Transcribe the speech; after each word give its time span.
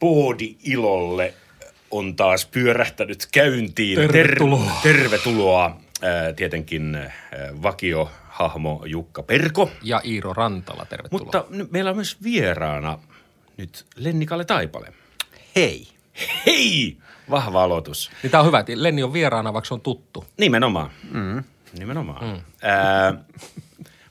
Poodi-ilolle 0.00 1.34
on 1.90 2.16
taas 2.16 2.46
pyörähtänyt 2.46 3.28
käyntiin. 3.32 3.96
Tervetuloa. 3.96 4.80
Ter- 4.82 4.96
tervetuloa. 4.96 5.80
Ää, 6.02 6.32
tietenkin 6.32 6.94
ää, 6.94 7.10
vakiohahmo 7.62 8.82
Jukka 8.86 9.22
Perko. 9.22 9.70
Ja 9.82 10.00
Iiro 10.04 10.32
Rantala, 10.32 10.84
tervetuloa. 10.84 11.24
Mutta 11.24 11.44
meillä 11.70 11.90
on 11.90 11.96
myös 11.96 12.16
vieraana 12.22 12.98
nyt 13.56 13.84
Lennikalle 13.96 14.44
Taipale. 14.44 14.92
Hei. 15.56 15.88
Hei! 16.46 16.96
Vahva 17.30 17.62
aloitus. 17.62 18.10
Niin 18.22 18.30
tää 18.30 18.40
on 18.40 18.46
hyvä, 18.46 18.58
että 18.60 18.72
Lenni 18.76 19.02
on 19.02 19.12
vieraana, 19.12 19.52
vaikka 19.52 19.68
se 19.68 19.74
on 19.74 19.80
tuttu. 19.80 20.24
Nimenomaan. 20.38 20.90
Mm. 21.10 21.44
Nimenomaan. 21.78 22.24
Mm. 22.24 22.40
Ää, 22.62 23.14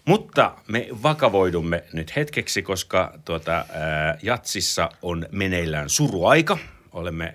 mutta 0.09 0.55
me 0.67 0.87
vakavoidumme 1.03 1.83
nyt 1.93 2.15
hetkeksi, 2.15 2.61
koska 2.61 3.13
tuota, 3.25 3.51
ää, 3.53 4.17
Jatsissa 4.21 4.89
on 5.01 5.25
meneillään 5.31 5.89
suruaika. 5.89 6.57
Olemme 6.91 7.33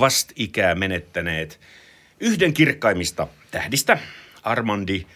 vastikää 0.00 0.74
menettäneet 0.74 1.60
yhden 2.20 2.54
kirkkaimmista 2.54 3.26
tähdistä. 3.50 3.98
Armandi 4.42 5.06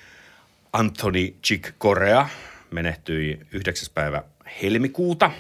Anthony 0.73 1.35
Chick 1.45 1.75
Korea 1.79 2.29
menehtyi 2.71 3.41
9. 3.53 3.89
päivä 3.95 4.23
helmikuuta 4.63 5.31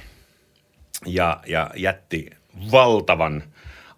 ja, 1.06 1.40
ja 1.46 1.70
jätti 1.76 2.30
valtavan 2.72 3.42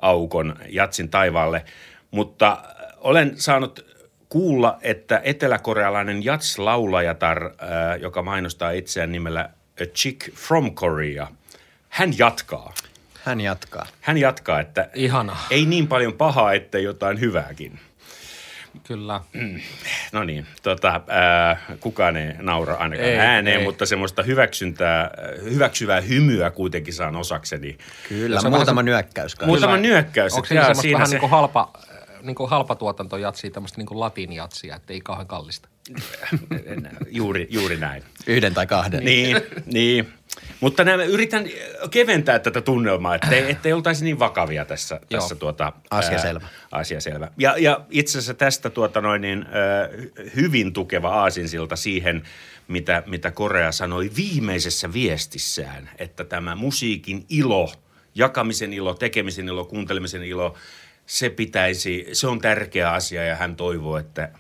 aukon 0.03 0.57
jatsin 0.69 1.09
taivaalle. 1.09 1.65
Mutta 2.11 2.65
olen 2.97 3.33
saanut 3.37 3.94
kuulla, 4.39 4.79
että 4.83 5.21
eteläkorealainen 5.25 6.23
jats-laulajatar, 6.25 7.45
äh, 7.45 8.01
joka 8.01 8.23
mainostaa 8.23 8.71
itseään 8.71 9.13
nimellä 9.13 9.49
A 9.83 9.85
Chick 9.87 10.35
from 10.35 10.75
Korea, 10.75 11.27
hän 11.89 12.19
jatkaa. 12.19 12.75
Hän 13.25 13.41
jatkaa. 13.41 13.87
Hän 14.01 14.19
jatkaa, 14.19 14.61
että 14.61 14.89
Ihana. 14.95 15.37
ei 15.51 15.67
niin 15.67 15.89
paljon 15.89 16.13
pahaa, 16.13 16.53
että 16.53 16.79
jotain 16.79 17.21
hyvääkin. 17.21 17.79
Kyllä. 18.87 19.21
No 20.13 20.25
niin, 20.25 20.47
tota, 20.63 21.01
ää, 21.09 21.57
kukaan 21.81 22.17
ei 22.17 22.33
naura 22.39 22.75
ainakaan 22.75 23.09
Ei, 23.09 23.15
ei, 23.15 23.19
ääneen, 23.21 23.59
ei. 23.59 23.65
mutta 23.65 23.87
semmoista 23.87 24.23
hyväksyntää, 24.23 25.11
hyväksyvää 25.45 26.01
hymyä 26.01 26.51
kuitenkin 26.51 26.95
saan 26.95 27.17
osakseni. 27.17 27.79
Kyllä, 28.09 28.41
se 28.41 28.47
on 28.47 28.53
muutama 28.53 28.75
vähän 28.77 28.85
nyökkäys. 28.85 29.37
Muutama 29.47 29.77
nyökkäys. 29.77 30.33
Onko 30.33 30.47
se 30.47 30.55
jaa, 30.55 30.63
semmoista 30.65 30.83
siinä 30.83 30.97
vähän 30.97 31.09
se- 31.09 31.15
niin 31.15 31.21
kuin 31.21 31.31
halpa, 31.31 31.73
niin 32.25 32.35
kuin 32.35 32.51
halpa 32.51 32.75
tuotantojatsia, 32.75 33.51
tämmöistä 33.51 33.79
niin 33.79 33.87
kuin 33.87 34.01
latinjatsia, 34.01 34.77
että 34.77 34.93
ei 34.93 35.01
kauhean 35.01 35.27
kallista. 35.27 35.69
juuri, 37.11 37.47
juuri 37.51 37.77
näin. 37.77 38.03
Yhden 38.27 38.55
tai 38.55 38.67
kahden. 38.67 39.05
Niin, 39.05 39.37
niin. 39.67 40.13
Mutta 40.61 40.85
nämä, 40.85 41.05
yritän 41.05 41.47
keventää 41.91 42.39
tätä 42.39 42.61
tunnelmaa, 42.61 43.15
ettei, 43.15 43.51
ettei 43.51 43.73
oltaisi 43.73 44.05
niin 44.05 44.19
vakavia 44.19 44.65
tässä, 44.65 44.95
Joo. 44.95 45.21
tässä 45.21 45.35
tuota, 45.35 45.73
Asia 45.91 46.17
ää, 46.17 46.23
selvä. 46.23 46.49
Asia 46.73 47.01
selvä. 47.01 47.29
Ja, 47.39 47.55
ja 47.59 47.81
itse 47.91 48.19
asiassa 48.19 48.35
tästä 48.35 48.71
tuota 48.71 49.01
noin 49.01 49.23
niin, 49.23 49.47
ää, 49.47 49.89
hyvin 50.37 50.73
tukeva 50.73 51.09
aasinsilta 51.09 51.77
siihen, 51.77 52.23
mitä, 52.69 53.03
mitä 53.07 53.31
Korea 53.31 53.73
sanoi 53.73 54.11
viimeisessä 54.17 54.93
viestissään, 54.93 55.91
että 55.99 56.25
tämä 56.25 56.55
musiikin 56.55 57.27
ilo, 57.29 57.73
jakamisen 58.15 58.73
ilo, 58.73 58.95
tekemisen 58.95 59.49
ilo, 59.49 59.65
kuuntelemisen 59.65 60.25
ilo, 60.25 60.55
se 61.07 61.31
pitäisi, 61.31 62.07
se 62.13 62.27
on 62.27 62.41
tärkeä 62.41 62.93
asia 62.93 63.25
ja 63.25 63.37
hän 63.37 63.57
toivoo, 63.57 63.97
että 63.97 64.33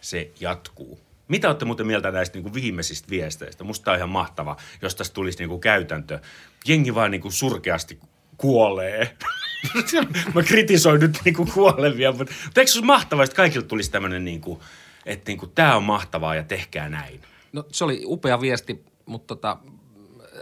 se 0.00 0.30
jatkuu. 0.40 1.00
Mitä 1.28 1.48
olette 1.48 1.64
muuten 1.64 1.86
mieltä 1.86 2.10
näistä 2.10 2.36
niin 2.36 2.42
kuin 2.42 2.54
viimeisistä 2.54 3.10
viesteistä? 3.10 3.64
Musta 3.64 3.90
on 3.90 3.96
ihan 3.96 4.08
mahtava, 4.08 4.56
jos 4.82 4.94
tästä 4.94 5.14
tulisi 5.14 5.38
niin 5.38 5.48
kuin 5.48 5.60
käytäntö. 5.60 6.18
Jengi 6.68 6.94
vaan 6.94 7.10
niin 7.10 7.20
kuin 7.20 7.32
surkeasti 7.32 7.98
kuolee. 8.36 9.16
Mä 10.34 10.42
kritisoin 10.42 11.00
nyt 11.00 11.18
niin 11.24 11.34
kuin 11.34 11.52
kuolevia, 11.52 12.12
mutta, 12.12 12.34
mutta 12.44 12.60
eikö 12.60 12.72
se 12.72 12.78
olisi 12.78 12.86
mahtavaa, 12.86 13.24
että 13.24 13.36
kaikilta 13.36 13.68
tulisi 13.68 13.90
tämmöinen, 13.90 14.24
niin 14.24 14.40
kuin, 14.40 14.60
että 15.06 15.30
niin 15.30 15.38
kuin, 15.38 15.52
tämä 15.54 15.76
on 15.76 15.82
mahtavaa 15.82 16.34
ja 16.34 16.42
tehkää 16.42 16.88
näin. 16.88 17.22
No 17.52 17.64
se 17.72 17.84
oli 17.84 18.02
upea 18.04 18.40
viesti, 18.40 18.84
mutta 19.06 19.34
tota, 19.34 19.58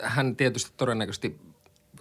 hän 0.02 0.36
tietysti 0.36 0.72
todennäköisesti 0.76 1.38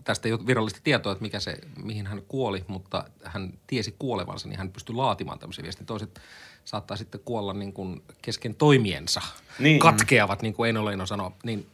tästä 0.03 0.27
ei 0.27 0.33
ole 0.33 0.47
virallista 0.47 0.79
tietoa, 0.83 1.11
että 1.11 1.21
mikä 1.21 1.39
se, 1.39 1.57
mihin 1.83 2.07
hän 2.07 2.21
kuoli, 2.27 2.63
mutta 2.67 3.05
hän 3.23 3.53
tiesi 3.67 3.95
kuolevansa, 3.99 4.47
niin 4.47 4.57
hän 4.57 4.71
pystyi 4.71 4.95
laatimaan 4.95 5.39
tämmöisen 5.39 5.63
viestin. 5.63 5.85
Toiset 5.85 6.21
saattaa 6.65 6.97
sitten 6.97 7.21
kuolla 7.25 7.53
niin 7.53 7.73
kuin 7.73 8.03
kesken 8.21 8.55
toimiensa, 8.55 9.21
Niin. 9.21 9.63
niin. 9.63 9.79
katkeavat, 9.79 10.41
niin 10.41 10.53
kuin 10.53 10.67
Eino 10.67 10.85
Leino 10.85 11.05
sanoi, 11.05 11.31
niin, 11.43 11.67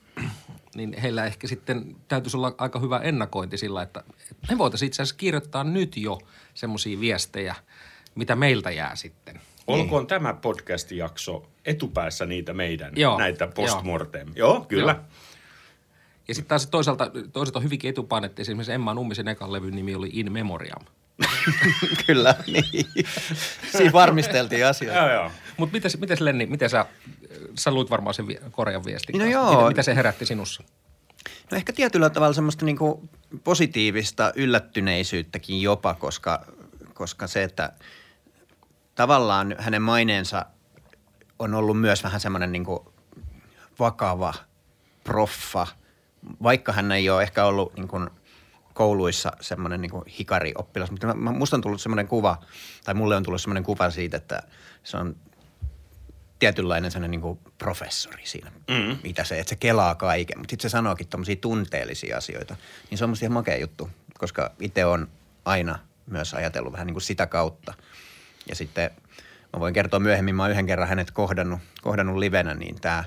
niin 0.75 0.95
heillä 1.01 1.25
ehkä 1.25 1.47
sitten 1.47 1.95
täytyisi 2.07 2.37
olla 2.37 2.55
aika 2.57 2.79
hyvä 2.79 2.97
ennakointi 2.99 3.57
sillä, 3.57 3.81
että, 3.81 4.03
me 4.49 4.57
voitaisiin 4.57 4.87
itse 4.87 5.01
asiassa 5.01 5.17
kirjoittaa 5.17 5.63
nyt 5.63 5.97
jo 5.97 6.19
semmoisia 6.53 6.99
viestejä, 6.99 7.55
mitä 8.15 8.35
meiltä 8.35 8.71
jää 8.71 8.95
sitten. 8.95 9.41
Olkoon 9.67 10.07
tämä 10.07 10.33
podcast-jakso 10.33 11.49
etupäässä 11.65 12.25
niitä 12.25 12.53
meidän, 12.53 12.93
Joo, 12.95 13.17
näitä 13.17 13.47
postmortem. 13.47 14.27
Joo, 14.35 14.53
joo 14.53 14.65
kyllä. 14.65 14.91
Joo. 14.91 15.01
Ja 16.29 16.35
sitten 16.35 16.49
taas 16.49 16.67
toisaalta, 16.67 17.11
toiset 17.33 17.55
on 17.55 17.63
hyvinkin 17.63 17.89
etupainettu. 17.89 18.41
Esimerkiksi 18.41 18.71
Emma 18.71 18.93
Nummisen 18.93 19.27
ekan 19.27 19.53
levyn 19.53 19.75
nimi 19.75 19.95
oli 19.95 20.09
In 20.13 20.31
Memoriam. 20.31 20.81
Kyllä, 22.07 22.35
niin. 22.47 22.65
Siinä 23.71 23.91
varmisteltiin 23.91 24.65
asioita. 24.65 24.99
Joo, 24.99 25.11
joo. 25.13 25.31
Mutta 25.57 25.73
mites, 25.73 25.99
mites 25.99 26.21
Lenni, 26.21 26.45
miten 26.45 26.69
sä, 26.69 26.85
sä 27.55 27.71
luit 27.71 27.89
varmaan 27.89 28.13
sen 28.13 28.25
Korean 28.51 28.85
viestin 28.85 29.13
No 29.13 29.19
kanssa. 29.19 29.33
joo. 29.33 29.55
Mitä, 29.55 29.67
mitä 29.67 29.83
se 29.83 29.95
herätti 29.95 30.25
sinussa? 30.25 30.63
No 31.51 31.57
ehkä 31.57 31.73
tietyllä 31.73 32.09
tavalla 32.09 32.33
semmoista 32.33 32.65
niinku 32.65 33.09
positiivista 33.43 34.31
yllättyneisyyttäkin 34.35 35.61
jopa, 35.61 35.93
koska, 35.93 36.45
koska 36.93 37.27
se, 37.27 37.43
että 37.43 37.73
tavallaan 38.95 39.55
hänen 39.59 39.81
maineensa 39.81 40.45
on 41.39 41.53
ollut 41.53 41.81
myös 41.81 42.03
vähän 42.03 42.19
semmoinen 42.19 42.51
niinku 42.51 42.93
vakava 43.79 44.33
proffa, 45.03 45.67
vaikka 46.43 46.71
hän 46.71 46.91
ei 46.91 47.09
ole 47.09 47.23
ehkä 47.23 47.45
ollut 47.45 47.75
niin 47.75 47.87
kuin 47.87 48.09
kouluissa 48.73 49.31
semmoinen 49.41 49.81
niin 49.81 49.91
hikari-oppilas. 50.19 50.91
Mutta 50.91 51.13
mä- 51.13 51.31
musta 51.31 51.55
on 51.55 51.61
tullut 51.61 51.81
semmoinen 51.81 52.07
kuva, 52.07 52.37
tai 52.83 52.93
mulle 52.93 53.15
on 53.15 53.23
tullut 53.23 53.41
semmoinen 53.41 53.63
kuva 53.63 53.89
siitä, 53.89 54.17
että 54.17 54.43
se 54.83 54.97
on 54.97 55.15
tietynlainen 56.39 56.91
semmoinen 56.91 57.11
niin 57.11 57.21
kuin 57.21 57.39
professori 57.57 58.25
siinä, 58.25 58.51
mm. 58.51 58.97
mitä 59.03 59.23
se, 59.23 59.39
että 59.39 59.49
se 59.49 59.55
kelaa 59.55 59.95
kaiken. 59.95 60.37
Mutta 60.37 60.51
sitten 60.51 60.69
se 60.69 60.71
sanookin 60.71 61.07
tommosia 61.07 61.35
tunteellisia 61.35 62.17
asioita. 62.17 62.55
Niin 62.89 62.97
se 62.97 63.03
on 63.03 63.09
musta 63.09 63.25
ihan 63.25 63.33
makea 63.33 63.57
juttu, 63.57 63.89
koska 64.17 64.51
itse 64.59 64.85
on 64.85 65.07
aina 65.45 65.79
myös 66.05 66.33
ajatellut 66.33 66.73
vähän 66.73 66.87
niin 66.87 66.93
kuin 66.93 67.01
sitä 67.01 67.27
kautta. 67.27 67.73
Ja 68.49 68.55
sitten 68.55 68.91
mä 69.53 69.59
voin 69.59 69.73
kertoa 69.73 69.99
myöhemmin, 69.99 70.35
mä 70.35 70.43
oon 70.43 70.51
yhden 70.51 70.65
kerran 70.65 70.87
hänet 70.87 71.11
kohdannut, 71.11 71.59
kohdannut 71.81 72.17
livenä, 72.17 72.53
niin 72.53 72.81
tämä 72.81 73.03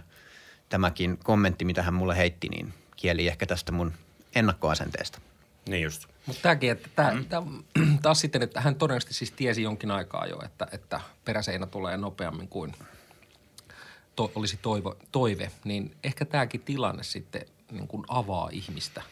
tämäkin 0.68 1.18
kommentti, 1.18 1.64
mitä 1.64 1.82
hän 1.82 1.94
mulle 1.94 2.16
heitti, 2.16 2.48
niin 2.48 2.74
kieli 3.02 3.28
ehkä 3.28 3.46
tästä 3.46 3.72
mun 3.72 3.92
ennakkoasenteesta. 4.34 5.20
Niin 5.68 5.82
just. 5.82 6.06
Mutta 6.26 6.42
tämäkin, 6.42 6.70
että 6.70 6.88
tää, 6.96 7.14
mm. 7.14 7.24
tää, 7.24 7.42
taas 8.02 8.20
sitten, 8.20 8.42
että 8.42 8.60
hän 8.60 8.74
todennäköisesti 8.74 9.14
siis 9.14 9.30
tiesi 9.30 9.62
jonkin 9.62 9.90
aikaa 9.90 10.26
jo, 10.26 10.42
että, 10.44 10.66
että 10.72 11.00
peräseinä 11.24 11.66
tulee 11.66 11.96
nopeammin 11.96 12.48
kuin 12.48 12.72
to, 14.16 14.32
olisi 14.34 14.58
toivo, 14.62 14.96
toive, 15.12 15.50
niin 15.64 15.96
ehkä 16.04 16.24
tämäkin 16.24 16.60
tilanne 16.60 17.02
sitten 17.02 17.46
niin 17.70 17.88
kuin 17.88 18.04
avaa 18.08 18.48
ihmistä. 18.52 19.02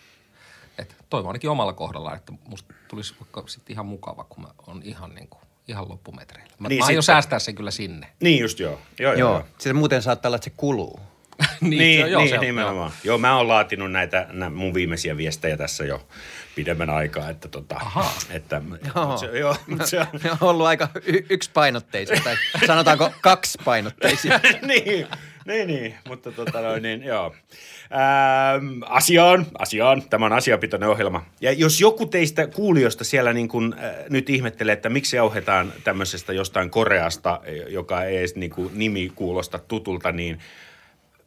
Et 0.78 0.96
toivon 1.10 1.28
ainakin 1.28 1.50
omalla 1.50 1.72
kohdalla, 1.72 2.14
että 2.16 2.32
musta 2.48 2.74
tulisi 2.88 3.14
vaikka 3.20 3.44
sitten 3.46 3.72
ihan 3.72 3.86
mukava, 3.86 4.24
kun 4.24 4.42
mä 4.42 4.48
on 4.66 4.82
ihan 4.84 5.14
niin 5.14 5.28
kuin, 5.28 5.40
ihan 5.68 5.88
loppumetreillä. 5.88 6.52
Mä, 6.58 6.68
Niin 6.68 6.78
mä 6.78 6.86
aion 6.86 7.02
sitten- 7.02 7.14
säästää 7.14 7.38
sen 7.38 7.54
kyllä 7.54 7.70
sinne. 7.70 8.12
Niin 8.20 8.40
just 8.40 8.58
joo. 8.58 8.80
Joo, 8.98 9.12
joo. 9.12 9.18
Joo, 9.18 9.32
joo. 9.38 9.46
se 9.58 9.72
muuten 9.72 10.02
saattaa 10.02 10.28
olla, 10.28 10.36
että 10.36 10.44
se 10.44 10.52
kuluu. 10.56 11.00
Niin, 11.60 11.78
niin, 11.78 12.06
se 12.08 12.16
on- 12.16 12.20
niin 12.22 12.28
se 12.28 12.34
on- 12.38 12.40
nimenomaan. 12.44 12.90
Joo. 12.90 13.12
joo, 13.12 13.18
mä 13.18 13.36
oon 13.36 13.48
laatinut 13.48 13.92
näitä 13.92 14.26
nä, 14.32 14.50
mun 14.50 14.74
viimeisiä 14.74 15.16
viestejä 15.16 15.56
tässä 15.56 15.84
jo 15.84 16.06
pidemmän 16.54 16.90
aikaa, 16.90 17.30
että 17.30 17.48
tota, 17.48 17.76
Ahaa. 17.76 18.14
että, 18.30 18.62
Joo. 18.94 19.06
mut 19.06 19.18
se, 19.18 19.26
joo, 19.38 19.56
se 19.84 20.00
on, 20.00 20.06
Ne 20.24 20.30
on 20.30 20.38
ollut 20.40 20.66
aika 20.66 20.88
y- 21.06 21.26
yksipainotteisia, 21.30 22.20
tai 22.24 22.36
sanotaanko 22.66 23.10
kaksipainotteisia. 23.20 24.40
niin, 24.62 25.06
niin, 25.46 25.66
niin, 25.66 25.94
mutta 26.08 26.32
tota 26.32 26.60
noin, 26.60 26.82
niin 26.82 27.02
joo. 27.04 27.34
Ähm, 27.92 28.80
asiaan, 28.86 29.46
asiaan, 29.58 30.02
tämä 30.02 30.26
on 30.26 30.32
asiapitoinen 30.32 30.88
ohjelma. 30.88 31.24
Ja 31.40 31.52
jos 31.52 31.80
joku 31.80 32.06
teistä 32.06 32.46
kuulijoista 32.46 33.04
siellä 33.04 33.32
niin 33.32 33.48
kuin, 33.48 33.74
äh, 33.84 33.90
nyt 34.10 34.30
ihmettelee, 34.30 34.72
että 34.72 34.88
miksi 34.88 35.16
jauhetaan 35.16 35.72
tämmöisestä 35.84 36.32
jostain 36.32 36.70
Koreasta, 36.70 37.40
joka 37.68 38.04
ei 38.04 38.16
edes 38.16 38.34
niin 38.36 38.50
kuin, 38.50 38.70
nimi 38.74 39.12
kuulosta 39.14 39.58
tutulta, 39.58 40.12
niin 40.12 40.38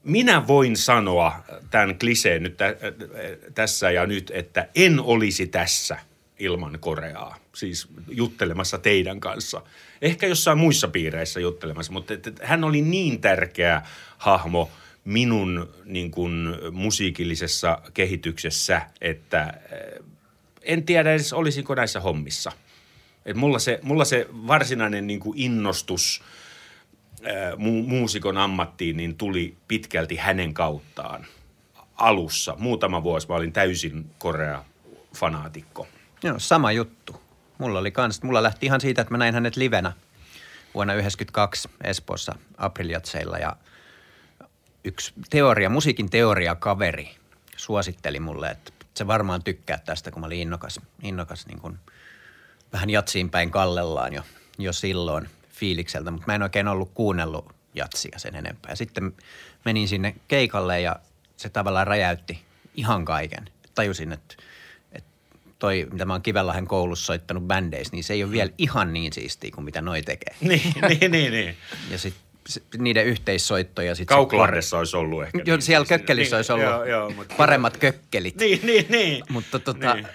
minä 0.03 0.47
voin 0.47 0.77
sanoa 0.77 1.43
tämän 1.71 1.99
kliseen 1.99 2.43
nyt 2.43 2.57
tä- 2.57 2.75
tässä 3.55 3.91
ja 3.91 4.05
nyt, 4.05 4.31
että 4.33 4.67
en 4.75 4.99
olisi 4.99 5.47
tässä 5.47 5.97
ilman 6.39 6.77
Koreaa. 6.79 7.37
Siis 7.55 7.87
juttelemassa 8.09 8.77
teidän 8.77 9.19
kanssa. 9.19 9.61
Ehkä 10.01 10.27
jossain 10.27 10.57
muissa 10.57 10.87
piireissä 10.87 11.39
juttelemassa, 11.39 11.91
mutta 11.91 12.13
että 12.13 12.31
hän 12.43 12.63
oli 12.63 12.81
niin 12.81 13.21
tärkeä 13.21 13.81
hahmo 14.17 14.71
minun 15.05 15.69
niin 15.85 16.11
kuin, 16.11 16.55
musiikillisessa 16.71 17.81
kehityksessä, 17.93 18.81
että, 19.01 19.53
en 20.61 20.83
tiedä 20.83 21.11
edes 21.11 21.33
olisinko 21.33 21.75
näissä 21.75 21.99
hommissa. 21.99 22.51
Et 23.25 23.35
mulla, 23.35 23.59
se, 23.59 23.79
mulla 23.81 24.05
se 24.05 24.27
varsinainen 24.31 25.07
niin 25.07 25.19
kuin 25.19 25.37
innostus 25.37 26.21
mu- 27.57 27.87
muusikon 27.87 28.37
ammattiin 28.37 28.97
niin 28.97 29.15
tuli 29.15 29.57
pitkälti 29.67 30.15
hänen 30.15 30.53
kauttaan 30.53 31.25
alussa. 31.95 32.55
Muutama 32.59 33.03
vuosi 33.03 33.27
mä 33.27 33.35
olin 33.35 33.53
täysin 33.53 34.09
Korea-fanaatikko. 34.19 35.87
Joo, 36.23 36.39
sama 36.39 36.71
juttu. 36.71 37.21
Mulla 37.57 37.79
oli 37.79 37.91
kans, 37.91 38.23
mulla 38.23 38.43
lähti 38.43 38.65
ihan 38.65 38.81
siitä, 38.81 39.01
että 39.01 39.13
mä 39.13 39.17
näin 39.17 39.33
hänet 39.33 39.55
livenä 39.55 39.93
vuonna 40.73 40.93
1992 40.93 41.69
Espoossa 41.83 42.35
Apriljatseilla 42.57 43.37
ja 43.37 43.55
yksi 44.83 45.13
teoria, 45.29 45.69
musiikin 45.69 46.09
teoria 46.09 46.55
kaveri 46.55 47.15
suositteli 47.57 48.19
mulle, 48.19 48.49
että 48.49 48.71
se 48.93 49.07
varmaan 49.07 49.43
tykkää 49.43 49.77
tästä, 49.85 50.11
kun 50.11 50.19
mä 50.19 50.25
olin 50.25 50.39
innokas, 50.39 50.79
innokas 51.01 51.47
niin 51.47 51.59
kuin 51.59 51.79
vähän 52.73 52.89
jatsiin 52.89 53.29
päin 53.29 53.51
kallellaan 53.51 54.13
jo, 54.13 54.23
jo 54.57 54.73
silloin 54.73 55.29
fiilikseltä, 55.53 56.11
mutta 56.11 56.27
mä 56.27 56.35
en 56.35 56.43
oikein 56.43 56.67
ollut 56.67 56.91
kuunnellut 56.93 57.55
jatsia 57.75 58.19
sen 58.19 58.35
enempää. 58.35 58.71
Ja 58.71 58.75
sitten 58.75 59.13
menin 59.65 59.87
sinne 59.87 60.15
keikalle 60.27 60.81
ja 60.81 60.95
se 61.37 61.49
tavallaan 61.49 61.87
räjäytti 61.87 62.41
ihan 62.75 63.05
kaiken. 63.05 63.49
Tajusin, 63.75 64.11
että, 64.13 64.35
että 64.91 65.09
toi, 65.59 65.87
mitä 65.91 66.05
mä 66.05 66.13
oon 66.13 66.21
Kivenlahden 66.21 66.67
koulussa 66.67 67.05
soittanut 67.05 67.43
bändeissä, 67.43 67.91
niin 67.95 68.03
se 68.03 68.13
ei 68.13 68.23
ole 68.23 68.31
vielä 68.31 68.51
ihan 68.57 68.93
niin 68.93 69.13
siistiä 69.13 69.51
kuin 69.55 69.65
mitä 69.65 69.81
noi 69.81 70.01
tekee. 70.01 70.35
Niin, 70.41 70.73
niin, 70.89 71.11
niin, 71.11 71.31
niin. 71.31 71.57
Ja 71.89 71.97
sitten 71.97 72.83
niiden 72.83 73.05
yhteissoittoja. 73.05 73.95
Sit 73.95 74.07
Kauklahdessa 74.07 74.77
olisi 74.77 74.97
ollut 74.97 75.23
ehkä. 75.23 75.39
Joo, 75.45 75.61
siellä 75.61 75.85
kökkelissä 75.85 76.35
niin, 76.35 76.37
olisi 76.37 76.51
ollut 76.51 76.65
joo, 76.67 76.83
joo, 76.85 77.09
mutta- 77.09 77.35
paremmat 77.37 77.77
kökkelit. 77.77 78.35
Niin, 78.35 78.59
niin, 78.63 78.85
niin. 78.89 79.23
Mutta 79.29 79.59
tota, 79.59 79.93
Niin. 79.93 80.07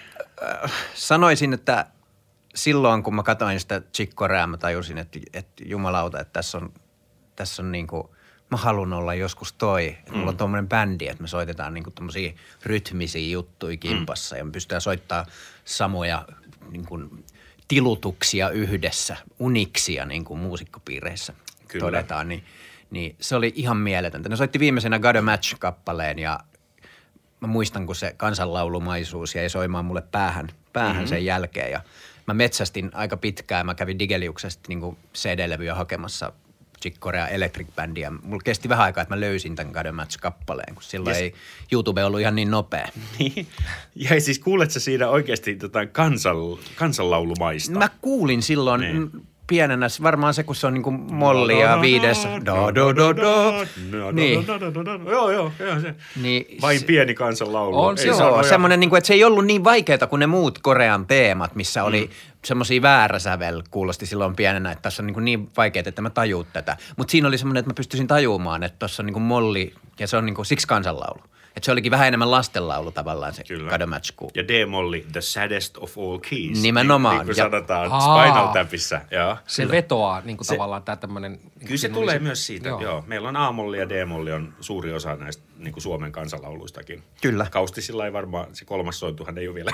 äh, 0.63 0.71
sanoisin, 0.93 1.53
että 1.53 1.85
silloin 2.55 3.03
kun 3.03 3.15
mä 3.15 3.23
katsoin 3.23 3.59
sitä 3.59 3.81
Chick 3.93 4.15
Corea, 4.15 4.47
mä 4.47 4.57
tajusin, 4.57 4.97
että, 4.97 5.19
että 5.33 5.63
jumalauta, 5.65 6.19
että 6.19 6.33
tässä 6.33 6.57
on, 6.57 6.73
tässä 7.35 7.61
on 7.61 7.71
niinku, 7.71 8.15
mä 8.51 8.57
haluan 8.57 8.93
olla 8.93 9.13
joskus 9.13 9.53
toi. 9.53 9.87
Että 9.87 10.13
mulla 10.13 10.29
on 10.29 10.37
tuommoinen 10.37 10.69
bändi, 10.69 11.07
että 11.07 11.21
me 11.21 11.27
soitetaan 11.27 11.73
niinku 11.73 11.91
tommosia 11.91 12.31
rytmisiä 12.63 13.31
juttuja 13.31 13.77
kimpassa 13.77 14.37
ja 14.37 14.45
me 14.45 14.51
pystytään 14.51 14.81
soittaa 14.81 15.25
samoja 15.65 16.25
niinku, 16.71 16.99
tilutuksia 17.67 18.49
yhdessä, 18.49 19.17
uniksia 19.39 20.05
niin 20.05 20.25
kuin 20.25 20.39
muusikkopiireissä 20.39 21.33
Kyllä. 21.67 21.85
todetaan. 21.85 22.27
Niin, 22.27 22.43
niin 22.91 23.15
se 23.21 23.35
oli 23.35 23.53
ihan 23.55 23.77
mieletöntä. 23.77 24.29
Ne 24.29 24.35
soitti 24.35 24.59
viimeisenä 24.59 24.99
God 24.99 25.15
a 25.15 25.21
Match-kappaleen 25.21 26.19
ja 26.19 26.39
mä 27.39 27.47
muistan, 27.47 27.85
kun 27.85 27.95
se 27.95 28.13
kansanlaulumaisuus 28.17 29.35
jäi 29.35 29.49
soimaan 29.49 29.85
mulle 29.85 30.03
päähän, 30.11 30.47
päähän 30.73 30.95
mm-hmm. 30.95 31.07
sen 31.07 31.25
jälkeen. 31.25 31.71
Ja 31.71 31.81
mä 32.29 32.33
metsästin 32.33 32.91
aika 32.93 33.17
pitkään. 33.17 33.65
Mä 33.65 33.75
kävin 33.75 33.99
Digeliuksesta 33.99 34.63
niin 34.67 34.97
CD-levyjä 35.15 35.75
hakemassa 35.75 36.31
Chick 36.81 36.99
Corea 36.99 37.27
Electric 37.27 37.67
Bandia. 37.75 38.11
Mulla 38.23 38.41
kesti 38.45 38.69
vähän 38.69 38.85
aikaa, 38.85 39.01
että 39.01 39.15
mä 39.15 39.19
löysin 39.21 39.55
tämän 39.55 39.73
God 39.73 39.85
Match-kappaleen, 39.91 40.73
kun 40.73 40.83
silloin 40.83 41.15
Yes. 41.15 41.21
ei 41.23 41.33
YouTube 41.71 42.03
ollut 42.03 42.19
ihan 42.19 42.35
niin 42.35 42.51
nopea. 42.51 42.87
Niin. 43.19 43.47
Ja 43.95 44.21
siis 44.21 44.39
kuulet 44.39 44.71
sä 44.71 44.79
siinä 44.79 45.09
oikeasti 45.09 45.57
jotain 45.61 45.89
kansal, 45.89 46.57
kansanlaulumaista? 46.75 47.79
Mä 47.79 47.89
kuulin 48.01 48.41
silloin 48.41 48.81
Niin. 48.81 49.11
Pienenä, 49.49 49.87
varmaan 50.03 50.33
se, 50.33 50.43
kun 50.43 50.55
se 50.55 50.67
on 50.67 50.73
niin 50.73 50.83
kuin 50.83 50.95
molli 50.95 51.59
ja 51.59 51.81
viides. 51.81 52.27
Do, 52.45 52.75
do, 52.75 52.95
do, 52.95 53.15
do. 53.15 53.65
Niin. 54.11 54.45
Joo, 55.09 55.31
joo, 55.31 55.51
joo. 55.59 55.79
Se. 55.79 55.95
Niin 56.21 56.61
Vain 56.61 56.83
pieni 56.83 57.13
kansanlaulu. 57.13 57.79
On 57.79 57.97
se, 57.97 58.07
joo, 58.07 58.19
nojaa- 58.19 58.43
semmoinen, 58.43 58.79
niin 58.79 58.89
kuin, 58.89 58.97
että 58.97 59.07
se 59.07 59.13
ei 59.13 59.23
ollut 59.23 59.45
niin 59.45 59.63
vaikeaa 59.63 60.07
kuin 60.09 60.19
ne 60.19 60.27
muut 60.27 60.59
Korean 60.59 61.07
teemat, 61.07 61.55
missä 61.55 61.83
oli 61.83 62.01
mm. 62.05 62.11
semmoisia 62.45 62.81
vääräsävel, 62.81 63.63
kuulosti 63.71 64.05
silloin 64.05 64.35
pienenä, 64.35 64.71
että 64.71 64.81
tässä 64.81 65.03
on 65.03 65.07
niin, 65.07 65.13
kuin 65.13 65.25
niin 65.25 65.49
vaikeaa, 65.57 65.83
että 65.85 66.01
mä 66.01 66.09
tajuu 66.09 66.43
tätä. 66.53 66.77
Mutta 66.97 67.11
siinä 67.11 67.27
oli 67.27 67.37
semmoinen, 67.37 67.59
että 67.59 67.69
mä 67.69 67.75
pystyisin 67.75 68.07
tajumaan, 68.07 68.63
että 68.63 68.79
tuossa 68.79 69.01
on 69.03 69.05
niin 69.05 69.13
kuin 69.13 69.23
molli 69.23 69.73
ja 69.99 70.07
se 70.07 70.17
on 70.17 70.25
niin 70.25 70.35
kuin 70.35 70.45
siksi 70.45 70.67
kansanlaulu. 70.67 71.21
Että 71.55 71.65
se 71.65 71.71
olikin 71.71 71.91
vähän 71.91 72.07
enemmän 72.07 72.31
lastenlaulu 72.31 72.91
tavallaan 72.91 73.33
se 73.33 73.43
Kyllä. 73.43 73.69
God 73.71 73.81
a 73.81 73.87
Match 73.87 74.13
kuin. 74.15 74.31
Ja 74.35 74.43
D-molli, 74.47 75.05
the 75.11 75.21
saddest 75.21 75.77
of 75.77 75.97
all 75.97 76.17
keys. 76.17 76.61
Nimenomaan. 76.61 77.15
Niin, 77.15 77.19
niin 77.27 77.35
kuin 77.35 77.37
Ja- 77.37 77.43
sanotaan 77.61 77.91
Aa. 77.91 78.23
Spinal 78.23 78.47
Tapissa. 78.47 79.01
Joo. 79.11 79.37
Se 79.47 79.71
vetoaa 79.71 80.21
niin 80.25 80.37
kuin 80.37 80.45
Se- 80.45 80.53
tavallaan 80.53 80.83
tämä 80.83 80.95
tämmöinen... 80.95 81.39
Kyllä 81.65 81.77
se 81.77 81.89
tulee 81.89 82.19
myös 82.19 82.45
siitä, 82.45 82.69
joo. 82.69 82.81
joo. 82.81 83.03
Meillä 83.07 83.29
on 83.29 83.35
A-molli 83.37 83.77
ja 83.79 83.89
D-molli 83.89 84.31
on 84.31 84.53
suuri 84.61 84.93
osa 84.93 85.15
näistä 85.15 85.43
niin 85.57 85.73
kuin 85.73 85.83
Suomen 85.83 86.11
kansanlauluistakin. 86.11 87.03
Kyllä. 87.21 87.47
Kaustisilla 87.51 88.05
ei 88.05 88.13
varmaan, 88.13 88.47
se 88.55 88.65
kolmas 88.65 88.99
sointuhan 88.99 89.37
ei 89.37 89.47
ole 89.47 89.55
vielä. 89.55 89.71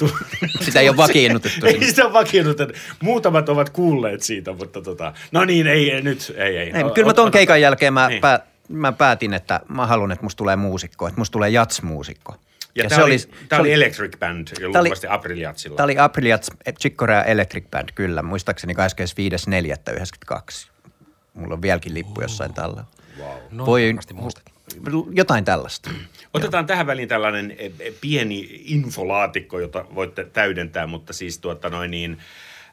Sitä 0.60 0.80
ei 0.80 0.88
ole 0.88 0.96
vakiinnutettu 0.96 1.66
ei 1.66 1.84
sitä 1.84 2.04
ole 2.04 2.12
vakiinnutettu. 2.12 2.74
Muutamat 3.02 3.48
ovat 3.48 3.70
kuulleet 3.70 4.22
siitä, 4.22 4.52
mutta 4.52 4.80
tota, 4.82 5.12
no 5.32 5.44
niin, 5.44 5.66
ei, 5.66 5.90
ei 5.90 6.02
nyt, 6.02 6.32
ei, 6.36 6.56
ei. 6.58 6.70
Ei, 6.74 6.82
mutta 6.84 6.94
kyllä 6.94 7.08
mä 7.08 7.14
ton 7.14 7.30
keikan 7.30 7.60
jälkeen 7.60 7.92
mä, 7.94 8.00
Niin. 8.06 8.10
niin. 8.10 8.20
pää, 8.20 8.40
mä 8.70 8.92
päätin, 8.92 9.34
että 9.34 9.60
mä 9.68 9.86
haluan, 9.86 10.12
että 10.12 10.22
musta 10.22 10.38
tulee 10.38 10.56
muusikko, 10.56 11.08
että 11.08 11.20
musta 11.20 11.32
tulee 11.32 11.50
jatsmuusikko. 11.50 12.36
Ja, 12.74 12.82
ja 12.82 12.88
tämä 12.88 13.04
oli, 13.04 13.18
se 13.18 13.28
oli 13.58 13.72
Electric 13.72 14.18
Band, 14.18 14.48
oli- 14.58 14.64
luultavasti 14.64 15.06
Apriliatsilla. 15.10 15.76
Tämä 15.76 15.84
oli 15.84 15.98
Apriliats 15.98 16.50
Chick 16.80 16.96
Corea 16.96 17.24
Electric 17.24 17.64
Band, 17.70 17.88
kyllä. 17.94 18.22
Muistaakseni 18.22 18.74
25.4.92. 18.74 20.70
Mulla 21.34 21.54
on 21.54 21.62
vieläkin 21.62 21.94
lippu 21.94 22.20
jossain 22.20 22.54
tällä. 22.54 22.84
Wow. 23.18 23.38
No, 23.50 23.66
Voi, 23.66 23.94
jotain 25.12 25.44
tällaista. 25.44 25.90
Otetaan 26.34 26.66
tähän 26.66 26.86
väliin 26.86 27.08
tällainen 27.08 27.50
eh, 27.58 27.72
eh, 27.78 27.94
pieni 28.00 28.62
infolaatikko, 28.64 29.60
jota 29.60 29.84
voitte 29.94 30.24
täydentää, 30.24 30.86
mutta 30.86 31.12
siis 31.12 31.38
tuota 31.38 31.70
noin 31.70 31.90
niin, 31.90 32.18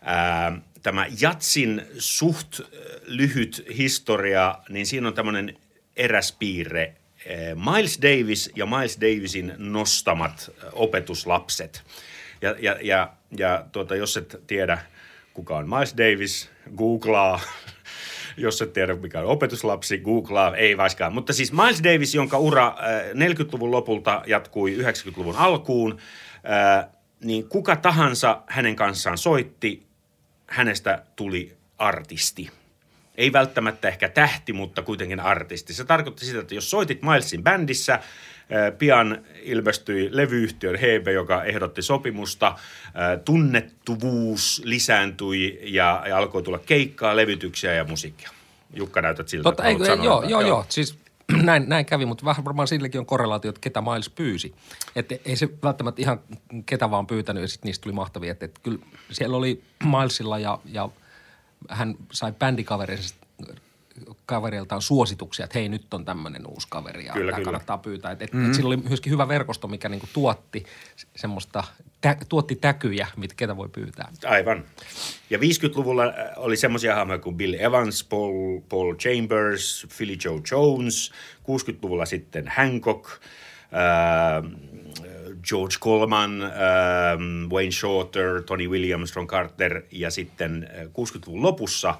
ää, 0.02 0.58
tämä 0.84 1.06
Jatsin 1.22 1.82
suht 1.98 2.60
lyhyt 3.06 3.66
historia, 3.78 4.56
niin 4.70 4.86
siinä 4.86 5.08
on 5.08 5.14
tämmöinen 5.14 5.58
eräs 5.98 6.32
piirre. 6.32 6.94
äh, 7.30 7.74
Miles 7.76 8.00
Davis 8.02 8.52
ja 8.56 8.66
Miles 8.66 9.02
Davisin 9.02 9.54
nostamat 9.58 10.52
äh, 10.64 10.70
opetuslapset. 10.74 11.84
Ja, 12.42 12.56
ja, 12.60 12.78
ja, 12.82 13.14
ja 13.38 13.66
tuota, 13.72 13.96
jos 13.96 14.18
et 14.18 14.36
tiedä, 14.48 14.78
kuka 15.34 15.58
on 15.58 15.70
Miles 15.70 15.98
Davis, 15.98 16.50
googlaa 16.78 17.42
jos 18.38 18.62
et 18.62 18.74
tiedä 18.74 18.96
mikä 18.96 19.20
on 19.20 19.26
opetuslapsi, 19.26 19.98
googlaa, 19.98 20.56
ei 20.56 20.78
vaiskaan. 20.78 21.14
Mutta 21.14 21.34
siis 21.34 21.54
Miles 21.54 21.84
Davis, 21.84 22.16
jonka 22.16 22.38
ura 22.38 22.68
äh, 22.68 23.12
40-luvun 23.12 23.72
lopulta 23.72 24.24
jatkui 24.28 24.78
90-luvun 24.78 25.36
alkuun, 25.36 25.98
niin 27.24 27.50
kuka 27.50 27.76
tahansa 27.76 28.42
hänen 28.48 28.76
kanssaan 28.76 29.18
soitti, 29.18 29.88
hänestä 30.48 31.04
tuli 31.16 31.58
artisti. 31.78 32.50
Ei 33.18 33.34
välttämättä 33.34 33.88
ehkä 33.88 34.10
tähti, 34.10 34.54
mutta 34.54 34.82
kuitenkin 34.82 35.20
artisti. 35.20 35.74
Se 35.74 35.86
tarkoitti 35.86 36.26
sitä, 36.26 36.40
että 36.40 36.56
jos 36.56 36.70
soitit 36.70 37.02
Milesin 37.02 37.44
bändissä, 37.44 37.94
äh, 37.94 38.02
pian 38.78 39.26
ilmestyi 39.42 40.10
levyyhtiön 40.12 40.76
Hebe, 40.76 41.12
joka 41.12 41.44
ehdotti 41.44 41.82
sopimusta. 41.82 42.48
Äh, 42.48 42.56
Tunnettuvuus 43.26 44.62
lisääntyi 44.66 45.60
ja, 45.64 46.04
ja 46.08 46.18
alkoi 46.18 46.44
tulla 46.44 46.60
keikkaa, 46.60 47.16
levytyksiä 47.16 47.74
ja 47.74 47.84
musiikkia. 47.84 48.30
Jukka, 48.74 49.02
näytät 49.02 49.28
siltä, 49.28 49.44
Totta, 49.44 49.64
ei, 49.64 49.86
sanoa 49.86 50.06
joo, 50.06 50.24
joo, 50.24 50.42
joo, 50.42 50.66
siis 50.70 50.98
näin, 51.44 51.70
näin 51.70 51.86
kävi, 51.86 52.06
mutta 52.06 52.26
vähän 52.26 52.46
varmaan 52.46 52.68
silläkin 52.68 53.00
on 53.00 53.06
korrelaatio, 53.06 53.50
että 53.50 53.62
ketä 53.62 53.82
Miles 53.82 54.10
pyysi. 54.10 54.54
Että 54.96 55.16
ei 55.26 55.36
se 55.36 55.50
välttämättä 55.64 56.02
ihan 56.02 56.20
ketä 56.66 56.92
vaan 56.92 57.08
pyytänyt 57.08 57.42
ja 57.42 57.48
sitten 57.48 57.70
niistä 57.70 57.84
tuli 57.84 57.94
mahtavia. 57.94 58.32
Että, 58.32 58.46
että 58.46 58.60
kyllä 58.64 58.80
siellä 59.12 59.38
oli 59.38 59.64
Milesilla 59.84 60.40
ja, 60.40 60.60
ja 60.66 60.90
hän 61.70 61.96
sai 62.12 62.32
bändikavereista 62.32 63.28
kaveriltaan 64.26 64.82
suosituksia, 64.82 65.44
että 65.44 65.60
hei 65.60 65.70
nyt 65.70 65.94
on 65.94 66.06
tämmöinen 66.06 66.48
uusi 66.48 66.68
kaveri 66.70 67.06
ja 67.06 67.14
Kyllä, 67.14 67.32
tämä 67.32 67.36
kyllä. 67.36 67.46
kannattaa 67.46 67.78
pyytää. 67.78 68.12
Et, 68.12 68.22
et, 68.22 68.34
mm. 68.34 68.48
et 68.48 68.54
sillä 68.54 68.68
oli 68.68 68.78
myöskin 68.78 69.12
hyvä 69.12 69.28
verkosto, 69.28 69.68
mikä 69.68 69.90
niinku 69.90 70.08
tuotti 70.14 70.66
semmoista, 71.16 71.64
tä, 72.02 72.18
tuotti 72.30 72.56
täkyjä, 72.56 73.08
mitä 73.18 73.34
ketä 73.38 73.58
voi 73.58 73.70
pyytää. 73.70 74.12
Aivan. 74.26 74.66
Ja 75.30 75.38
50-luvulla 75.38 76.04
äh, 76.04 76.14
oli 76.36 76.58
semmoisia 76.58 76.96
hahmoja 76.96 77.20
kuin 77.20 77.38
Bill 77.38 77.54
Evans, 77.60 78.04
Paul, 78.04 78.60
Paul 78.70 78.96
Chambers, 78.96 79.88
Philly 79.98 80.18
Joe 80.26 80.42
Jones. 80.52 81.12
60-luvulla 81.44 82.06
sitten 82.06 82.48
Hancock, 82.56 83.10
äh, 83.12 84.52
George 85.44 85.76
Coleman, 85.80 86.42
äh, 86.42 86.50
Wayne 87.50 87.72
Shorter, 87.72 88.44
Tony 88.44 88.68
Williams, 88.68 89.16
Ron 89.16 89.28
Carter 89.28 89.82
ja 89.92 90.12
sitten 90.12 90.70
äh, 90.72 90.86
60-luvun 90.86 91.42
lopussa 91.42 91.96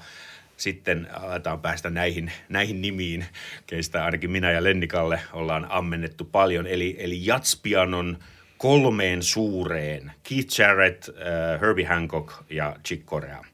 sitten 0.56 1.08
aletaan 1.12 1.60
päästä 1.60 1.90
näihin, 1.90 2.32
näihin 2.48 2.82
nimiin, 2.82 3.26
keistä 3.66 4.04
ainakin 4.04 4.30
minä 4.30 4.50
ja 4.50 4.64
Lennikalle 4.64 5.20
ollaan 5.32 5.66
ammennettu 5.70 6.24
paljon. 6.24 6.66
Eli, 6.66 6.96
eli 6.98 7.26
jatspianon 7.26 8.18
kolmeen 8.58 9.22
suureen. 9.22 10.12
Keith 10.22 10.60
Jarrett, 10.60 11.08
äh, 11.08 11.60
Herbie 11.60 11.86
Hancock 11.86 12.32
ja 12.50 12.76
Chick 12.84 13.06
Corea. 13.06 13.44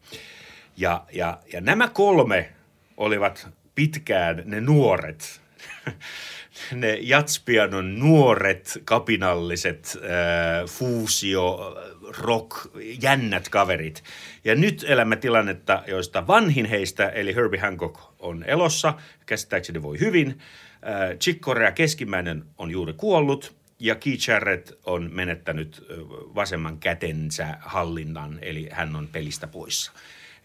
Ja, 0.76 1.04
ja, 1.12 1.38
ja 1.52 1.60
nämä 1.60 1.88
kolme 1.88 2.52
olivat 2.96 3.48
pitkään 3.74 4.42
ne 4.44 4.60
nuoret, 4.60 5.40
ne 6.72 6.98
jatspianon 7.00 7.98
nuoret, 7.98 8.78
kapinalliset, 8.84 9.96
äh, 9.96 10.68
fuusio, 10.68 11.76
rock, 12.18 12.56
jännät 13.02 13.48
kaverit. 13.48 14.04
Ja 14.44 14.54
nyt 14.54 14.84
elämme 14.88 15.16
tilannetta, 15.16 15.82
joista 15.86 16.26
vanhin 16.26 16.66
heistä, 16.66 17.08
eli 17.08 17.34
Herbie 17.34 17.60
Hancock, 17.60 18.00
on 18.18 18.44
elossa. 18.46 18.94
Käsittääkseni 19.26 19.82
voi 19.82 20.00
hyvin. 20.00 20.28
Äh, 20.28 21.18
Chick 21.18 21.40
Corea 21.40 21.72
keskimmäinen 21.72 22.44
on 22.58 22.70
juuri 22.70 22.92
kuollut. 22.92 23.54
Ja 23.78 23.94
Keith 23.94 24.28
Jarrett 24.28 24.72
on 24.84 25.10
menettänyt 25.12 25.86
äh, 25.90 25.96
vasemman 26.34 26.78
kätensä 26.78 27.56
hallinnan, 27.60 28.38
eli 28.42 28.68
hän 28.70 28.96
on 28.96 29.08
pelistä 29.08 29.46
poissa. 29.46 29.92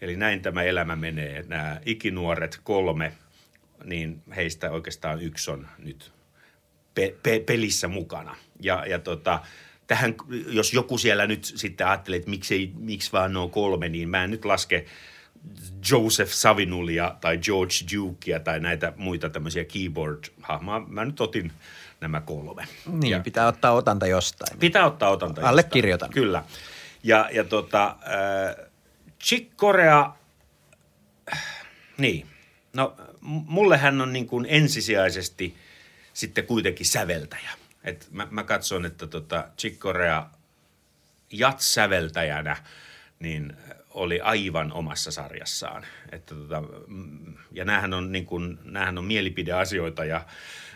Eli 0.00 0.16
näin 0.16 0.42
tämä 0.42 0.62
elämä 0.62 0.96
menee. 0.96 1.44
Nämä 1.48 1.80
ikinuoret 1.86 2.60
kolme, 2.64 3.12
niin 3.84 4.22
heistä 4.36 4.70
oikeastaan 4.70 5.22
yksi 5.22 5.50
on 5.50 5.68
nyt 5.78 6.12
pe- 6.94 7.16
pe- 7.22 7.40
pelissä 7.46 7.88
mukana. 7.88 8.36
Ja, 8.60 8.86
ja 8.86 8.98
tota, 8.98 9.40
tähän, 9.86 10.14
jos 10.46 10.74
joku 10.74 10.98
siellä 10.98 11.26
nyt 11.26 11.44
sitten 11.44 11.86
ajattelee, 11.86 12.16
että 12.16 12.30
miksi, 12.30 12.72
miksi 12.78 13.12
vaan 13.12 13.32
nuo 13.32 13.48
kolme, 13.48 13.88
niin 13.88 14.08
mä 14.08 14.24
en 14.24 14.30
nyt 14.30 14.44
laske 14.44 14.86
Joseph 15.90 16.32
Savinulia 16.32 17.16
tai 17.20 17.38
George 17.38 17.74
Dukea 17.96 18.40
tai 18.40 18.60
näitä 18.60 18.92
muita 18.96 19.30
tämmöisiä 19.30 19.62
keyboard-hahmoja. 19.62 20.86
Mä 20.88 21.04
nyt 21.04 21.20
otin 21.20 21.52
nämä 22.00 22.20
kolme. 22.20 22.66
Niin, 22.86 23.10
ja 23.10 23.20
pitää 23.20 23.46
ottaa 23.46 23.72
otanta 23.72 24.06
jostain. 24.06 24.58
Pitää 24.58 24.86
ottaa 24.86 25.10
otanta 25.10 25.48
Allekirjoitan. 25.48 26.06
Jostain. 26.06 26.24
Kyllä. 26.24 26.44
Ja, 27.02 27.28
ja 27.32 27.44
tota, 27.44 27.86
äh, 27.86 28.66
Chick 29.22 29.56
Korea, 29.56 30.12
niin, 31.98 32.26
no 32.72 32.96
mulle 33.20 33.78
hän 33.78 34.00
on 34.00 34.12
niin 34.12 34.26
kuin 34.26 34.46
ensisijaisesti 34.48 35.56
sitten 36.12 36.46
kuitenkin 36.46 36.86
säveltäjä. 36.86 37.50
Et 37.84 38.08
mä, 38.10 38.28
mä 38.30 38.44
katson, 38.44 38.86
että 38.86 39.06
tota 39.06 39.48
Chick 39.58 39.78
Korea 39.78 40.26
jats-säveltäjänä 41.30 42.56
niin 43.20 43.56
oli 43.90 44.20
aivan 44.20 44.72
omassa 44.72 45.10
sarjassaan. 45.10 45.86
Että 46.12 46.34
tota, 46.34 46.62
mm, 46.86 47.34
ja 47.52 47.64
näähän 47.64 47.94
on, 47.94 48.12
niin 48.12 48.26
kuin, 48.26 48.58
näähän 48.64 48.98
on 48.98 49.04
mielipideasioita 49.04 50.04
ja, 50.04 50.26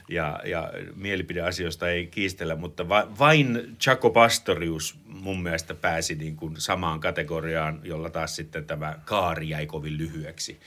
ja, 0.08 0.40
ja 0.44 0.72
mielipideasioista 0.94 1.90
ei 1.90 2.06
kiistellä, 2.06 2.56
mutta 2.56 2.88
va, 2.88 3.08
vain 3.18 3.76
Chaco 3.80 4.10
Pastorius 4.10 4.98
mun 5.06 5.42
mielestä 5.42 5.74
pääsi 5.74 6.14
niin 6.14 6.36
kuin 6.36 6.60
samaan 6.60 7.00
kategoriaan, 7.00 7.80
jolla 7.84 8.10
taas 8.10 8.36
sitten 8.36 8.64
tämä 8.64 8.98
kaari 9.04 9.48
jäi 9.48 9.66
kovin 9.66 9.98
lyhyeksi. 9.98 10.60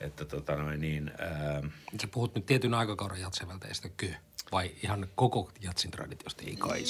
Että 0.00 0.24
tota 0.24 0.56
noin 0.56 0.80
niin... 0.80 1.10
Ää... 1.18 1.62
Sä 2.00 2.08
puhut 2.08 2.34
nyt 2.34 2.46
tietyn 2.46 2.74
aikakauden 2.74 3.20
jatseveltäjistä, 3.20 3.88
kyllä? 3.96 4.16
Vai 4.52 4.70
ihan 4.82 5.08
koko 5.14 5.50
jatsin 5.60 5.90
traditiosta? 5.90 6.42
Ei 6.46 6.56
kai 6.56 6.82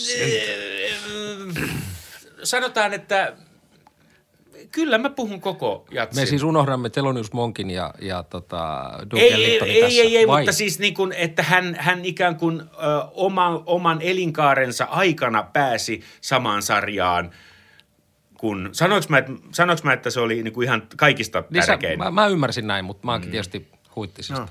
Sanotaan, 2.42 2.94
että 2.94 3.36
kyllä 4.72 4.98
mä 4.98 5.10
puhun 5.10 5.40
koko 5.40 5.86
jatsin. 5.90 6.22
Me 6.22 6.26
siis 6.26 6.42
unohdamme 6.42 6.90
Telonius 6.90 7.32
Monkin 7.32 7.70
ja, 7.70 7.94
ja 8.00 8.22
tota, 8.22 8.90
Duke 9.10 9.22
ei, 9.22 9.44
ei, 9.44 9.60
ei, 9.62 9.82
tässä. 9.82 10.00
ei, 10.00 10.16
ei, 10.16 10.26
Vai? 10.26 10.40
mutta 10.40 10.52
siis 10.52 10.78
niin 10.78 10.94
kuin, 10.94 11.12
että 11.12 11.42
hän, 11.42 11.76
hän 11.80 12.04
ikään 12.04 12.36
kuin 12.36 12.60
ö, 12.60 12.64
oman, 13.14 13.62
oman 13.66 14.02
elinkaarensa 14.02 14.84
aikana 14.84 15.42
pääsi 15.42 16.02
samaan 16.20 16.62
sarjaan 16.62 17.30
kun, 18.38 18.68
sanoinko 18.72 19.06
mä, 19.08 19.18
että, 19.18 19.32
sanoinko 19.52 19.80
mä, 19.84 19.92
että 19.92 20.10
se 20.10 20.20
oli 20.20 20.42
niin 20.42 20.54
kuin 20.54 20.64
ihan 20.64 20.82
kaikista 20.96 21.44
niin 21.50 21.66
tärkein? 21.66 21.98
Sä, 21.98 22.04
mä, 22.04 22.10
mä, 22.10 22.26
ymmärsin 22.26 22.66
näin, 22.66 22.84
mutta 22.84 23.06
mä 23.06 23.12
oonkin 23.12 23.28
mm. 23.28 23.32
tietysti 23.32 23.68
huittisista. 23.96 24.40
No, 24.40 24.48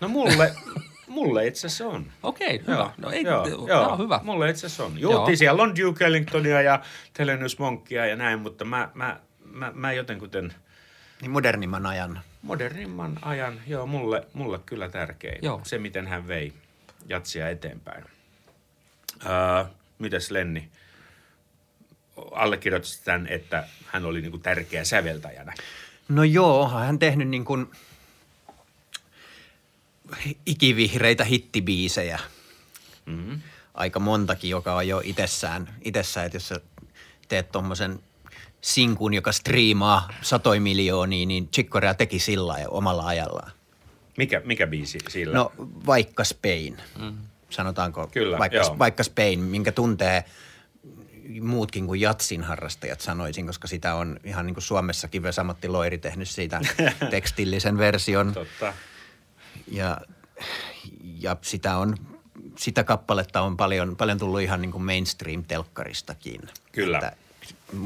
no 0.00 0.08
mulle, 0.08 0.54
mulle 1.08 1.46
itse 1.46 1.66
asiassa 1.66 1.88
on. 1.88 2.06
Okei, 2.22 2.54
okay, 2.54 2.74
hyvä. 2.74 2.90
No 2.98 3.10
ei, 3.10 3.22
joo, 3.22 3.46
joo, 3.46 3.68
joo, 3.68 3.96
hyvä. 3.96 4.20
Mulle 4.22 4.50
itse 4.50 4.66
asiassa 4.66 4.84
on. 4.84 5.00
Juhtiin 5.00 5.38
siellä 5.38 5.62
on 5.62 5.76
Duke 5.76 6.04
Ellingtonia 6.04 6.62
ja 6.62 6.80
Telenius 7.12 7.58
Monkia 7.58 8.06
ja 8.06 8.16
näin, 8.16 8.38
mutta 8.38 8.64
mä, 8.64 8.88
mä, 8.94 9.20
mä, 9.44 9.72
mä 9.74 9.92
jotenkuten... 9.92 10.54
Niin 11.20 11.30
modernimman 11.30 11.86
ajan. 11.86 12.20
Modernimman 12.42 13.18
ajan, 13.22 13.60
joo, 13.66 13.86
mulle, 13.86 14.26
mulle 14.32 14.60
kyllä 14.66 14.88
tärkein. 14.88 15.38
Joo. 15.42 15.60
Se, 15.64 15.78
miten 15.78 16.06
hän 16.06 16.28
vei 16.28 16.52
jatsia 17.08 17.48
eteenpäin. 17.48 18.04
Uh, 19.14 19.66
mites 19.98 20.30
Lenni? 20.30 20.68
Allekirjoitit 22.30 23.00
tämän, 23.04 23.26
että 23.26 23.68
hän 23.86 24.04
oli 24.04 24.20
niin 24.20 24.30
kuin 24.30 24.42
tärkeä 24.42 24.84
säveltäjänä. 24.84 25.54
No 26.08 26.24
joo, 26.24 26.68
hän 26.68 26.98
tehnyt 26.98 27.28
niin 27.28 27.44
kuin 27.44 27.66
ikivihreitä 30.46 31.24
hittibiisejä. 31.24 32.18
Mm-hmm. 33.06 33.40
Aika 33.74 34.00
montakin, 34.00 34.50
joka 34.50 34.74
on 34.74 34.88
jo 34.88 35.00
itsessään, 35.04 35.74
itsessään 35.82 36.26
että 36.26 36.36
jos 36.36 36.48
sä 36.48 36.60
teet 37.28 37.52
tuommoisen– 37.52 37.98
sinkun, 38.60 39.14
joka 39.14 39.32
striimaa 39.32 40.08
satoi 40.22 40.60
miljoonia, 40.60 41.26
niin 41.26 41.48
Chicorea 41.48 41.94
teki 41.94 42.18
sillä 42.18 42.54
omalla 42.68 43.06
ajallaan. 43.06 43.52
Mikä, 44.16 44.42
mikä 44.44 44.66
biisi 44.66 44.98
sillä? 45.08 45.34
No 45.34 45.52
vaikka 45.86 46.24
Spain, 46.24 46.76
mm. 46.98 47.18
sanotaanko. 47.50 48.06
Kyllä, 48.06 48.38
vaikka, 48.38 48.78
vaikka 48.78 49.02
Spain, 49.02 49.40
minkä 49.40 49.72
tuntee 49.72 50.24
muutkin 51.40 51.86
kuin 51.86 52.00
jatsin 52.00 52.42
harrastajat 52.42 53.00
sanoisin, 53.00 53.46
koska 53.46 53.68
sitä 53.68 53.94
on 53.94 54.20
ihan 54.24 54.46
niin 54.46 54.54
kuin 54.54 54.64
Suomessakin 54.64 55.22
Vesamatti 55.22 55.68
Loiri 55.68 55.98
tehnyt 55.98 56.28
siitä 56.28 56.60
tekstillisen 57.10 57.78
version. 57.78 58.32
Totta. 58.32 58.72
Ja, 59.68 59.98
ja 61.02 61.36
sitä 61.42 61.76
on 61.76 61.96
sitä 62.58 62.84
kappaletta 62.84 63.40
on 63.40 63.56
paljon, 63.56 63.96
paljon 63.96 64.18
tullut 64.18 64.40
ihan 64.40 64.62
niin 64.62 64.72
kuin 64.72 64.84
mainstream-telkkaristakin. 64.84 66.48
Kyllä. 66.72 66.98
Että 66.98 67.12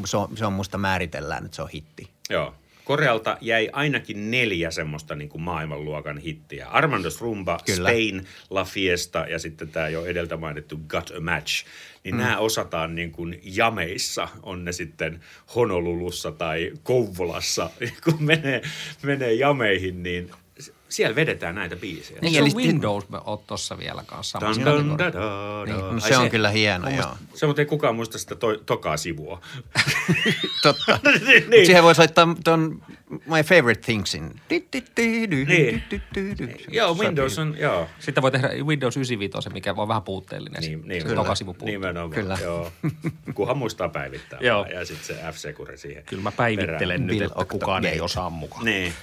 se 0.07 0.17
on, 0.17 0.37
se 0.37 0.47
on 0.47 0.53
musta 0.53 0.79
määritellään, 0.79 1.45
että 1.45 1.57
se 1.57 1.63
on 1.63 1.69
hitti. 1.69 2.11
Joo. 2.31 2.55
Korealta 2.85 3.39
jäi 3.41 3.69
ainakin 3.73 4.31
neljä 4.31 4.71
semmoista 4.71 5.15
niin 5.15 5.29
kuin 5.29 5.43
maailmanluokan 5.43 6.19
hittiä. 6.19 6.69
Armando 6.69 7.09
Rumba, 7.21 7.61
Kyllä. 7.67 7.89
Spain, 7.89 8.27
La 8.51 8.65
Fiesta 8.65 9.19
ja 9.19 9.39
sitten 9.39 9.69
tämä 9.69 9.89
jo 9.89 10.05
edeltä 10.05 10.37
mainittu 10.37 10.81
Got 10.89 11.11
a 11.17 11.21
Match. 11.21 11.65
Niin 12.05 12.15
mm. 12.15 12.21
nämä 12.21 12.39
osataan 12.39 12.95
niin 12.95 13.13
kuin 13.13 13.41
jameissa, 13.45 14.29
on 14.43 14.65
ne 14.65 14.73
sitten 14.73 15.21
Honolulussa 15.55 16.33
tai 16.33 16.73
Kouvolassa. 16.83 17.71
Kun 18.05 18.25
menee, 18.25 18.63
menee 19.03 19.35
jameihin, 19.35 20.03
niin 20.03 20.31
siellä 20.89 21.17
vedetään 21.17 21.55
näitä 21.55 21.77
biisejä. 21.77 22.19
Niin, 22.23 22.39
eli 22.39 22.51
Windows 22.55 23.09
me 23.09 23.19
oot 23.25 23.47
tossa 23.47 23.79
vielä 23.79 24.05
kanssa 24.07 24.41
samassa 24.41 24.65
dun, 24.65 24.99
da, 24.99 25.05
da, 25.05 25.13
da, 25.13 25.65
niin, 25.65 25.77
no, 25.77 26.01
se 26.01 26.17
on 26.17 26.25
se, 26.25 26.31
kyllä 26.31 26.51
hieno, 26.51 26.91
joo. 26.91 27.17
Se, 27.35 27.47
mutta 27.47 27.63
ei 27.63 27.67
kukaan 27.67 27.97
muista 27.97 28.19
sitä 28.19 28.35
to, 28.35 28.57
tokaa 28.57 28.97
sivua. 28.97 29.41
Totta. 30.63 30.99
niin. 31.27 31.45
Mut 31.45 31.67
siihen 31.67 31.83
voisi 31.83 31.99
laittaa 31.99 32.37
ton 32.45 32.83
My 33.11 33.43
Favorite 33.45 33.81
Thingsin. 33.81 34.41
Niin. 35.47 35.83
Joo, 36.69 36.95
Windows 36.95 37.39
on, 37.39 37.57
joo. 37.59 37.89
Sitten 37.99 38.23
voi 38.23 38.31
tehdä 38.31 38.49
Windows 38.49 38.97
95, 38.97 39.51
mikä 39.51 39.75
on 39.77 39.89
vähän 39.89 40.03
puutteellinen. 40.03 40.63
Niin, 40.63 40.83
niin, 40.85 41.09
se 41.09 41.15
tokasivu 41.15 41.53
puuttuu. 41.53 41.69
Nimenomaan, 41.69 42.11
kyllä. 42.11 42.39
joo. 42.43 42.73
Kunhan 43.35 43.59
muistaa 43.59 43.89
päivittää. 43.89 44.39
joo. 44.43 44.67
Ja 44.67 44.85
sitten 44.85 45.07
se 45.07 45.15
F-Secure 45.15 45.77
siihen. 45.77 46.03
Kyllä 46.07 46.23
mä 46.23 46.33
päivittelen 46.33 46.79
perään. 46.79 47.07
nyt, 47.07 47.23
että 47.23 47.45
kukaan 47.45 47.85
ei 47.85 48.01
osaa 48.01 48.31
mukaan. 48.31 48.65
Niin. 48.65 48.95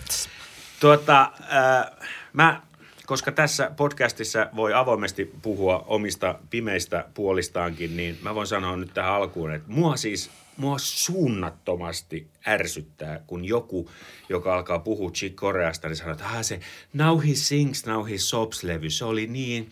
Tuota, 0.82 1.32
äh, 1.42 2.08
mä, 2.34 2.62
koska 3.06 3.32
tässä 3.32 3.72
podcastissa 3.78 4.48
voi 4.56 4.74
avoimesti 4.74 5.32
puhua 5.42 5.86
omista 5.88 6.40
pimeistä 6.50 7.06
puolistaankin, 7.14 7.98
niin 7.98 8.18
mä 8.22 8.36
voin 8.36 8.48
sanoa 8.48 8.76
nyt 8.76 8.94
tähän 8.94 9.14
alkuun, 9.14 9.54
että 9.54 9.72
mua 9.72 9.96
siis 9.96 10.30
mua 10.58 10.78
suunnattomasti 10.78 12.28
ärsyttää, 12.48 13.20
kun 13.28 13.46
joku, 13.46 13.90
joka 14.30 14.56
alkaa 14.56 14.80
puhua 14.80 15.12
Chick 15.12 15.36
Koreasta, 15.36 15.88
niin 15.88 15.96
sanoo, 15.96 16.12
että 16.12 16.26
ah, 16.26 16.42
se 16.42 16.60
Now 16.94 17.20
He 17.28 17.34
Sings, 17.34 17.86
Now 17.86 18.10
He 18.10 18.16
Sobs-levy, 18.18 18.90
se 18.90 19.06
oli 19.06 19.28
niin, 19.28 19.70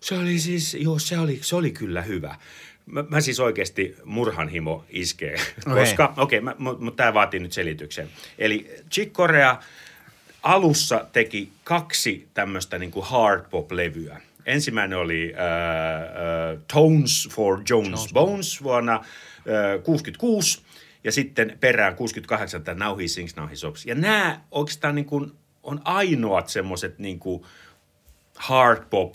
se 0.00 0.14
oli 0.18 0.38
siis, 0.38 0.74
joo, 0.80 0.98
se 0.98 1.18
oli, 1.18 1.38
se 1.42 1.56
oli 1.56 1.70
kyllä 1.70 2.02
hyvä. 2.02 2.34
Mä, 2.86 3.04
mä 3.08 3.20
siis 3.20 3.40
oikeasti 3.40 3.96
murhanhimo 4.04 4.84
iskee, 4.90 5.36
okay. 5.66 5.84
koska, 5.84 6.14
okei, 6.16 6.38
okay, 6.38 6.54
mutta 6.58 6.96
tämä 6.96 7.14
vaatii 7.14 7.40
nyt 7.40 7.52
selityksen. 7.52 8.08
Eli 8.38 8.70
Chick 8.90 9.12
Korea– 9.12 9.56
alussa 10.48 11.06
teki 11.12 11.52
kaksi 11.64 12.28
tämmöistä 12.34 12.78
niin 12.78 12.90
kuin 12.90 13.06
hard 13.06 13.44
pop-levyä. 13.50 14.20
Ensimmäinen 14.46 14.98
oli 14.98 15.32
uh, 15.32 16.56
uh, 16.56 16.62
Tones 16.72 17.28
for 17.30 17.62
Jones, 17.70 17.88
Jones 17.88 18.12
Bones 18.12 18.62
vuonna 18.62 18.96
uh, 18.98 19.82
66 19.84 20.62
ja 21.04 21.12
sitten 21.12 21.56
perään 21.60 21.96
68 21.96 22.62
tämä 22.64 22.84
Now 22.84 22.98
He 22.98 23.08
Sings, 23.08 23.36
Now 23.36 23.48
He 23.48 23.56
Sobs. 23.56 23.86
Ja 23.86 23.94
nämä 23.94 24.40
oikeastaan 24.50 24.94
niin 24.94 25.04
kuin 25.04 25.32
on 25.62 25.80
ainoat 25.84 26.48
semmoiset 26.48 26.98
niin 26.98 27.18
kuin 27.18 27.42
hard 28.36 28.82
pop 28.90 29.14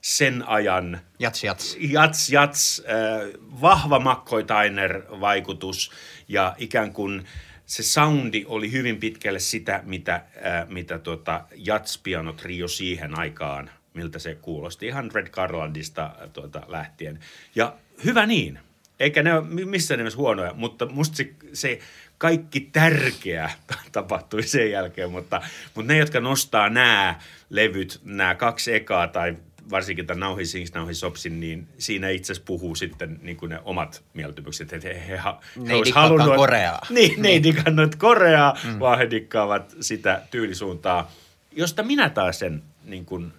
sen 0.00 0.48
ajan. 0.48 1.00
Jats, 1.18 1.44
jats. 1.44 1.76
Jats, 1.80 2.30
jats. 2.30 2.82
Äh, 2.88 3.40
vahva 3.60 3.98
makkoitainer 3.98 5.02
vaikutus 5.20 5.90
ja 6.28 6.54
ikään 6.58 6.92
kuin– 6.92 7.24
se 7.66 7.82
soundi 7.82 8.44
oli 8.46 8.72
hyvin 8.72 8.96
pitkälle 8.96 9.38
sitä, 9.38 9.82
mitä, 9.84 10.14
äh, 10.14 10.68
mitä 10.68 10.98
tota 10.98 11.44
Jatspiano 11.56 12.32
Trio 12.32 12.68
siihen 12.68 13.18
aikaan 13.18 13.70
miltä 13.94 14.18
se 14.18 14.34
kuulosti. 14.34 14.86
Ihan 14.86 15.10
Red 15.14 15.28
Garlandista 15.28 16.10
tuota, 16.32 16.62
lähtien. 16.68 17.18
Ja 17.54 17.74
hyvä 18.04 18.26
niin. 18.26 18.58
Eikä 19.00 19.22
ne 19.22 19.34
ole 19.34 19.44
missään 19.64 19.98
nimessä 19.98 20.18
huonoja, 20.18 20.52
mutta 20.54 20.86
musta 20.86 21.16
se, 21.16 21.34
se 21.52 21.78
kaikki 22.18 22.60
tärkeä 22.60 23.50
tapahtui 23.92 24.42
sen 24.42 24.70
jälkeen. 24.70 25.10
Mutta, 25.10 25.42
mutta 25.74 25.92
ne, 25.92 25.98
jotka 25.98 26.20
nostaa 26.20 26.68
nämä 26.68 27.18
levyt, 27.50 28.00
nämä 28.04 28.34
kaksi 28.34 28.74
ekaa 28.74 29.08
tai 29.08 29.36
varsinkin 29.70 30.06
tämän 30.06 30.36
He 30.36 30.44
Sings, 30.44 30.72
He 30.86 30.94
Sopsin, 30.94 31.40
niin 31.40 31.68
siinä 31.78 32.08
itse 32.08 32.32
asiassa 32.32 32.46
puhuu 32.46 32.74
sitten 32.74 33.18
niin 33.22 33.36
kuin 33.36 33.50
ne 33.50 33.60
omat 33.64 34.02
mieltymykset. 34.14 34.72
Että 34.72 34.88
he, 34.88 34.94
he, 34.94 35.16
he, 35.16 35.22
ne 35.56 35.68
he 35.68 35.74
ei 35.74 35.90
halunnut, 35.94 36.36
Koreaa. 36.36 36.80
Niin, 36.90 37.22
ne 37.22 37.28
ei 37.28 37.42
digannut 37.42 37.94
Koreaa, 37.94 38.58
mm. 38.64 38.80
vaan 38.80 38.98
he 38.98 39.10
dikkaavat 39.10 39.74
sitä 39.80 40.22
tyylisuuntaa, 40.30 41.10
josta 41.52 41.82
minä 41.82 42.10
taas 42.10 42.38
sen 42.38 42.62
niin, 42.84 43.04
kuin, 43.04 43.32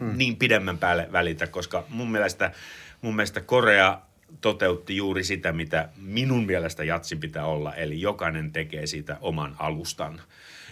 mm. 0.00 0.12
niin 0.16 0.36
pidemmän 0.36 0.78
päälle 0.78 1.08
välitä, 1.12 1.46
koska 1.46 1.84
mun 1.88 2.10
mielestä, 2.10 2.52
mun 3.02 3.16
mielestä 3.16 3.40
Korea 3.40 4.00
toteutti 4.40 4.96
juuri 4.96 5.24
sitä, 5.24 5.52
mitä 5.52 5.88
minun 5.96 6.46
mielestä 6.46 6.84
jatsi 6.84 7.16
pitää 7.16 7.44
olla, 7.44 7.74
eli 7.74 8.00
jokainen 8.00 8.52
tekee 8.52 8.86
siitä 8.86 9.16
oman 9.20 9.56
alustan 9.58 10.20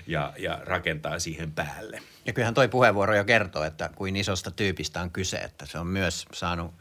ja, 0.09 0.33
ja 0.39 0.61
rakentaa 0.65 1.19
siihen 1.19 1.53
päälle. 1.53 2.03
Ja 2.27 2.33
kyllähän 2.33 2.55
toi 2.55 2.69
puheenvuoro 2.69 3.17
jo 3.17 3.25
kertoo, 3.25 3.65
että 3.65 3.91
kuin 3.95 4.17
isosta 4.17 4.51
tyypistä 4.51 5.01
on 5.01 5.11
kyse, 5.11 5.37
että 5.37 5.67
se 5.67 5.79
on 5.79 5.87
myös 5.87 6.27
saanut, 6.33 6.75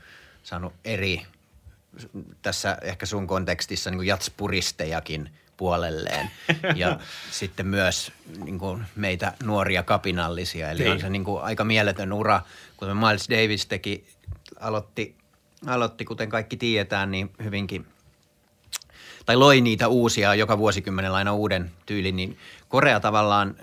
saanut 0.44 0.74
eri, 0.86 1.22
tässä 2.42 2.78
ehkä 2.82 3.06
sun 3.06 3.28
kontekstissa 3.28 3.92
niin 3.92 4.08
jatspuristejakin 4.08 5.30
puolelleen 5.58 6.32
ja 6.76 7.00
sitten 7.32 7.68
myös 7.68 8.12
niin 8.44 8.60
kuin 8.60 8.86
meitä 8.96 9.34
nuoria 9.44 9.84
kapinallisia. 9.84 10.72
Eli 10.72 10.84
niin. 10.84 10.92
on 10.92 11.00
se 11.00 11.10
niin 11.10 11.24
kuin 11.24 11.44
aika 11.44 11.64
mieletön 11.64 12.14
ura, 12.14 12.42
kuten 12.78 12.98
Miles 12.98 13.30
Davis 13.30 13.66
teki, 13.66 14.08
aloitti, 14.60 15.16
aloitti, 15.66 16.06
kuten 16.06 16.30
kaikki 16.30 16.58
tiedetään, 16.58 17.12
niin 17.12 17.32
hyvinkin– 17.44 17.86
tai 19.28 19.36
loi 19.36 19.62
niitä 19.62 19.88
uusia, 19.88 20.36
joka 20.36 20.58
vuosikymmenellä 20.58 21.18
aina 21.18 21.34
uuden 21.34 21.72
tyylin, 21.86 22.16
niin 22.16 22.38
Korea 22.70 23.00
tavallaan 23.00 23.56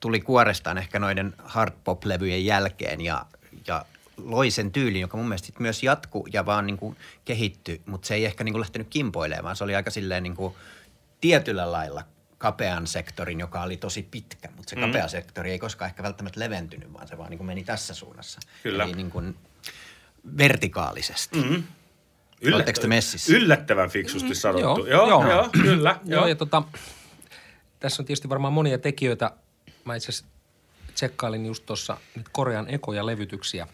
tuli 0.00 0.20
kuorestaan 0.20 0.78
ehkä 0.78 0.98
noiden 0.98 1.34
hard 1.38 1.72
pop-levyjen 1.84 2.44
jälkeen 2.44 3.00
ja, 3.00 3.26
ja 3.66 3.84
loi 4.16 4.50
sen 4.50 4.72
tyylin, 4.72 5.00
joka 5.00 5.16
mun 5.16 5.28
mielestä 5.28 5.52
myös 5.58 5.82
jatku 5.82 6.26
ja 6.32 6.46
vaan 6.46 6.66
niin 6.66 6.76
kuin 6.76 6.96
kehittyi, 7.24 7.82
mutta 7.86 8.08
se 8.08 8.14
ei 8.14 8.24
ehkä 8.24 8.44
niin 8.44 8.52
kuin 8.52 8.60
lähtenyt 8.60 8.88
kimpoilemaan, 8.90 9.44
vaan 9.44 9.56
se 9.56 9.64
oli 9.64 9.74
aika 9.74 9.90
silleen 9.90 10.22
niin 10.22 10.36
kuin 10.36 10.54
tietyllä 11.20 11.72
lailla 11.72 12.04
kapean 12.38 12.86
sektorin, 12.86 13.40
joka 13.40 13.62
oli 13.62 13.76
tosi 13.76 14.02
pitkä, 14.10 14.48
mutta 14.56 14.70
se 14.70 14.76
mm. 14.76 14.82
kapea 14.82 15.08
sektori 15.08 15.50
ei 15.50 15.58
koskaan 15.58 15.88
ehkä 15.88 16.02
välttämättä 16.02 16.40
leventynyt, 16.40 16.92
vaan 16.92 17.08
se 17.08 17.18
vaan 17.18 17.30
niin 17.30 17.38
kuin 17.38 17.46
meni 17.46 17.64
tässä 17.64 17.94
suunnassa. 17.94 18.40
Kyllä. 18.62 18.84
Eli 18.84 18.92
niin 18.92 19.10
kuin 19.10 19.36
vertikaalisesti. 20.38 21.42
Mm. 21.42 21.62
Yllättä, 22.40 22.86
messissä? 22.86 23.32
Yllättävän 23.32 23.90
fiksusti 23.90 24.28
mm, 24.28 24.34
sanottu. 24.34 24.86
Joo, 24.86 25.08
joo, 25.08 25.30
joo 25.30 25.48
kyllä. 25.62 26.00
Joo, 26.04 26.26
ja 26.26 26.36
tota, 26.36 26.62
tässä 27.80 28.02
on 28.02 28.06
tietysti 28.06 28.28
varmaan 28.28 28.52
monia 28.52 28.78
tekijöitä. 28.78 29.30
Mä 29.84 29.94
itse 29.94 30.08
asiassa 30.08 30.26
tsekkailin 30.94 31.46
just 31.46 31.66
tuossa 31.66 31.96
nyt 32.16 32.28
Korean 32.32 32.68
ekoja 32.68 33.06
levytyksiä. 33.06 33.66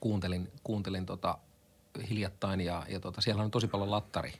Kuuntelin, 0.00 0.48
kuuntelin 0.64 1.06
tota 1.06 1.38
hiljattain 2.10 2.60
ja, 2.60 2.86
ja 2.88 3.00
tota, 3.00 3.20
siellä 3.20 3.42
on 3.42 3.50
tosi 3.50 3.68
paljon 3.68 3.90
lattari 3.90 4.32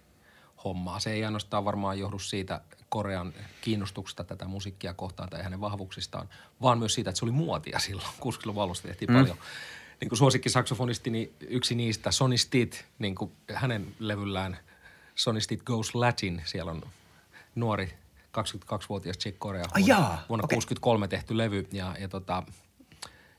hommaa. 0.64 1.00
Se 1.00 1.12
ei 1.12 1.24
ainoastaan 1.24 1.64
varmaan 1.64 1.98
johdu 1.98 2.18
siitä 2.18 2.60
Korean 2.88 3.34
kiinnostuksesta 3.60 4.24
tätä 4.24 4.44
musiikkia 4.44 4.94
kohtaan 4.94 5.28
tai 5.28 5.42
hänen 5.42 5.60
vahvuuksistaan, 5.60 6.28
vaan 6.62 6.78
myös 6.78 6.94
siitä, 6.94 7.10
että 7.10 7.18
se 7.18 7.24
oli 7.24 7.32
muotia 7.32 7.78
silloin. 7.78 8.08
60-luvun 8.24 8.62
alusta 8.62 8.88
tehtiin 8.88 9.10
mm. 9.10 9.16
paljon 9.16 9.36
niin 10.00 10.08
kuin 10.08 10.18
suosikkisaksofonistini 10.18 11.18
niin 11.18 11.34
yksi 11.48 11.74
niistä, 11.74 12.10
Sonny 12.10 12.38
Stitt, 12.38 12.74
niin 12.98 13.14
kuin 13.14 13.32
hänen 13.54 13.94
levyllään 13.98 14.58
Sonny 15.14 15.40
Stitt 15.40 15.62
Goes 15.62 15.94
Latin. 15.94 16.42
Siellä 16.44 16.72
on 16.72 16.82
nuori 17.54 17.94
22-vuotias 18.42 19.18
Chick 19.18 19.38
Corea 19.38 19.64
vuonna, 19.74 19.94
ah, 19.94 20.00
jaa, 20.00 20.24
vuonna 20.28 20.44
okay. 20.44 20.56
63 20.56 21.08
tehty 21.08 21.38
levy 21.38 21.68
ja, 21.72 21.94
ja 22.00 22.08
tota, 22.08 22.42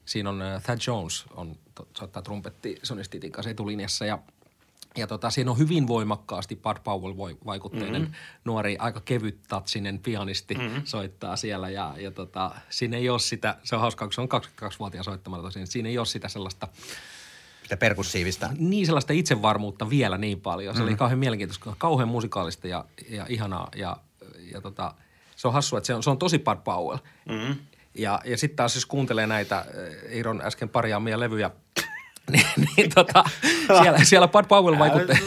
siinä 0.06 0.30
on 0.30 0.41
uh, 0.41 0.62
Thad 0.63 0.80
Jones 0.88 1.26
on 1.36 1.56
soittaa 1.97 2.21
trumpetti 2.21 2.80
Sonny 2.84 3.04
Stittin 3.04 3.32
kanssa 3.32 3.50
etulinjassa 3.50 4.06
ja– 4.06 4.19
ja 4.97 5.08
tota, 5.08 5.30
siinä 5.30 5.52
on 5.52 5.58
hyvin 5.58 5.88
voimakkaasti 5.88 6.56
Bud 6.56 6.78
Powell-vaikutteinen 6.84 8.02
mm-hmm. 8.02 8.13
nuori, 8.45 8.78
aika 8.80 9.02
kevyt 9.02 9.39
tatsinen 9.47 10.00
pianisti 10.00 10.56
mm-hmm. 10.56 10.82
soittaa 10.86 11.36
siellä. 11.36 11.69
Ja, 11.69 11.95
ja 11.97 12.12
tota, 12.12 12.52
siinä 12.69 12.97
ei 12.97 13.10
ole 13.10 13.19
sitä, 13.19 13.58
se 13.63 13.76
on 13.76 13.82
hauskaa, 13.82 14.08
kun 14.08 14.13
se 14.13 14.21
on 14.21 14.30
22-vuotiaan 14.63 15.04
soittamalla 15.04 15.43
tosiaan, 15.43 15.67
siinä 15.67 15.89
ei 15.89 15.97
ole 15.97 16.06
sitä 16.06 16.28
sellaista– 16.28 16.67
sitä 17.63 17.78
perkussiivista. 17.78 18.50
Niin 18.58 18.86
sellaista 18.86 19.13
itsevarmuutta 19.13 19.89
vielä 19.89 20.17
niin 20.17 20.41
paljon. 20.41 20.76
Se 20.76 20.82
mm. 20.82 20.88
oli 20.88 20.95
kauhean 20.95 21.19
mielenkiintoista, 21.19 21.76
kauhean 21.78 22.10
musikaalista 22.10 22.67
ja, 22.67 22.86
ja 23.10 23.26
ihanaa. 23.30 23.69
Ja, 23.76 23.97
ja 24.51 24.62
tota, 24.62 24.93
se 25.35 25.47
on 25.47 25.53
hassua, 25.53 25.77
että 25.77 25.88
se 25.88 25.95
on, 25.95 26.03
se 26.03 26.09
on 26.09 26.17
tosi 26.17 26.39
Bud 26.39 26.57
Powell. 26.63 26.97
Mm. 27.29 27.55
Ja, 27.95 28.21
ja 28.25 28.38
sitten 28.38 28.55
taas 28.55 28.75
jos 28.75 28.85
kuuntelee 28.85 29.27
näitä 29.27 29.65
Iron 30.09 30.41
äsken 30.41 30.69
parjaamia 30.69 31.19
levyjä– 31.19 31.51
niin, 32.31 32.45
niin 32.77 32.91
tota, 32.95 33.23
siellä, 33.81 34.03
siellä 34.03 34.27
Bud 34.27 34.45
Powell 34.47 34.79
vaikutti. 34.79 35.13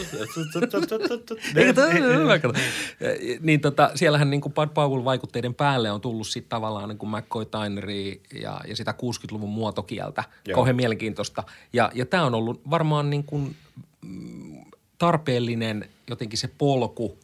niin 3.41 3.61
tota, 3.61 3.91
siellähän 3.95 4.29
niin 4.29 4.41
kuin 4.41 4.53
Bud 4.53 4.69
Powell 4.73 5.05
vaikutteiden 5.05 5.53
päälle 5.53 5.91
on 5.91 6.01
tullut 6.01 6.27
sitten 6.27 6.49
tavallaan 6.49 6.89
niin 6.89 6.97
kuin 6.97 7.09
McCoy 7.09 7.45
Tynery 7.45 8.21
ja, 8.41 8.61
ja 8.67 8.75
sitä 8.75 8.91
60-luvun 8.91 9.49
muotokieltä. 9.49 10.23
Joo. 10.47 10.55
Kauhean 10.55 10.75
mielenkiintoista. 10.75 11.43
Ja, 11.73 11.91
ja 11.93 12.05
tämä 12.05 12.25
on 12.25 12.35
ollut 12.35 12.61
varmaan 12.69 13.09
niin 13.09 13.23
kuin 13.23 13.55
mm, 14.01 14.65
tarpeellinen 14.97 15.89
jotenkin 16.09 16.39
se 16.39 16.49
polku 16.57 17.17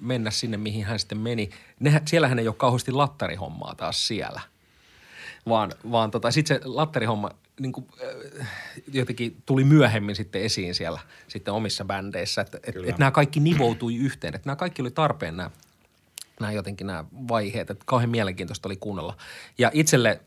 mennä 0.00 0.30
sinne, 0.30 0.56
mihin 0.56 0.84
hän 0.84 0.98
sitten 0.98 1.18
meni. 1.18 1.50
Ne, 1.80 2.02
siellähän 2.06 2.38
ei 2.38 2.48
ole 2.48 2.56
kauheasti 2.58 2.92
lattarihommaa 2.92 3.74
taas 3.74 4.06
siellä– 4.06 4.40
vaan, 5.48 5.72
vaan 5.90 6.10
tota, 6.10 6.30
sitten 6.30 6.56
se 6.56 6.68
latterihomma 6.68 7.30
niin 7.60 7.72
kuin, 7.72 7.86
äh, 8.40 8.48
jotenkin 8.92 9.42
tuli 9.46 9.64
myöhemmin 9.64 10.16
sitten 10.16 10.42
esiin 10.42 10.74
siellä 10.74 11.00
sitten 11.28 11.54
omissa 11.54 11.84
bändeissä, 11.84 12.40
että 12.40 12.58
et, 12.64 12.76
et 12.86 12.98
nämä 12.98 13.10
kaikki 13.10 13.40
nivoutui 13.40 13.96
yhteen, 13.96 14.34
että 14.34 14.48
nämä 14.48 14.56
kaikki 14.56 14.82
oli 14.82 14.90
tarpeen 14.90 15.36
nämä, 15.36 15.50
nämä 16.40 16.52
jotenkin 16.52 16.86
nämä 16.86 17.04
vaiheet, 17.28 17.70
että 17.70 17.84
kauhean 17.86 18.10
mielenkiintoista 18.10 18.68
oli 18.68 18.76
kuunnella. 18.76 19.16
Ja 19.58 19.70
itselle 19.74 20.20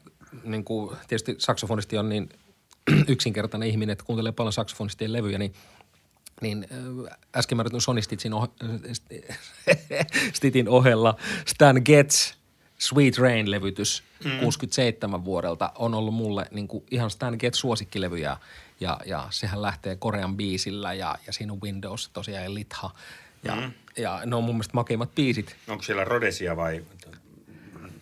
niin 0.44 0.64
kuin, 0.64 0.98
tietysti 1.08 1.36
saksofonisti 1.38 1.98
on 1.98 2.10
niin 2.10 2.30
yksinkertainen 3.08 3.70
ihminen, 3.70 3.94
että 3.94 4.06
kuuntelee 4.06 4.32
paljon 4.32 4.54
saksofonistien 4.54 5.14
levyjä, 5.14 5.38
niin 5.38 5.54
niin 6.42 6.68
äsken 7.36 7.58
mä 7.58 7.64
Sony 7.78 8.02
Stitchin 8.02 8.34
oh- 8.34 8.50
Stitin 10.34 10.70
ohella 10.70 11.16
Stan 11.46 11.82
Getz 11.86 12.34
Sweet 12.78 13.18
Rain-levytys 13.18 14.04
mm. 14.24 14.40
67 14.40 15.26
vuodelta 15.26 15.72
on 15.76 15.94
ollut 15.94 16.14
mulle 16.14 16.46
niin 16.52 16.68
kuin 16.68 16.84
ihan 16.92 17.10
Stan 17.10 17.36
Getz 17.40 17.58
suosikkilevyjä 17.58 18.38
ja, 18.80 19.00
ja 19.06 19.28
sehän 19.30 19.62
lähtee 19.62 19.96
Korean 19.96 20.38
biisillä 20.38 20.94
ja, 20.94 21.16
ja 21.28 21.34
siinä 21.34 21.54
on 21.54 21.62
Windows 21.62 22.10
tosiaan 22.14 22.44
ja 22.44 22.54
Litha 22.54 22.90
ja, 23.44 23.56
mm. 23.56 23.72
ja 23.98 24.22
ne 24.26 24.36
on 24.36 24.44
mun 24.44 24.56
mielestä 24.56 24.74
makeimmat 24.74 25.16
biisit. 25.16 25.56
Onko 25.68 25.84
siellä 25.84 26.04
Rhodesia 26.04 26.56
vai 26.56 26.86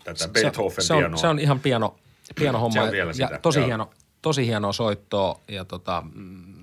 tätä 0.04 0.28
Beethoven 0.28 0.84
se, 0.84 0.93
pianoa? 0.93 1.17
Se 1.17 1.28
on 1.28 1.39
ihan 1.39 1.60
piano, 1.60 1.95
piano 2.36 2.60
homma 2.60 2.82
ja, 2.82 3.30
ja 3.30 3.39
tosi, 3.41 3.65
hieno, 3.65 3.89
tosi 4.21 4.45
hienoa 4.45 4.73
soittoa 4.73 5.41
ja 5.47 5.65
tota, 5.65 6.04
mm, 6.13 6.57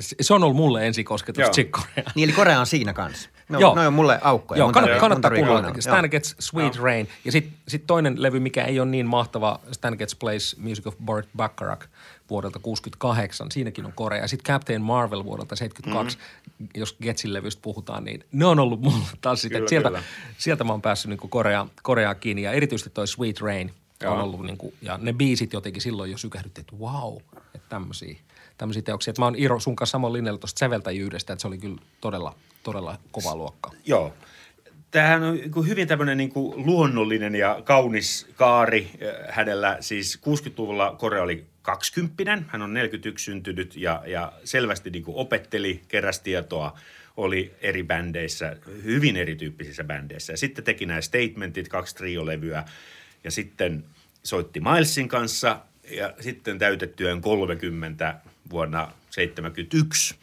se 0.00 0.34
on 0.34 0.44
ollut 0.44 0.56
mulle 0.56 0.86
ensikosketus 0.86 1.50
Chick 1.50 1.70
Corea. 1.70 2.12
Niin 2.14 2.24
eli 2.24 2.32
Korea 2.32 2.60
on 2.60 2.66
siinä 2.66 2.92
kanssa. 2.92 3.28
No, 3.48 3.60
Joo. 3.60 3.74
Noi 3.74 3.86
on 3.86 3.92
mulle 3.92 4.18
aukkoja. 4.22 4.58
Joo, 4.58 4.72
kannattaa, 4.72 5.00
kannattaa 5.00 5.30
kuulla. 5.30 5.74
Stan 5.80 6.08
Gets 6.10 6.36
Sweet 6.38 6.74
Joo. 6.74 6.84
Rain. 6.84 7.08
Ja 7.24 7.32
sitten 7.32 7.52
sit 7.68 7.86
toinen 7.86 8.22
levy, 8.22 8.40
mikä 8.40 8.64
ei 8.64 8.80
ole 8.80 8.90
niin 8.90 9.06
mahtava, 9.06 9.60
Stan 9.72 9.96
Gets 9.98 10.14
Plays 10.14 10.56
Music 10.58 10.86
of 10.86 10.94
Burt 11.04 11.28
Bacharach 11.36 11.86
vuodelta 12.30 12.58
68. 12.58 13.50
Siinäkin 13.50 13.86
on 13.86 13.92
Korea. 13.92 14.20
Ja 14.20 14.28
sitten 14.28 14.54
Captain 14.54 14.82
Marvel 14.82 15.24
vuodelta 15.24 15.56
72, 15.56 16.18
mm-hmm. 16.18 16.68
jos 16.74 16.96
Getsin 17.02 17.34
levystä 17.34 17.62
puhutaan, 17.62 18.04
niin 18.04 18.24
ne 18.32 18.46
on 18.46 18.58
ollut 18.58 18.80
mulle 18.80 19.04
taas 19.20 19.42
sitä. 19.42 19.54
Kyllä, 19.54 19.68
sieltä, 19.68 19.88
kyllä. 19.88 20.02
sieltä 20.38 20.64
mä 20.64 20.72
oon 20.72 20.82
päässyt 20.82 21.08
niin 21.08 21.30
Korea, 21.30 21.66
Koreaa 21.82 22.14
kiinni. 22.14 22.42
Ja 22.42 22.52
erityisesti 22.52 22.90
toi 22.90 23.08
Sweet 23.08 23.40
Rain 23.40 23.74
on 24.06 24.20
ollut, 24.20 24.42
niin 24.42 24.56
kuin, 24.56 24.74
ja 24.82 24.98
ne 25.02 25.12
biisit 25.12 25.52
jotenkin 25.52 25.82
silloin 25.82 26.10
jo 26.10 26.18
sykähdytti, 26.18 26.60
että 26.60 26.76
wow, 26.76 27.16
että 27.54 27.68
tämmöisiä 27.68 28.16
tämmöisiä 28.58 28.82
teoksia. 28.82 29.10
Että 29.10 29.22
mä 29.22 29.26
oon 29.26 29.36
Iro 29.36 29.60
sun 29.60 29.76
kanssa 29.76 29.92
samoin 29.92 30.12
linjalla 30.12 30.38
tuosta 30.38 30.58
säveltäjyydestä, 30.58 31.32
että 31.32 31.40
se 31.40 31.48
oli 31.48 31.58
kyllä 31.58 31.76
todella, 32.00 32.34
todella 32.62 32.98
kova 33.12 33.36
luokka. 33.36 33.70
Joo. 33.86 34.14
Tämähän 34.90 35.22
on 35.22 35.34
niinku 35.34 35.62
hyvin 35.62 35.88
tämmöinen 35.88 36.18
niin 36.18 36.30
kuin 36.30 36.66
luonnollinen 36.66 37.34
ja 37.34 37.60
kaunis 37.64 38.26
kaari 38.36 38.90
hänellä. 39.28 39.76
Siis 39.80 40.20
60-luvulla 40.26 40.96
Korea 40.98 41.22
oli 41.22 41.46
20 41.62 42.38
hän 42.48 42.62
on 42.62 42.74
41 42.74 43.24
syntynyt 43.24 43.76
ja, 43.76 44.02
ja 44.06 44.32
selvästi 44.44 44.90
niin 44.90 45.04
kuin 45.04 45.16
opetteli, 45.16 45.82
keräsi 45.88 46.22
tietoa, 46.22 46.78
oli 47.16 47.54
eri 47.60 47.82
bändeissä, 47.82 48.56
hyvin 48.84 49.16
erityyppisissä 49.16 49.84
bändeissä. 49.84 50.32
Ja 50.32 50.36
sitten 50.36 50.64
teki 50.64 50.86
nämä 50.86 51.00
statementit, 51.00 51.68
kaksi 51.68 51.96
triolevyä 51.96 52.64
ja 53.24 53.30
sitten 53.30 53.84
soitti 54.22 54.60
Milesin 54.60 55.08
kanssa 55.08 55.60
ja 55.90 56.14
sitten 56.20 56.58
täytettyään 56.58 57.20
30 57.20 58.20
vuonna 58.50 58.92
71 59.10 60.14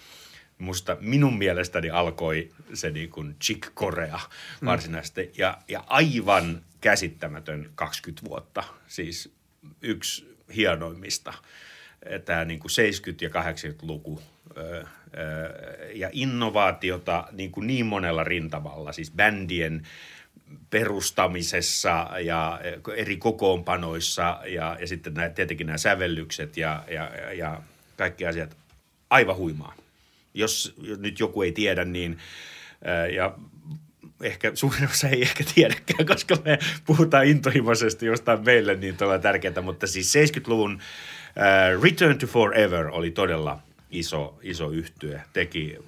musta 0.61 0.97
minun 0.99 1.37
mielestäni 1.37 1.89
alkoi 1.89 2.49
se 2.73 2.91
niin 2.91 3.09
kuin 3.09 3.35
Chick 3.41 3.71
Korea 3.73 4.19
varsinaisesti. 4.65 5.23
Mm. 5.23 5.31
ja, 5.37 5.57
ja 5.67 5.83
aivan 5.87 6.61
käsittämätön 6.81 7.69
20 7.75 8.29
vuotta, 8.29 8.63
siis 8.87 9.33
yksi 9.81 10.37
hienoimmista. 10.55 11.33
Tämä 12.25 12.45
niin 12.45 12.59
kuin 12.59 12.71
70- 12.71 13.15
ja 13.21 13.29
80-luku 13.29 14.21
ja 15.93 16.09
innovaatiota 16.11 17.27
niin, 17.31 17.51
kuin 17.51 17.67
niin 17.67 17.85
monella 17.85 18.23
rintamalla, 18.23 18.91
siis 18.91 19.11
bändien 19.11 19.87
perustamisessa 20.69 22.09
ja 22.23 22.61
eri 22.95 23.17
kokoonpanoissa 23.17 24.39
ja, 24.45 24.77
ja 24.79 24.87
sitten 24.87 25.13
nämä, 25.13 25.29
tietenkin 25.29 25.67
nämä 25.67 25.77
sävellykset 25.77 26.57
ja, 26.57 26.83
ja, 26.91 27.33
ja 27.33 27.61
kaikki 27.97 28.25
asiat 28.25 28.57
aivan 29.09 29.35
huimaa. 29.35 29.73
Jos, 30.33 30.75
nyt 30.97 31.19
joku 31.19 31.41
ei 31.41 31.51
tiedä, 31.51 31.85
niin 31.85 32.17
ja 33.15 33.35
ehkä 34.23 34.51
suurin 34.53 34.89
osa 34.89 35.07
ei 35.07 35.21
ehkä 35.21 35.43
tiedäkään, 35.55 36.05
koska 36.05 36.35
me 36.45 36.59
puhutaan 36.85 37.25
intohimoisesti 37.25 38.05
jostain 38.05 38.45
meille 38.45 38.75
niin 38.75 38.97
todella 38.97 39.19
tärkeää, 39.19 39.61
mutta 39.61 39.87
siis 39.87 40.13
70-luvun 40.15 40.73
uh, 40.73 41.83
Return 41.83 42.17
to 42.17 42.27
Forever 42.27 42.87
oli 42.87 43.11
todella 43.11 43.59
iso, 43.91 44.39
iso 44.41 44.71
yhtye. 44.71 45.21
Teki 45.33 45.77
uh, 45.77 45.85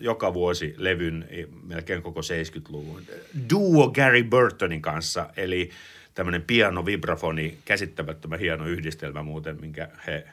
joka 0.00 0.34
vuosi 0.34 0.74
levyn 0.78 1.28
melkein 1.62 2.02
koko 2.02 2.20
70-luvun. 2.20 3.02
Duo 3.50 3.90
Gary 3.90 4.24
Burtonin 4.24 4.82
kanssa, 4.82 5.30
eli 5.36 5.70
tämmöinen 6.14 6.42
piano, 6.42 6.86
vibrafoni, 6.86 7.58
käsittämättömän 7.64 8.38
hieno 8.38 8.66
yhdistelmä 8.66 9.22
muuten, 9.22 9.60
minkä 9.60 9.88
he, 10.06 10.26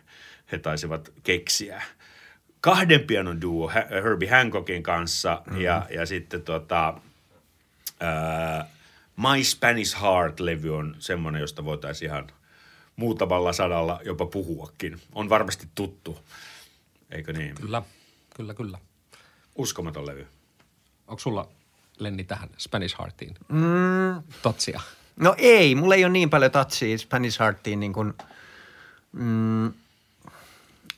he 0.52 0.58
taisivat 0.58 1.12
keksiä 1.24 1.82
kahden 2.64 3.00
pianon 3.00 3.42
duo 3.42 3.72
Herbie 3.90 4.30
Hancockin 4.30 4.84
kanssa 4.84 5.42
mm-hmm. 5.46 5.62
ja, 5.62 5.86
ja 5.90 6.06
sitten 6.06 6.42
tota, 6.42 6.94
ää, 8.00 8.68
My 9.18 9.44
Spanish 9.44 9.98
Heart-levy 10.02 10.70
on 10.70 10.96
semmoinen, 11.00 11.42
josta 11.42 11.66
voitaisiin 11.66 12.12
ihan 12.12 12.28
muutamalla 12.96 13.54
sadalla 13.54 14.00
jopa 14.06 14.26
puhuakin. 14.26 15.02
On 15.14 15.30
varmasti 15.30 15.68
tuttu, 15.76 16.20
eikö 17.14 17.34
niin? 17.34 17.56
Kyllä, 17.56 17.82
kyllä, 18.36 18.54
kyllä. 18.54 18.78
Uskomaton 19.56 20.06
levy. 20.06 20.28
Onko 21.08 21.20
sulla, 21.20 21.48
Lenni, 22.00 22.24
tähän 22.24 22.50
Spanish 22.58 23.00
Heartiin 23.00 23.36
mm. 23.50 24.24
totsia? 24.42 24.82
No 25.16 25.36
ei, 25.38 25.76
mulla 25.76 25.96
ei 25.96 26.06
ole 26.06 26.14
niin 26.14 26.30
paljon 26.30 26.52
tatsia 26.52 26.98
Spanish 26.98 27.40
Heartiin 27.40 27.80
niin 27.80 27.94
kuin, 27.94 28.14
mm, 29.12 29.74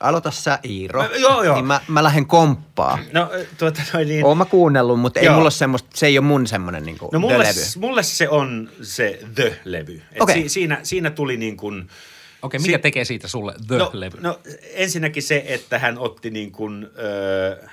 aloita 0.00 0.30
sä 0.30 0.58
Iiro, 0.64 1.02
mä, 1.02 1.08
joo, 1.08 1.42
joo. 1.42 1.54
niin 1.54 1.66
mä, 1.66 1.80
mä 1.88 2.02
lähden 2.02 2.26
komppaa. 2.26 2.98
No 3.12 3.30
tuota 3.58 3.82
noin 3.92 4.08
niin. 4.08 4.24
Oon 4.24 4.38
mä 4.38 4.44
kuunnellut, 4.44 5.00
mutta 5.00 5.20
joo. 5.20 5.32
ei 5.32 5.36
mulla 5.36 5.50
semmoista, 5.50 5.88
se 5.94 6.06
ei 6.06 6.18
ole 6.18 6.26
mun 6.26 6.46
semmoinen 6.46 6.84
niin 6.84 6.98
kuin 6.98 7.08
no, 7.12 7.20
mulle, 7.20 7.44
The-levy. 7.44 7.80
mulle 7.80 8.02
se 8.02 8.28
on 8.28 8.70
se 8.82 9.20
The-levy. 9.34 10.02
Okay. 10.20 10.34
Si, 10.42 10.48
siinä, 10.48 10.80
siinä 10.82 11.10
tuli 11.10 11.36
niin 11.36 11.56
kuin... 11.56 11.88
Okei, 12.42 12.60
mikä 12.60 12.76
si- 12.76 12.82
tekee 12.82 13.04
siitä 13.04 13.28
sulle 13.28 13.54
The-levy? 13.66 14.20
No, 14.20 14.28
no 14.28 14.38
ensinnäkin 14.74 15.22
se, 15.22 15.44
että 15.46 15.78
hän 15.78 15.98
otti 15.98 16.30
niin 16.30 16.52
kuin... 16.52 16.88
Öö, 16.98 17.66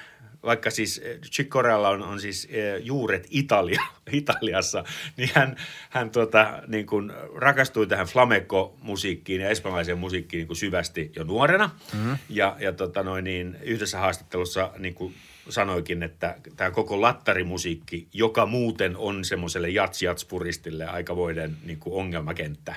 vaikka 0.44 0.70
siis 0.70 1.02
Chick 1.32 1.50
Corealla 1.50 1.90
on, 1.90 2.04
on 2.04 2.20
siis 2.20 2.50
juuret 2.82 3.28
Italia, 3.30 3.82
Italiassa, 4.12 4.84
niin 5.18 5.30
hän, 5.34 5.56
hän 5.90 6.10
tuota, 6.10 6.64
niin 6.68 6.86
kuin 6.86 7.12
rakastui 7.36 7.88
tähän 7.88 8.08
flamenco-musiikkiin 8.08 9.42
ja 9.42 9.50
espanjalaiseen 9.50 9.98
musiikkiin 9.98 10.40
niin 10.40 10.48
kuin 10.48 10.58
syvästi 10.58 11.12
jo 11.16 11.24
nuorena. 11.24 11.70
Mm-hmm. 11.94 12.18
Ja, 12.30 12.56
ja 12.60 12.74
tota 12.74 13.04
noin, 13.04 13.24
niin 13.24 13.58
yhdessä 13.62 14.00
haastattelussa 14.00 14.72
niin 14.78 14.94
kuin 14.94 15.14
sanoikin, 15.50 16.04
että 16.04 16.36
tämä 16.56 16.72
koko 16.72 17.02
lattarimusiikki, 17.02 18.08
joka 18.14 18.46
muuten 18.46 18.98
on 18.98 19.26
semmoiselle 19.26 19.70
jats-jats-puristille 19.70 20.86
aikamoinen 20.86 21.58
niin 21.64 21.80
kuin 21.80 21.96
ongelmakenttä, 21.96 22.76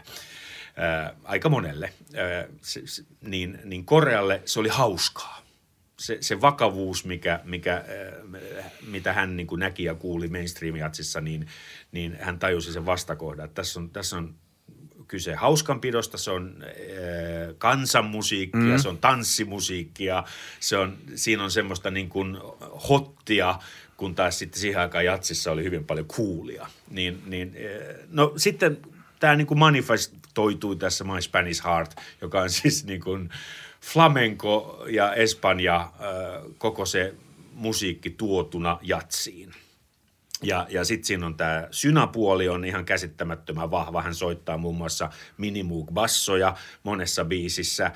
ää, 0.76 1.14
aika 1.24 1.48
monelle, 1.48 1.92
ää, 2.16 2.46
se, 2.60 2.82
se, 2.84 3.02
niin, 3.20 3.58
niin 3.64 3.84
Korealle 3.84 4.42
se 4.44 4.60
oli 4.60 4.68
hauskaa 4.68 5.46
se, 5.98 6.18
se 6.20 6.40
vakavuus, 6.40 7.04
mikä, 7.04 7.40
mikä, 7.44 7.84
äh, 8.56 8.72
mitä 8.86 9.12
hän 9.12 9.36
niin 9.36 9.46
kuin 9.46 9.60
näki 9.60 9.84
ja 9.84 9.94
kuuli 9.94 10.28
mainstream-jatsissa, 10.28 11.20
niin, 11.20 11.46
niin 11.92 12.16
hän 12.20 12.38
tajusi 12.38 12.72
sen 12.72 12.86
vastakohdan. 12.86 13.50
Tässä 13.50 13.80
on, 13.80 13.90
tässä 13.90 14.16
on 14.16 14.34
kyse 15.08 15.34
hauskanpidosta, 15.34 16.18
se 16.18 16.30
on 16.30 16.56
äh, 16.62 17.54
kansanmusiikkia, 17.58 18.60
mm. 18.60 18.78
se 18.78 18.88
on 18.88 18.98
tanssimusiikkia, 18.98 20.24
se 20.60 20.76
on, 20.76 20.98
siinä 21.14 21.44
on 21.44 21.50
semmoista 21.50 21.90
niin 21.90 22.08
kuin 22.08 22.36
hottia, 22.88 23.58
kun 23.96 24.14
taas 24.14 24.38
sitten 24.38 24.60
siihen 24.60 24.80
aikaan 24.80 25.04
jatsissa 25.04 25.52
oli 25.52 25.64
hyvin 25.64 25.84
paljon 25.84 26.06
coolia. 26.06 26.66
Niin, 26.90 27.22
niin, 27.26 27.56
äh, 27.56 27.96
no 28.08 28.32
sitten 28.36 28.78
tämä 29.20 29.36
niin 29.36 29.46
kuin 29.46 29.58
manifestoitui 30.36 30.76
tässä 30.76 31.04
My 31.04 31.22
Spanish 31.22 31.64
Heart, 31.64 31.94
joka 32.20 32.40
on 32.40 32.50
siis 32.50 32.84
niin 32.84 33.00
kuin, 33.00 33.28
äh, 33.32 33.38
flamenco 33.80 34.84
ja 34.90 35.14
Espanja, 35.14 35.90
koko 36.58 36.86
se 36.86 37.14
musiikki 37.52 38.10
tuotuna 38.10 38.78
jatsiin. 38.82 39.52
Ja, 40.42 40.66
ja 40.70 40.84
sitten 40.84 41.06
siinä 41.06 41.26
on 41.26 41.34
tämä 41.34 41.68
synapuoli 41.70 42.48
on 42.48 42.64
ihan 42.64 42.84
käsittämättömän 42.84 43.70
vahva. 43.70 44.02
Hän 44.02 44.14
soittaa 44.14 44.58
muun 44.58 44.76
muassa 44.76 45.10
minimoog 45.38 45.92
bassoja 45.92 46.56
monessa 46.82 47.24
biisissä. 47.24 47.90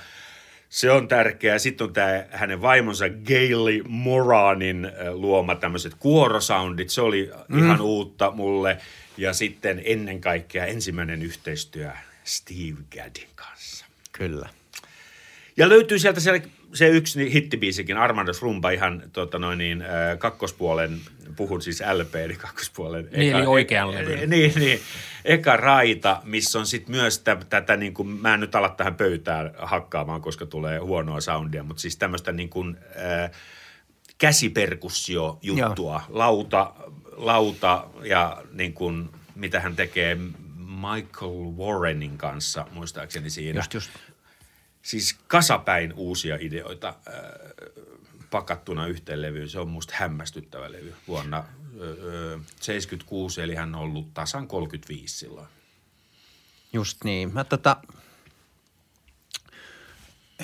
Se 0.68 0.90
on 0.90 1.09
tärkeää. 1.09 1.59
Sitten 1.59 1.87
on 1.87 1.92
tämä 1.92 2.24
hänen 2.31 2.62
vaimonsa 2.62 3.05
Gaily 3.09 3.83
Moranin 3.88 4.92
luoma 5.12 5.55
tämmöiset 5.55 5.94
kuorosoundit. 5.98 6.90
Se 6.90 7.00
oli 7.00 7.31
mm. 7.48 7.59
ihan 7.59 7.81
uutta 7.81 8.31
mulle. 8.31 8.79
Ja 9.16 9.33
sitten 9.33 9.83
ennen 9.85 10.20
kaikkea 10.20 10.66
ensimmäinen 10.66 11.22
yhteistyö 11.22 11.90
Steve 12.31 12.79
Gaddin 12.97 13.29
kanssa. 13.35 13.87
Kyllä. 14.12 14.49
Ja 15.57 15.69
löytyy 15.69 15.99
sieltä 15.99 16.21
se, 16.21 16.43
se 16.75 16.88
yksi 16.88 17.33
hittibiisikin, 17.33 17.97
Armandos 17.97 18.43
Rumba 18.43 18.71
ihan 18.71 19.03
tota 19.12 19.38
noin 19.38 19.59
niin, 19.59 19.83
äh, 19.83 20.19
kakkospuolen, 20.19 21.01
puhun 21.37 21.62
siis 21.62 21.83
LP, 21.93 22.14
eli 22.14 22.35
kakkospuolen. 22.35 23.09
Niin, 23.12 23.29
eka, 23.29 23.38
eli 23.38 23.47
oikean 23.47 23.95
levyn. 23.95 24.31
Niin, 24.31 24.53
niin, 24.57 24.81
eka 25.25 25.57
raita, 25.57 26.21
missä 26.25 26.59
on 26.59 26.66
sitten 26.66 26.97
myös 26.97 27.19
tä, 27.19 27.37
tätä, 27.49 27.77
niin 27.77 27.95
kuin, 27.95 28.09
mä 28.09 28.35
en 28.35 28.40
nyt 28.40 28.55
ala 28.55 28.69
tähän 28.69 28.95
pöytään 28.95 29.55
hakkaamaan, 29.59 30.23
koska 30.23 30.47
tulee 30.47 30.79
huonoa 30.79 31.21
soundia, 31.21 31.62
mutta 31.62 31.81
siis 31.81 31.97
tämmöistä 31.97 32.33
niin 32.33 32.51
kuin, 32.51 32.77
äh, 32.97 33.31
käsiperkussio-juttua, 34.19 36.03
lauta, 36.09 36.73
lauta 37.16 37.87
ja 38.03 38.43
niin 38.53 38.73
kuin, 38.73 39.09
mitä 39.35 39.61
hän 39.61 39.77
tekee 39.77 40.16
Michael 40.81 41.57
Warrenin 41.57 42.19
kanssa, 42.19 42.66
muistaakseni 42.73 43.31
siinä. 43.31 43.59
Just, 43.59 43.75
just 43.75 43.90
siis 44.83 45.19
kasapäin 45.29 45.93
uusia 45.93 46.38
ideoita 46.40 46.88
äh, 46.88 47.14
pakattuna 48.31 48.87
yhteen 48.87 49.23
levyyn. 49.23 49.49
Se 49.49 49.59
on 49.59 49.69
musta 49.69 49.95
hämmästyttävä 49.97 50.73
levy 50.73 50.95
vuonna 51.09 51.38
äh, 51.38 52.47
76, 52.61 53.43
eli 53.43 53.55
hän 53.55 53.75
on 53.75 53.81
ollut 53.81 54.14
tasan 54.14 54.49
35 54.49 55.19
silloin. 55.19 55.49
Just 56.73 57.05
niin. 57.05 57.35
Mä 57.35 57.45
tota, 57.45 57.77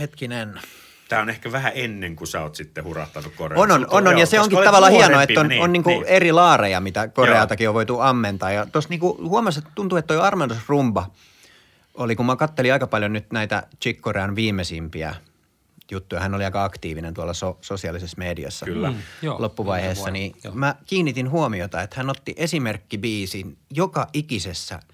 hetkinen. 0.01 0.61
Tämä 1.09 1.23
on 1.23 1.31
ehkä 1.31 1.53
vähän 1.53 1.73
ennen 1.75 2.17
kuin 2.17 2.29
sä 2.29 2.43
oot 2.43 2.55
sitten 2.55 2.85
hurahtanut 2.85 3.33
Koreaan. 3.37 3.63
On, 3.63 3.71
on, 3.71 3.87
on, 3.91 4.07
on 4.09 4.19
ja 4.19 4.27
se 4.27 4.41
onkin 4.41 4.59
tavallaan 4.65 4.93
hienoa, 4.93 5.23
että 5.23 5.41
on, 5.41 5.49
niin, 5.49 5.63
on 5.63 5.73
niinku 5.73 5.91
niin. 5.91 6.05
eri 6.05 6.33
laareja, 6.33 6.81
mitä 6.81 7.09
Koreatakin 7.09 7.65
Joo. 7.65 7.71
on 7.71 7.75
voitu 7.75 8.01
ammentaa. 8.01 8.53
Ja 8.53 8.67
tuossa 8.67 8.91
niinku 8.91 9.17
huomasin, 9.29 9.63
että 9.63 9.73
tuntuu, 9.75 9.99
että 9.99 10.15
toi 10.15 10.27
Armendos 10.27 10.59
Rumba– 10.69 11.11
oli, 11.97 12.17
kun 12.17 12.27
mä 12.27 12.37
kattelin 12.37 12.73
aika 12.73 12.87
paljon 12.87 13.13
nyt 13.13 13.33
näitä 13.33 13.63
Chick 13.83 14.01
Corean 14.01 14.37
viimeisimpiä 14.37 15.15
juttuja. 15.91 16.21
Hän 16.21 16.35
oli 16.35 16.45
aika 16.45 16.65
aktiivinen 16.65 17.15
tuolla 17.15 17.35
so- 17.35 17.59
sosiaalisessa 17.61 18.19
mediassa 18.19 18.67
Kyllä. 18.67 18.91
Mm, 18.91 18.97
loppuvaiheessa. 19.39 20.11
Niin 20.11 20.37
joo. 20.45 20.55
mä 20.55 20.75
kiinnitin 20.87 21.31
huomiota, 21.31 21.83
että 21.83 21.97
hän 21.97 22.11
otti 22.11 22.35
esimerkkibiisin 22.37 23.59
joka 23.71 24.07
ikisessä– 24.13 24.81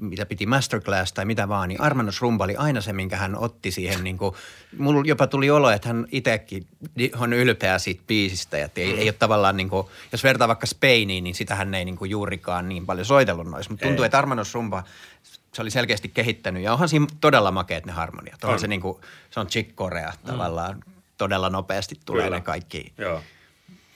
mitä 0.00 0.26
piti 0.26 0.46
masterclass 0.46 1.12
tai 1.12 1.24
mitä 1.24 1.48
vaan, 1.48 1.68
niin 1.68 1.80
Armanos 1.80 2.20
Rumba 2.20 2.44
oli 2.44 2.56
aina 2.56 2.80
se, 2.80 2.92
minkä 2.92 3.16
hän 3.16 3.36
otti 3.36 3.70
siihen. 3.70 4.04
Niin 4.04 4.18
kuin, 4.18 4.34
mulla 4.78 5.02
jopa 5.04 5.26
tuli 5.26 5.50
olo, 5.50 5.70
että 5.70 5.88
hän 5.88 6.06
itsekin 6.12 6.66
on 7.18 7.32
ylpeä 7.32 7.78
siitä 7.78 8.02
biisistä. 8.06 8.64
Että 8.64 8.80
ei, 8.80 8.98
ei 8.98 9.06
ole 9.06 9.12
tavallaan, 9.12 9.56
niin 9.56 9.68
kuin, 9.68 9.86
jos 10.12 10.24
vertaa 10.24 10.48
vaikka 10.48 10.66
Spainiin, 10.66 11.24
niin 11.24 11.34
sitä 11.34 11.54
hän 11.54 11.74
ei 11.74 11.84
niin 11.84 11.96
kuin 11.96 12.10
juurikaan 12.10 12.68
niin 12.68 12.86
paljon 12.86 13.06
soitellut 13.06 13.46
noissa. 13.46 13.70
Mutta 13.70 13.86
tuntuu, 13.86 14.04
että 14.04 14.18
Armanos 14.18 14.54
Rumba 14.54 14.84
se 15.54 15.62
oli 15.62 15.70
selkeästi 15.70 16.08
kehittänyt 16.08 16.62
ja 16.62 16.72
onhan 16.72 16.88
siinä 16.88 17.06
todella 17.20 17.50
makeet 17.50 17.86
ne 17.86 17.92
harmoniat. 17.92 18.44
On. 18.44 18.60
Se, 18.60 18.66
niin 18.66 18.80
kuin, 18.80 19.00
se 19.30 19.40
on 19.40 19.46
chick 19.46 19.76
korea 19.76 20.10
mm. 20.10 20.26
tavallaan. 20.26 20.84
Todella 21.18 21.50
nopeasti 21.50 22.00
tulee 22.04 22.24
Kyllä. 22.24 22.36
ne 22.36 22.40
kaikki. 22.40 22.92
Joo. 22.98 23.22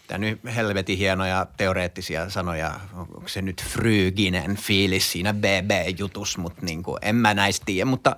Tämä 0.07 0.19
nyt 0.19 0.41
helvetin 0.55 0.99
hienoja 0.99 1.47
teoreettisia 1.57 2.31
sanoja. 2.31 2.81
Onko 2.95 3.29
se 3.29 3.43
nyt 3.43 3.63
fryginen 3.65 4.57
fiilis 4.57 5.13
siinä 5.13 5.35
BB-jutus, 5.35 6.39
mutta 6.39 6.65
niin 6.65 6.83
kuin, 6.83 6.99
en 7.03 7.17
mä 7.17 7.35
näistä 7.35 7.65
tiedä. 7.67 7.85
Mutta 7.85 8.17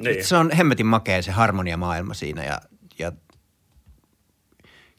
Niin. 0.00 0.24
se 0.24 0.36
on 0.36 0.50
hemmetin 0.50 0.86
makea 0.86 1.22
se 1.22 1.30
harmoniamaailma 1.30 2.14
siinä 2.14 2.44
ja, 2.44 2.60
ja 2.98 3.12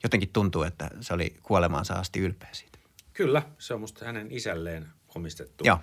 jotenkin 0.04 0.30
tuntuu, 0.34 0.64
että 0.64 0.90
se 1.02 1.14
oli 1.14 1.36
kuolemaansa 1.44 1.94
asti 1.94 2.20
ylpeä 2.20 2.50
siitä. 2.52 2.80
Kyllä, 3.14 3.42
se 3.60 3.74
on 3.74 3.80
musta 3.80 4.06
hänen 4.06 4.32
isälleen 4.32 4.88
omistettu. 5.16 5.64
Joo. 5.64 5.80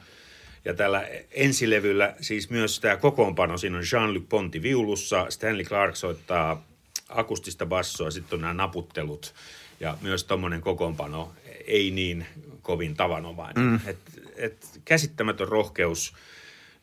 Ja 0.64 0.74
tällä 0.74 1.08
ensilevyllä 1.30 2.14
siis 2.20 2.50
myös 2.50 2.80
tämä 2.80 2.96
kokoonpano, 2.96 3.58
siinä 3.58 3.78
on 3.78 3.84
Jean-Luc 3.92 4.28
Ponty 4.28 4.62
viulussa, 4.62 5.26
Stanley 5.30 5.64
Clark 5.64 5.96
soittaa 5.96 6.64
akustista 7.08 7.66
bassoa, 7.66 8.10
sitten 8.10 8.36
on 8.36 8.40
nämä 8.40 8.54
naputtelut 8.54 9.34
ja 9.82 9.98
myös 10.00 10.24
tuommoinen 10.24 10.60
kokoonpano 10.60 11.32
ei 11.66 11.90
niin 11.90 12.26
kovin 12.62 12.94
tavanomainen. 12.94 13.64
Mm. 13.64 13.80
Et, 13.86 13.98
et 14.36 14.80
käsittämätön 14.84 15.48
rohkeus 15.48 16.14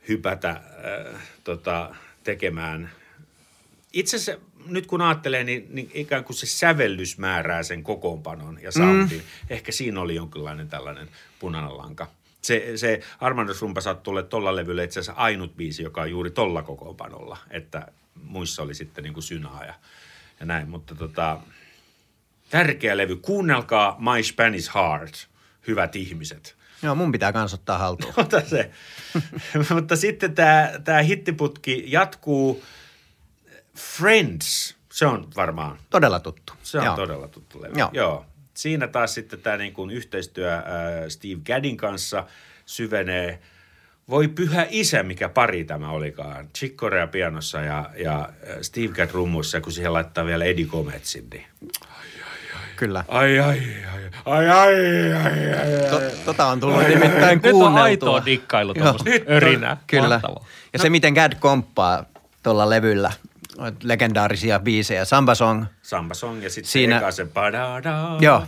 hypätä 0.08 0.50
äh, 0.50 1.22
tota, 1.44 1.96
tekemään. 2.24 2.92
Itse 3.94 4.18
asiassa 4.18 4.46
nyt 4.66 4.88
kun 4.88 5.02
ajattelee, 5.02 5.44
niin, 5.44 5.68
niin 5.70 5.92
ikään 5.94 6.24
kuin 6.24 6.36
se 6.36 6.46
sävellys 6.46 7.18
määrää 7.18 7.64
sen 7.64 7.84
kokoonpanon 7.84 8.60
ja 8.62 8.72
soundin. 8.72 9.18
Mm. 9.18 9.24
Ehkä 9.50 9.72
siinä 9.72 10.02
oli 10.02 10.16
jonkinlainen 10.16 10.70
tällainen 10.70 11.10
punainen 11.40 11.78
lanka. 11.78 12.08
Se, 12.42 12.78
se 12.78 13.02
Armandos 13.20 13.62
Rumpa 13.62 13.82
sattuu 13.82 14.24
tolla 14.24 14.56
levyllä 14.56 14.84
itse 14.84 15.00
asiassa 15.00 15.22
ainut 15.22 15.58
biisi, 15.58 15.84
joka 15.84 16.02
on 16.02 16.12
juuri 16.12 16.32
tolla 16.32 16.64
kokoonpanolla. 16.64 17.38
Että 17.52 17.88
muissa 18.24 18.64
oli 18.64 18.76
sitten 18.76 19.04
niin 19.04 19.14
kuin 19.14 19.24
synaa 19.24 19.66
ja, 19.66 19.74
ja 20.40 20.46
näin. 20.46 20.70
Mutta 20.70 20.96
tota, 20.96 21.40
tärkeä 22.50 22.98
levy. 22.98 23.16
Kuunnelkaa 23.16 23.98
My 24.00 24.24
Spanish 24.24 24.76
Heart, 24.76 25.28
hyvät 25.68 25.96
ihmiset. 25.96 26.56
Joo, 26.84 26.96
mun 26.96 27.12
pitää 27.12 27.34
kans 27.34 27.54
ottaa 27.54 27.78
haltuun. 27.78 28.14
Ota 28.26 28.42
se. 28.42 28.72
Mutta 29.74 29.96
sitten 29.96 30.36
tämä, 30.36 30.72
tämä 30.84 31.02
hittiputki 31.02 31.84
jatkuu. 31.88 32.64
Friends, 33.78 34.76
se 34.92 35.06
on 35.06 35.28
varmaan, 35.36 35.78
Todella 35.90 36.20
tuttu. 36.20 36.54
se 36.64 36.78
on 36.78 36.86
Joo. 36.86 36.96
todella 36.96 37.28
tuttu 37.28 37.62
levy. 37.62 37.74
Joo. 37.78 37.90
Joo. 37.94 38.26
Siinä 38.54 38.88
taas 38.88 39.14
sitten 39.14 39.42
tämä 39.42 39.58
niin 39.58 39.74
kuin 39.74 39.90
yhteistyö 39.92 40.56
äh, 40.56 40.64
Steve 41.08 41.42
Gaddin 41.46 41.78
kanssa 41.78 42.28
syvenee. 42.66 43.40
Voi 44.10 44.28
pyhä 44.28 44.68
isä, 44.70 45.04
mikä 45.04 45.30
pari 45.30 45.64
tämä 45.64 45.90
olikaan. 45.92 46.50
Chick 46.58 46.76
Corea 46.76 47.08
pianossa 47.08 47.62
ja, 47.62 47.90
ja 47.96 48.20
äh, 48.20 48.58
Steve 48.62 48.88
Gadd 48.88 49.12
rummuissa, 49.12 49.62
kun 49.62 49.72
siihen 49.72 49.94
laittaa 49.94 50.26
vielä 50.26 50.46
Eddie 50.46 50.66
Gometzin. 50.66 51.28
Niin. 51.30 51.46
Kyllä. 52.80 53.04
Ai, 53.08 53.40
ai, 53.40 53.60
ai, 53.94 54.04
ai, 54.26 54.50
ai, 54.50 55.14
ai, 55.14 55.54
ai, 55.54 55.90
To, 55.90 56.02
tota 56.26 56.46
on 56.46 56.60
tullut 56.60 56.84
nimittäin 56.88 57.38
Nyt 57.38 57.46
on 57.46 57.52
kuunneltua. 57.52 57.84
aitoa 57.84 58.26
dikkailu 58.26 58.74
tuommoista 58.74 59.10
örinää. 59.30 59.78
Kyllä. 59.88 60.10
Mahtavaa. 60.10 60.46
Ja 60.74 60.80
se, 60.80 60.90
miten 60.90 61.14
Gad 61.14 61.34
komppaa 61.40 62.06
tuolla 62.44 62.70
levyllä, 62.70 63.12
legendaarisia 63.84 64.60
biisejä, 64.60 65.06
Samba 65.06 65.36
Song, 65.36 65.66
Samba 65.82 66.14
Song 66.14 66.44
ja 66.44 66.50
sitten 66.50 66.72
Siinä- 66.72 66.98
eka 66.98 67.12
se 67.12 67.26
padada. 67.26 68.18
Joo. 68.20 68.44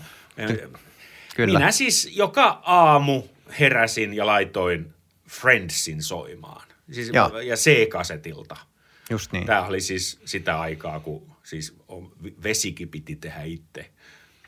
Kyllä. 1.36 1.60
Minä 1.60 1.72
siis 1.72 2.10
joka 2.18 2.62
aamu 2.64 3.24
heräsin 3.60 4.14
ja 4.14 4.26
laitoin 4.26 4.94
Friendsin 5.30 6.04
soimaan. 6.04 6.68
Siis, 6.92 7.10
Joo. 7.14 7.40
ja 7.40 7.56
C-kasetilta. 7.56 8.58
Just 9.10 9.32
niin. 9.32 9.46
Tämä 9.46 9.66
oli 9.66 9.82
siis 9.82 10.20
sitä 10.26 10.60
aikaa, 10.60 11.00
kun 11.00 11.36
siis 11.44 11.78
vesikin 12.44 12.90
piti 12.90 13.16
tehdä 13.16 13.42
itse. 13.44 13.90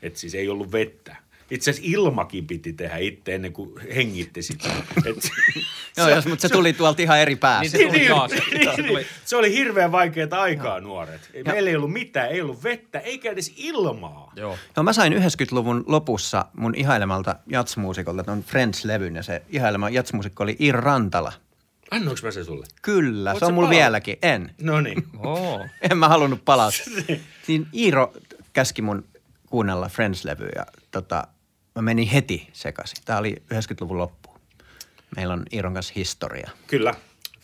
Että 0.04 0.18
siis 0.20 0.34
ei 0.34 0.48
ollut 0.48 0.72
vettä. 0.72 1.16
Itse 1.50 1.70
asiassa 1.70 1.90
ilmakin 1.92 2.46
piti 2.46 2.72
tehdä 2.72 2.96
itse 2.96 3.34
ennen 3.34 3.52
kuin 3.52 3.70
hengitti 3.94 4.42
sitä. 4.42 4.68
Et, 5.06 5.30
Joo, 5.96 6.08
jos, 6.08 6.26
mutta 6.26 6.42
se 6.42 6.48
tuli 6.48 6.72
tuolta 6.72 7.02
ihan 7.02 7.18
eri 7.18 7.30
Niin 7.30 7.38
päästä. 7.38 7.78
se 7.78 7.84
tuli 7.86 8.06
taas. 8.08 8.30
niin, 8.30 8.42
Se 8.76 8.82
niin, 8.82 8.86
tuli- 8.88 9.06
se 9.24 9.36
oli 9.36 9.52
hirveän 9.52 9.92
vaikeaa 9.92 10.28
aikaa, 10.40 10.80
nuoret. 10.80 11.20
Meillä 11.46 11.70
ei 11.70 11.76
ollut 11.76 11.92
mitään, 11.92 12.28
ei 12.30 12.40
ollut 12.40 12.64
vettä, 12.64 12.98
eikä 13.00 13.30
edes 13.30 13.52
ilmaa. 13.56 14.32
Joo. 14.36 14.58
No 14.76 14.82
mä 14.82 14.92
sain 14.92 15.12
90-luvun 15.12 15.84
lopussa 15.86 16.44
mun 16.56 16.74
ihailemalta 16.74 17.36
jatsmuusikolta 17.46 18.24
ton 18.24 18.44
Friends-levyn 18.44 19.16
ja 19.16 19.22
se 19.22 19.42
ihailema 19.48 19.90
jatsmuusikko 19.90 20.42
oli 20.42 20.56
Ir 20.58 20.74
Rantala. 20.74 21.32
Annoinko 21.90 22.20
mä 22.22 22.30
se 22.30 22.44
sulle? 22.44 22.66
Kyllä, 22.82 23.30
Oot 23.30 23.38
se 23.38 23.44
on 23.44 23.54
mulla 23.54 23.68
palaa- 23.68 23.80
vieläkin. 23.82 24.16
En. 24.22 24.54
No 24.62 24.80
niin. 24.80 25.04
Oo. 25.18 25.66
En 25.90 25.98
mä 25.98 26.08
halunnut 26.08 26.44
palata. 26.44 26.76
niin 27.46 27.66
Iiro 27.74 28.12
käski 28.52 28.82
mun 28.82 29.04
kuunnella 29.54 29.88
Friends-levyä 29.88 30.50
ja 30.56 30.66
tota, 30.90 31.26
mä 31.74 31.82
menin 31.82 32.08
heti 32.08 32.48
sekaisin. 32.52 32.98
Tää 33.04 33.18
oli 33.18 33.36
90-luvun 33.54 33.98
loppu. 33.98 34.30
Meillä 35.16 35.34
on 35.34 35.42
Iiron 35.52 35.74
kanssa 35.74 35.92
historia. 35.96 36.50
Kyllä. 36.66 36.94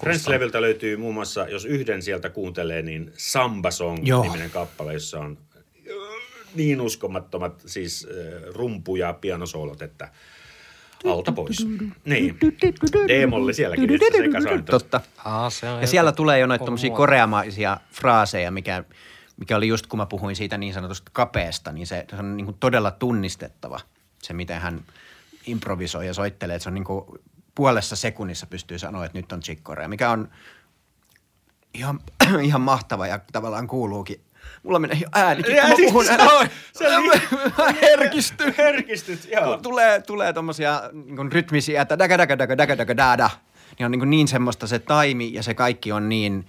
Friends-levyltä 0.02 0.60
löytyy 0.60 0.96
muun 0.96 1.14
muassa, 1.14 1.48
jos 1.48 1.64
yhden 1.64 2.02
sieltä 2.02 2.30
kuuntelee, 2.30 2.82
niin 2.82 3.12
Samba 3.16 3.70
Song 3.70 4.08
Joo. 4.08 4.22
niminen 4.22 4.50
kappale, 4.50 4.92
jossa 4.92 5.20
on 5.20 5.38
äh, 5.56 5.64
niin 6.54 6.80
uskomattomat 6.80 7.62
siis 7.66 8.08
äh, 8.10 8.54
rumpu- 8.54 8.96
ja 8.96 9.12
pianosoolot, 9.12 9.82
että 9.82 10.08
alta 11.04 11.32
pois. 11.32 11.66
Niin. 12.04 12.38
D-molli 13.08 13.54
sielläkin 13.54 13.90
sointo. 14.42 14.72
Totta. 14.72 15.00
Aa, 15.24 15.50
se 15.50 15.68
on 15.68 15.80
Ja 15.80 15.86
siellä 15.86 16.12
tulee 16.12 16.38
jo 16.38 16.46
noita 16.46 16.64
koreamaisia 16.96 17.76
fraaseja, 17.92 18.50
mikä, 18.50 18.84
mikä 19.40 19.56
oli 19.56 19.68
just 19.68 19.86
kun 19.86 19.96
mä 19.98 20.06
puhuin 20.06 20.36
siitä 20.36 20.58
niin 20.58 20.74
sanotusta 20.74 21.10
kapeesta, 21.14 21.72
niin 21.72 21.86
se, 21.86 22.04
se 22.10 22.16
on 22.16 22.36
niin 22.36 22.44
kuin 22.44 22.56
todella 22.60 22.90
tunnistettava 22.90 23.80
se, 24.22 24.32
miten 24.32 24.60
hän 24.60 24.80
improvisoi 25.46 26.06
ja 26.06 26.14
soittelee. 26.14 26.56
Että 26.56 26.62
se 26.62 26.68
on 26.70 26.74
niin 26.74 26.84
kuin 26.84 27.04
puolessa 27.54 27.96
sekunnissa 27.96 28.46
pystyy 28.46 28.78
sanoa, 28.78 29.04
että 29.04 29.18
nyt 29.18 29.32
on 29.32 29.40
Chick 29.40 29.62
Corea, 29.62 29.88
mikä 29.88 30.10
on 30.10 30.28
ihan, 31.74 32.00
ihan 32.42 32.60
mahtava 32.60 33.06
ja 33.06 33.20
tavallaan 33.32 33.66
kuuluukin. 33.66 34.20
Mulla 34.62 34.78
menee 34.78 34.98
jo 35.00 35.08
äänikin, 35.12 35.54
kun 35.54 35.62
mä 35.62 35.68
Ääni- 35.68 35.86
puhun. 35.86 36.04
se- 36.04 36.16
se 36.72 36.84
Mä 37.58 37.72
herkistyn. 37.82 38.54
Herkistyt, 38.58 39.28
joo. 39.32 39.44
Kun 39.54 39.62
tulee, 39.62 40.00
tulee 40.00 40.32
tommosia 40.32 40.82
niin 40.92 41.16
kuin 41.16 41.32
rytmisiä, 41.32 41.82
että 41.82 41.98
daga 41.98 42.18
daga 42.18 42.38
daga 42.38 42.58
daga 42.58 42.78
daga 42.78 42.96
dada, 42.96 43.30
niin 43.78 43.84
on 43.84 43.90
niin, 43.90 44.10
niin 44.10 44.28
semmoista 44.28 44.66
se 44.66 44.78
taimi 44.78 45.32
ja 45.32 45.42
se 45.42 45.54
kaikki 45.54 45.92
on 45.92 46.08
niin 46.08 46.46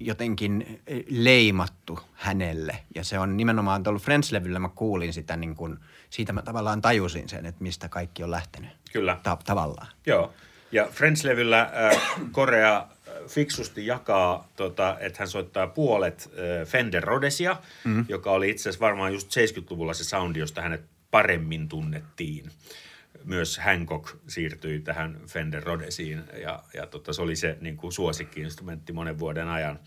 jotenkin 0.00 0.80
eh, 0.86 1.04
leimattu 1.08 1.98
hänelle. 2.12 2.78
Ja 2.94 3.04
se 3.04 3.18
on 3.18 3.36
nimenomaan 3.36 3.82
tuolla 3.82 4.00
Friends-levyllä 4.00 4.58
mä 4.58 4.68
kuulin 4.68 5.12
sitä 5.12 5.36
niin 5.36 5.54
kuin, 5.54 5.78
siitä 6.10 6.32
mä 6.32 6.42
tavallaan 6.42 6.80
tajusin 6.80 7.28
sen, 7.28 7.46
että 7.46 7.62
mistä 7.62 7.88
kaikki 7.88 8.22
on 8.22 8.30
lähtenyt. 8.30 8.70
Kyllä. 8.92 9.18
Ta- 9.22 9.38
tavallaan. 9.44 9.88
Joo. 10.06 10.32
Ja 10.72 10.84
Friends-levyllä 10.84 11.60
äh, 11.60 12.02
Korea 12.32 12.76
äh, 12.76 13.14
fiksusti 13.28 13.86
jakaa, 13.86 14.48
tota, 14.56 14.96
että 15.00 15.18
hän 15.18 15.28
soittaa 15.28 15.66
puolet 15.66 16.30
äh, 16.32 16.68
Fender 16.68 17.02
Rhodesia, 17.02 17.56
mm. 17.84 18.04
joka 18.08 18.30
oli 18.30 18.50
itse 18.50 18.62
asiassa 18.62 18.86
varmaan 18.86 19.12
just 19.12 19.36
70-luvulla 19.36 19.94
se 19.94 20.04
soundi, 20.04 20.38
josta 20.38 20.62
hänet 20.62 20.84
paremmin 21.10 21.68
tunnettiin. 21.68 22.50
Myös 23.26 23.58
Hancock 23.58 24.16
siirtyi 24.28 24.80
tähän 24.80 25.20
Fender 25.26 25.62
Rhodesiin 25.62 26.24
ja, 26.42 26.62
ja 26.74 26.86
tota, 26.86 27.12
se 27.12 27.22
oli 27.22 27.36
se 27.36 27.56
niin 27.60 27.76
kuin 27.76 27.92
suosikki-instrumentti 27.92 28.92
monen 28.92 29.18
vuoden 29.18 29.48
ajan. 29.48 29.78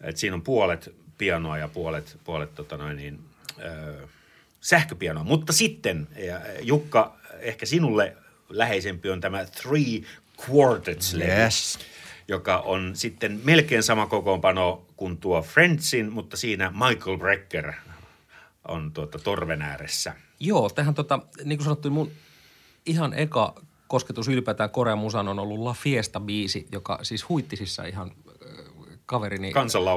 Et 0.00 0.16
siinä 0.16 0.34
on 0.34 0.42
puolet 0.42 0.94
pianoa 1.18 1.58
ja 1.58 1.68
puolet, 1.68 2.18
puolet 2.24 2.54
tota 2.54 2.76
noin 2.76 2.96
niin, 2.96 3.18
äh, 3.64 4.08
sähköpianoa. 4.60 5.24
Mutta 5.24 5.52
sitten, 5.52 6.08
ja 6.16 6.40
Jukka, 6.62 7.16
ehkä 7.40 7.66
sinulle 7.66 8.16
läheisempi 8.48 9.10
on 9.10 9.20
tämä 9.20 9.44
Three 9.44 10.02
quartets 10.48 11.14
Yes. 11.14 11.78
joka 12.28 12.58
on 12.58 12.90
sitten 12.96 13.40
melkein 13.44 13.82
sama 13.82 14.06
kokoonpano 14.06 14.86
kuin 14.96 15.16
tuo 15.18 15.42
Friendsin, 15.42 16.12
mutta 16.12 16.36
siinä 16.36 16.70
Michael 16.70 17.18
Brecker 17.18 17.72
on 18.68 18.92
tuota 18.92 19.18
torven 19.18 19.62
ääressä. 19.62 20.14
Joo, 20.40 20.70
tähän 20.70 20.94
tota, 20.94 21.18
niin 21.44 21.58
kuin 21.58 21.64
sanottu, 21.64 21.90
mun 21.90 22.12
ihan 22.86 23.14
eka 23.14 23.54
kosketus 23.88 24.28
ylipäätään 24.28 24.70
Korean 24.70 24.98
musan 24.98 25.28
on 25.28 25.38
ollut 25.38 25.58
La 25.60 25.72
Fiesta-biisi, 25.74 26.66
joka 26.72 26.98
siis 27.02 27.28
huittisissa 27.28 27.84
ihan 27.84 28.10
äh, 28.10 28.64
kaverini. 29.06 29.52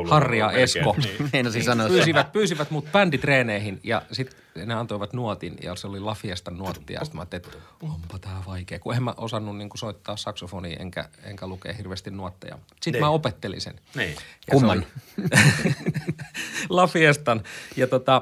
Harri 0.10 0.40
ja 0.40 0.52
Esko 0.52 0.96
niin. 0.98 1.52
Sen. 1.64 1.88
pyysivät, 1.88 2.32
pyysivät 2.32 2.72
mut 2.72 2.92
bänditreeneihin 2.92 3.80
ja 3.84 4.02
sitten 4.12 4.68
ne 4.68 4.74
antoivat 4.74 5.14
nuotin 5.14 5.56
ja 5.64 5.76
se 5.76 5.88
oli 5.88 6.00
La 6.00 6.16
Fiestan 6.16 6.58
nuotti 6.58 6.94
ja 6.94 7.00
sitten 7.00 7.16
mä 7.18 7.22
ajattelin, 7.22 7.46
että 7.46 7.58
onpa 7.82 8.20
tää 8.20 8.44
vaikea, 8.48 8.80
kun 8.80 8.96
en 8.96 9.04
mä 9.04 9.14
osannut 9.18 9.58
niin 9.58 9.70
soittaa 9.76 10.18
saksofonia 10.18 10.78
enkä, 10.80 11.10
enkä 11.24 11.48
lukea 11.48 11.74
hirveästi 11.74 12.12
nuotteja. 12.12 12.58
Sitten 12.74 12.94
Niin. 12.94 13.04
mä 13.04 13.10
opettelin 13.10 13.62
sen. 13.62 13.80
Niin. 13.96 14.10
Ja 14.10 14.16
se 14.16 14.52
Kumman? 14.52 14.78
oli- 14.78 15.28
La 16.70 16.88
Fiestan. 16.88 17.44
Ja 17.76 17.88
tota, 17.88 18.22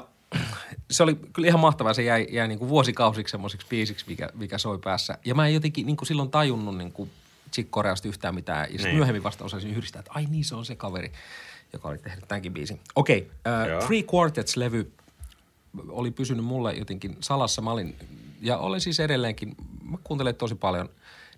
se 0.90 1.02
oli 1.02 1.14
kyllä 1.32 1.48
ihan 1.48 1.60
mahtavaa. 1.60 1.94
Se 1.94 2.02
jäi, 2.02 2.26
jäi 2.30 2.48
niin 2.48 2.58
kuin 2.58 2.68
vuosikausiksi 2.68 3.30
semmoiseksi 3.30 3.66
biisiksi, 3.70 4.04
mikä, 4.08 4.28
mikä 4.34 4.58
soi 4.58 4.78
päässä. 4.78 5.18
Ja 5.24 5.34
mä 5.34 5.46
en 5.46 5.54
jotenkin 5.54 5.86
niin 5.86 5.96
kuin 5.96 6.06
silloin 6.06 6.30
tajunnut 6.30 6.76
niin 6.76 6.92
kuin 6.92 7.10
Chick 7.52 7.70
Coreasta 7.70 8.08
yhtään 8.08 8.34
mitään. 8.34 8.60
Ja 8.60 8.66
sitten 8.66 8.84
Niin. 8.84 8.96
myöhemmin 8.96 9.22
vasta 9.22 9.44
osasin 9.44 9.70
yhdistää, 9.70 10.00
että 10.00 10.12
ai 10.14 10.26
niin, 10.30 10.44
se 10.44 10.54
on 10.54 10.64
se 10.64 10.74
kaveri, 10.76 11.12
joka 11.72 11.88
oli 11.88 11.98
tehnyt 11.98 12.28
tämänkin 12.28 12.52
biisin. 12.52 12.80
Okei, 12.96 13.30
Joo. 13.68 13.78
uh, 13.78 13.84
Three 13.84 14.02
Quartets-levy 14.02 14.92
oli 15.88 16.10
pysynyt 16.10 16.44
mulle 16.44 16.72
jotenkin 16.74 17.16
salassa. 17.20 17.62
Mä 17.62 17.70
olin, 17.70 17.96
ja 18.40 18.58
olen 18.58 18.80
siis 18.80 19.00
edelleenkin, 19.00 19.56
mä 19.90 19.98
kuuntelen 20.04 20.34
tosi 20.34 20.54
paljon 20.54 20.88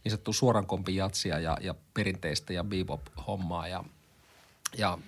niin 0.05 0.13
sanottua 0.13 0.35
suoran 0.35 0.67
kompin 0.67 0.97
jatsia 0.97 1.39
ja, 1.39 1.59
ja 1.61 1.75
perinteistä 1.95 2.53
ja 2.53 2.65
bebop-hommaa. 2.65 3.69
Ja 3.69 3.85
ja 4.79 4.99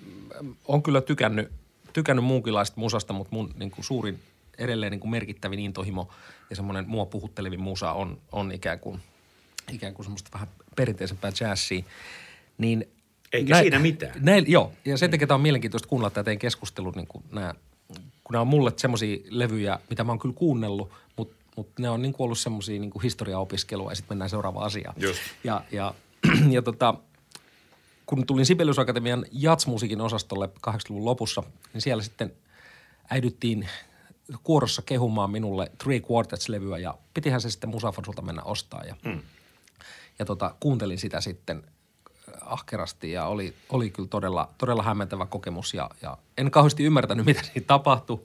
mm, 0.40 0.54
on 0.64 0.82
kyllä 0.82 1.00
tykännyt, 1.00 1.52
tykännyt 1.92 2.24
muunkinlaista 2.24 2.80
musasta, 2.80 3.12
mutta 3.12 3.34
mun 3.34 3.54
niin 3.56 3.70
kuin 3.70 3.84
suurin 3.84 4.22
edelleen 4.58 4.90
niin 4.90 5.00
kuin 5.00 5.10
merkittävin 5.10 5.58
intohimo 5.58 6.08
ja 6.50 6.56
semmoinen 6.56 6.88
mua 6.88 7.06
puhuttelevin 7.06 7.60
musa 7.60 7.92
on, 7.92 8.18
on 8.32 8.52
ikään 8.52 8.78
kuin, 8.78 9.00
ikään 9.72 9.94
kuin 9.94 10.04
semmoista 10.04 10.30
vähän 10.32 10.48
perinteisempää 10.76 11.32
jazzia. 11.40 11.82
Niin 12.58 12.88
Eikä 13.32 13.58
siinä 13.58 13.78
mitään. 13.78 14.12
Näin, 14.20 14.44
joo, 14.48 14.72
ja 14.84 14.96
sen 14.96 15.10
takia 15.10 15.26
tämä 15.26 15.34
on 15.34 15.40
mielenkiintoista 15.40 15.88
kuunnella 15.88 16.10
tätä 16.10 16.24
teidän 16.24 16.38
keskustelun, 16.38 16.92
niin 16.96 17.06
kuin 17.06 17.24
nämä, 17.32 17.54
kun 18.24 18.32
nämä 18.32 18.40
on 18.40 18.48
mulle 18.48 18.72
semmoisia 18.76 19.18
levyjä, 19.28 19.78
mitä 19.90 20.04
mä 20.04 20.12
oon 20.12 20.18
kyllä 20.18 20.34
kuunnellut, 20.34 20.90
mutta, 21.16 21.36
mutta 21.56 21.82
ne 21.82 21.90
on 21.90 22.02
niin 22.02 22.12
kuin 22.12 22.24
ollut 22.24 22.38
semmoisia 22.38 22.80
niin 22.80 23.02
historiaopiskelua 23.02 23.90
ja 23.90 23.96
sitten 23.96 24.14
mennään 24.14 24.30
seuraavaan 24.30 24.66
asiaan. 24.66 24.94
Just. 24.98 25.20
Ja, 25.44 25.64
ja, 25.72 25.94
ja 26.54 26.62
tota, 26.62 26.94
kun 28.06 28.26
tulin 28.26 28.46
Sibelius 28.46 28.78
Akatemian 28.78 29.26
jatsmusiikin 29.32 30.00
osastolle 30.00 30.48
80-luvun 30.68 31.04
lopussa, 31.04 31.42
niin 31.72 31.80
siellä 31.80 32.02
sitten 32.02 32.32
äidyttiin 33.10 33.68
kuorossa 34.42 34.82
kehumaan 34.82 35.30
minulle 35.30 35.70
Three 35.78 36.00
Quartets-levyä 36.00 36.78
ja 36.78 36.94
pitihän 37.14 37.40
se 37.40 37.50
sitten 37.50 37.70
Musafonsulta 37.70 38.22
mennä 38.22 38.42
ostaa 38.42 38.84
ja, 38.84 38.96
mm. 39.04 39.20
ja 40.18 40.24
tota, 40.24 40.54
kuuntelin 40.60 40.98
sitä 40.98 41.20
sitten 41.20 41.62
ahkerasti 42.40 43.12
ja 43.12 43.26
oli, 43.26 43.54
oli 43.68 43.90
kyllä 43.90 44.08
todella, 44.08 44.48
todella 44.58 44.82
hämmentävä 44.82 45.26
kokemus 45.26 45.74
ja, 45.74 45.90
ja 46.02 46.18
en 46.38 46.50
kauheasti 46.50 46.84
ymmärtänyt, 46.84 47.26
mitä 47.26 47.42
siinä 47.42 47.66
tapahtui, 47.66 48.20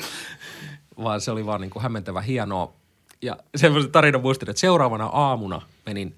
vaan 1.04 1.22
se 1.22 1.32
oli 1.32 1.46
vaan 1.46 1.62
niin 1.62 1.72
kuin 1.72 1.84
hämmentävä 1.84 2.22
hienoa. 2.22 2.74
Ja 3.22 3.38
semmoisen 3.56 3.92
tarinan 3.92 4.22
muistin, 4.22 4.50
että 4.50 4.60
seuraavana 4.60 5.06
aamuna 5.06 5.62
menin 5.86 6.16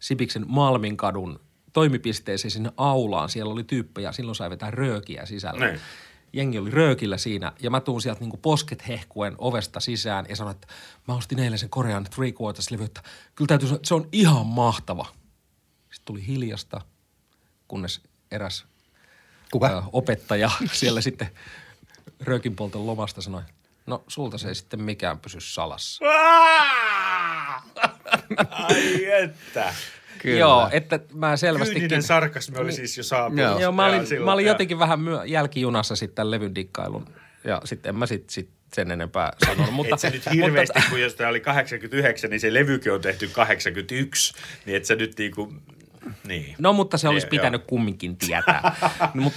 Sibiksen 0.00 0.44
Malminkadun 0.48 1.40
toimipisteeseen 1.72 2.50
sinne 2.50 2.72
aulaan. 2.76 3.28
Siellä 3.28 3.52
oli 3.52 3.64
tyyppejä, 3.64 4.12
silloin 4.12 4.36
sai 4.36 4.50
vetää 4.50 4.70
röökiä 4.70 5.26
sisällä. 5.26 5.66
Niin. 5.66 5.80
Jengi 6.32 6.58
oli 6.58 6.70
röökillä 6.70 7.18
siinä 7.18 7.52
ja 7.60 7.70
mä 7.70 7.80
tuun 7.80 8.02
sieltä 8.02 8.20
niinku 8.20 8.36
posket 8.36 8.88
hehkuen 8.88 9.34
ovesta 9.38 9.80
sisään 9.80 10.26
ja 10.28 10.36
sanoin, 10.36 10.54
että 10.54 10.66
mä 11.08 11.14
ostin 11.14 11.38
eilen 11.38 11.58
sen 11.58 11.70
Korean 11.70 12.04
Three 12.04 12.30
Quarters-levy, 12.30 12.84
että 12.84 13.02
kyllä 13.34 13.48
täytyy 13.48 13.68
sanoa, 13.68 13.76
että 13.76 13.88
se 13.88 13.94
on 13.94 14.08
ihan 14.12 14.46
mahtava. 14.46 15.06
Sitten 15.78 16.04
tuli 16.04 16.26
hiljasta, 16.26 16.80
kunnes 17.68 18.00
eräs 18.30 18.64
Kuka? 19.52 19.66
Ö, 19.66 19.82
opettaja 19.92 20.50
siellä 20.72 21.00
sitten 21.00 21.28
röökinpolton 22.20 22.86
lomasta 22.86 23.22
sanoi, 23.22 23.42
no 23.86 24.04
sulta 24.08 24.38
se 24.38 24.48
ei 24.48 24.54
sitten 24.54 24.82
mikään 24.82 25.18
pysy 25.18 25.40
salassa. 25.40 26.04
Ai 28.50 29.04
että. 29.04 29.74
Kyllä. 30.18 30.38
Joo, 30.38 30.68
että 30.72 31.00
mä 31.14 31.36
selvästikin... 31.36 31.82
Kyyninen 31.82 32.02
sarkasmi 32.02 32.58
oli 32.58 32.72
siis 32.72 32.96
jo 32.96 33.02
saapunut. 33.02 33.44
Joo. 33.44 33.60
Joo, 33.60 33.72
mä 33.72 33.86
olin, 33.86 34.06
silloin, 34.06 34.24
mä 34.24 34.32
olin 34.32 34.46
jotenkin 34.46 34.78
vähän 34.78 35.00
myö, 35.00 35.24
jälkijunassa 35.24 35.96
sitten 35.96 36.14
tämän 36.14 36.30
levyn 36.30 36.54
dikkailun. 36.54 37.08
Ja 37.44 37.60
sitten 37.64 37.90
en 37.90 37.96
mä 37.96 38.06
sit, 38.06 38.30
sit 38.30 38.50
sen 38.74 38.90
enempää 38.90 39.32
sanonut. 39.46 39.74
Mutta, 39.74 39.94
et 39.94 40.00
sä 40.00 40.10
nyt 40.10 40.22
hirveästi, 40.32 40.80
kun 40.90 41.00
jos 41.00 41.14
tämä 41.14 41.30
oli 41.30 41.40
89, 41.40 42.30
niin 42.30 42.40
se 42.40 42.54
levykin 42.54 42.92
on 42.92 43.00
tehty 43.00 43.28
81, 43.28 44.34
niin 44.66 44.76
et 44.76 44.84
sä 44.84 44.94
nyt 44.94 45.18
niinku, 45.18 45.52
niin. 46.24 46.54
No, 46.58 46.72
mutta 46.72 46.98
se 46.98 47.08
olisi 47.08 47.26
Joo, 47.26 47.30
pitänyt 47.30 47.64
kumminkin 47.66 48.16
tietää. 48.16 48.76
no, 49.14 49.22
mut, 49.22 49.32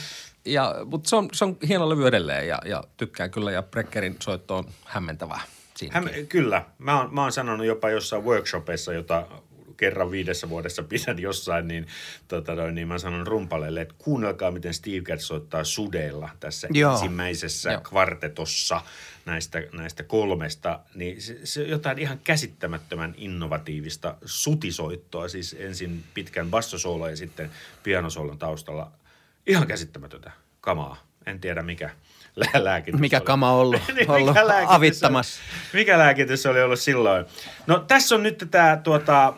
ja, 0.45 0.75
mutta 0.85 1.09
se 1.09 1.15
on, 1.15 1.29
se 1.33 1.45
on 1.45 1.57
hieno 1.67 1.89
levy 1.89 2.07
edelleen 2.07 2.47
ja, 2.47 2.59
ja 2.65 2.83
tykkään 2.97 3.31
kyllä. 3.31 3.51
Ja 3.51 3.63
Breckerin 3.63 4.15
soitto 4.19 4.57
on 4.57 4.65
hämmentävää 4.85 5.41
siinäkin. 5.75 6.13
Häm, 6.13 6.27
kyllä. 6.27 6.65
Mä 6.77 7.01
oon, 7.01 7.13
mä 7.13 7.21
oon 7.21 7.31
sanonut 7.31 7.65
jopa 7.65 7.89
jossain 7.89 8.23
workshopeissa, 8.23 8.93
jota 8.93 9.27
kerran 9.81 10.11
viidessä 10.11 10.49
vuodessa 10.49 10.83
pidän 10.83 11.19
jossain, 11.19 11.67
niin, 11.67 11.87
tota 12.27 12.55
noin, 12.55 12.75
niin 12.75 12.87
mä 12.87 12.97
sanon 12.99 13.27
rumpaleille, 13.27 13.81
että 13.81 13.93
kuunnelkaa, 13.97 14.51
miten 14.51 14.73
Steve 14.73 15.01
Gadd 15.01 15.19
soittaa 15.19 15.63
sudeilla 15.63 16.29
tässä 16.39 16.67
Joo. 16.73 16.93
ensimmäisessä 16.93 17.71
Joo. 17.71 17.81
kvartetossa 17.81 18.81
näistä, 19.25 19.63
näistä 19.73 20.03
kolmesta, 20.03 20.79
niin 20.95 21.21
se, 21.21 21.39
se 21.43 21.61
on 21.61 21.69
jotain 21.69 21.99
ihan 21.99 22.19
käsittämättömän 22.23 23.13
innovatiivista 23.17 24.15
sutisoittoa, 24.25 25.27
siis 25.27 25.55
ensin 25.59 26.03
pitkän 26.13 26.49
bassosoolo 26.49 27.09
ja 27.09 27.15
sitten 27.17 27.51
pianosoolon 27.83 28.37
taustalla. 28.37 28.91
Ihan 29.47 29.67
käsittämätöntä 29.67 30.31
kamaa. 30.61 31.03
En 31.25 31.39
tiedä 31.39 31.61
mikä 31.61 31.89
lää- 32.35 32.63
lääkitys 32.63 32.99
Mikä 32.99 33.17
oli. 33.17 33.25
kama 33.25 33.51
ollut, 33.51 33.81
Niin, 33.95 34.11
ollut 34.11 34.27
mikä 34.27 34.47
lääkitys 34.47 34.75
avittamassa. 34.75 35.41
oli- 35.41 35.79
Mikä 35.79 35.97
lääkitys 35.97 36.45
oli 36.45 36.61
ollut 36.61 36.79
silloin? 36.79 37.25
No 37.67 37.79
tässä 37.79 38.15
on 38.15 38.23
nyt 38.23 38.47
tämä 38.51 38.77
tuota, 38.83 39.33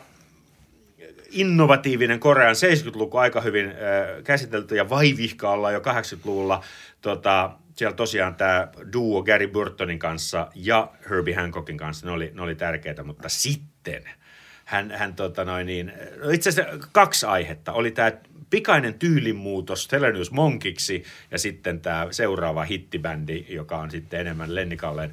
innovatiivinen 1.34 2.20
Korean 2.20 2.54
70-luku 2.54 3.16
aika 3.16 3.40
hyvin 3.40 3.66
äh, 3.66 3.74
käsitelty 4.24 4.76
ja 4.76 4.90
vaivihka 4.90 5.50
ollaan 5.50 5.74
jo 5.74 5.80
80-luvulla. 5.80 6.64
Tota, 7.00 7.50
siellä 7.76 7.96
tosiaan 7.96 8.34
tämä 8.34 8.68
duo 8.92 9.22
Gary 9.22 9.48
Burtonin 9.48 9.98
kanssa 9.98 10.48
ja 10.54 10.92
Herbie 11.10 11.34
Hancockin 11.34 11.76
kanssa, 11.76 12.06
ne 12.06 12.12
oli, 12.12 12.30
ne 12.34 12.42
oli 12.42 12.54
tärkeitä, 12.54 13.02
mutta 13.02 13.28
sitten 13.28 14.02
hän, 14.64 14.90
hän 14.90 15.14
tota 15.14 15.44
noin 15.44 15.66
niin, 15.66 15.92
no 16.22 16.30
itse 16.30 16.48
asiassa 16.48 16.88
kaksi 16.92 17.26
aihetta. 17.26 17.72
Oli 17.72 17.90
tämä 17.90 18.12
pikainen 18.50 18.94
tyylimuutos 18.94 19.88
Thelonious 19.88 20.30
Monkiksi 20.30 21.04
ja 21.30 21.38
sitten 21.38 21.80
tämä 21.80 22.06
seuraava 22.10 22.64
hittibändi, 22.64 23.46
joka 23.48 23.76
on 23.76 23.90
sitten 23.90 24.20
enemmän 24.20 24.54
Lennikallen 24.54 25.12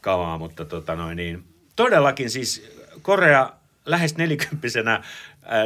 kamaa, 0.00 0.38
mutta 0.38 0.64
tota 0.64 0.94
noin 0.94 1.16
niin, 1.16 1.44
todellakin 1.76 2.30
siis 2.30 2.78
Korea 3.02 3.52
lähes 3.86 4.16
nelikymppisenä 4.16 5.02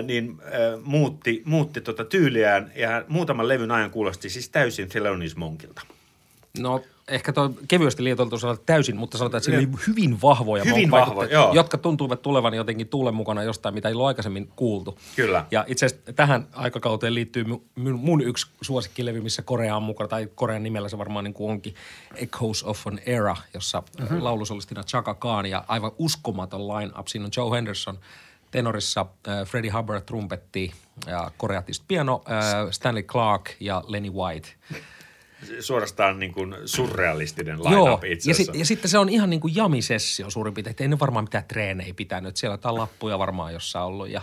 niin 0.02 0.38
ää, 0.44 0.50
muutti, 0.82 1.42
muutti 1.44 1.80
tota 1.80 2.04
tyyliään 2.04 2.72
ja 2.76 3.04
muutaman 3.08 3.48
levyn 3.48 3.70
ajan 3.70 3.90
kuulosti 3.90 4.30
siis 4.30 4.48
täysin 4.48 4.88
Thelonious 4.88 5.36
Monkilta. 5.36 5.82
No 6.58 6.82
ehkä 7.08 7.32
tuo 7.32 7.50
kevyesti 7.68 8.04
liioiteltu 8.04 8.38
sanoa 8.38 8.56
täysin, 8.56 8.96
mutta 8.96 9.18
sanotaan, 9.18 9.38
että 9.38 9.44
siinä 9.44 9.58
oli 9.58 9.86
hyvin 9.86 10.22
vahvoja 10.22 10.64
Hyvin 10.64 10.90
vahvoja, 10.90 11.32
joo. 11.32 11.54
jotka 11.54 11.78
tuntuivat 11.78 12.22
tulevan 12.22 12.54
jotenkin 12.54 12.88
tuulen 12.88 13.14
mukana 13.14 13.42
jostain, 13.42 13.74
mitä 13.74 13.88
ei 13.88 13.94
ollut 13.94 14.06
aikaisemmin 14.06 14.48
kuultu. 14.56 14.98
Kyllä. 15.16 15.44
Ja 15.50 15.64
itse 15.68 15.86
asiassa 15.86 16.12
tähän 16.12 16.46
aikakauteen 16.52 17.14
liittyy 17.14 17.44
mu- 17.44 17.60
mun, 17.74 17.94
mun 17.94 18.20
yksi 18.20 18.46
suosikkilevy, 18.60 19.20
missä 19.20 19.42
Korea 19.42 19.76
on 19.76 19.82
mukana, 19.82 20.08
tai 20.08 20.28
Korean 20.34 20.62
nimellä 20.62 20.88
se 20.88 20.98
varmaan 20.98 21.24
niin 21.24 21.34
kuin 21.34 21.50
onkin, 21.50 21.74
Echoes 22.14 22.64
of 22.64 22.86
an 22.86 23.00
Era, 23.06 23.36
jossa 23.54 23.82
mm-hmm. 23.98 24.24
laulusolistina 24.24 24.82
Chaka 24.82 25.14
Khan 25.14 25.46
ja 25.46 25.64
aivan 25.68 25.92
uskomaton 25.98 26.68
line-up. 26.68 27.06
Siinä 27.06 27.24
on 27.24 27.30
Joe 27.36 27.56
Henderson 27.56 27.98
tenorissa, 28.52 29.06
äh, 29.28 29.46
Freddie 29.46 29.70
Hubbard 29.70 30.02
trumpetti 30.02 30.72
ja 31.06 31.30
koreatista 31.36 31.84
piano, 31.88 32.22
äh, 32.30 32.70
Stanley 32.70 33.02
Clark 33.02 33.50
ja 33.60 33.84
Lenny 33.86 34.10
White– 34.10 34.48
Suorastaan 35.60 36.18
niin 36.18 36.32
kuin 36.32 36.56
surrealistinen 36.64 37.58
Joo, 37.70 38.00
itse 38.04 38.30
ja, 38.30 38.34
sit, 38.34 38.54
ja 38.54 38.66
sitten 38.66 38.90
se 38.90 38.98
on 38.98 39.08
ihan 39.08 39.30
niin 39.30 39.40
kuin 39.40 39.56
jamisessio 39.56 40.30
suurin 40.30 40.54
piirtein. 40.54 40.70
että 40.70 40.84
Ei 40.84 40.88
ne 40.88 40.98
varmaan 40.98 41.24
mitään 41.24 41.44
treenejä 41.44 41.94
pitänyt. 41.94 42.36
Siellä 42.36 42.58
on 42.64 42.78
lappuja 42.78 43.18
varmaan 43.18 43.52
jossain 43.52 43.84
ollut 43.84 44.08
ja, 44.08 44.22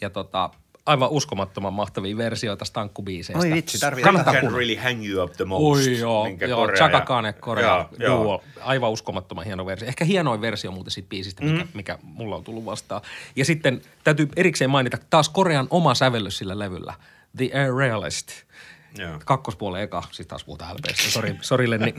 ja 0.00 0.10
tota, 0.10 0.50
aivan 0.86 1.10
uskomattoman 1.10 1.72
mahtavia 1.72 2.16
versioita 2.16 2.64
stankkubiiseistä. 2.64 3.38
Oi 3.46 3.52
vitsi, 3.54 3.78
tarvii- 3.78 4.02
Kannattaa 4.02 4.34
Can 4.34 4.52
really 4.54 4.76
hang 4.76 5.06
you 5.06 5.24
up 5.24 5.32
the 5.32 5.44
most. 5.44 5.86
Oi 5.86 5.98
joo, 5.98 6.24
minkä 6.24 6.46
joo 6.46 6.60
Korea 6.60 6.76
Chaka 6.76 6.96
ja- 6.98 7.04
Khan 7.04 7.34
Korea 7.40 7.66
Joo, 7.66 7.88
joo. 7.98 8.24
duo. 8.24 8.42
Aivan 8.60 8.90
uskomattoman 8.90 9.44
hieno 9.44 9.66
versio. 9.66 9.88
Ehkä 9.88 10.04
hienoin 10.04 10.40
versio 10.40 10.70
muuten 10.70 10.90
siitä 10.90 11.08
biisistä, 11.08 11.44
mikä, 11.44 11.64
mm. 11.64 11.68
mikä 11.74 11.98
mulla 12.02 12.36
on 12.36 12.44
tullut 12.44 12.64
vastaan. 12.64 13.00
Ja 13.36 13.44
sitten 13.44 13.82
täytyy 14.04 14.28
erikseen 14.36 14.70
mainita 14.70 14.98
taas 15.10 15.28
Korean 15.28 15.66
oma 15.70 15.94
sävellys 15.94 16.38
sillä 16.38 16.58
levyllä. 16.58 16.94
The 17.36 17.50
Air 17.54 17.74
Realist. 17.76 18.28
Joo. 18.98 19.18
Kakkospuolen 19.24 19.82
eka, 19.82 20.02
siis 20.10 20.28
taas 20.28 20.44
puhutaan 20.44 20.74
LPstä, 20.74 21.10
sori, 21.10 21.36
sori 21.40 21.70
Lenni. 21.70 21.94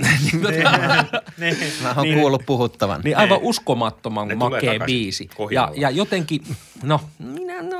Mä 1.81 1.93
oon 1.97 2.07
kuullut 2.13 2.45
puhuttavan. 2.45 3.01
Niin 3.03 3.17
aivan 3.17 3.39
uskomattoman 3.41 4.27
Ne 4.27 4.35
makea 4.35 4.79
biisi. 4.85 5.29
Ja, 5.51 5.71
ja 5.75 5.89
jotenkin, 5.89 6.43
no 6.83 7.01
minä 7.19 7.61
no, 7.61 7.77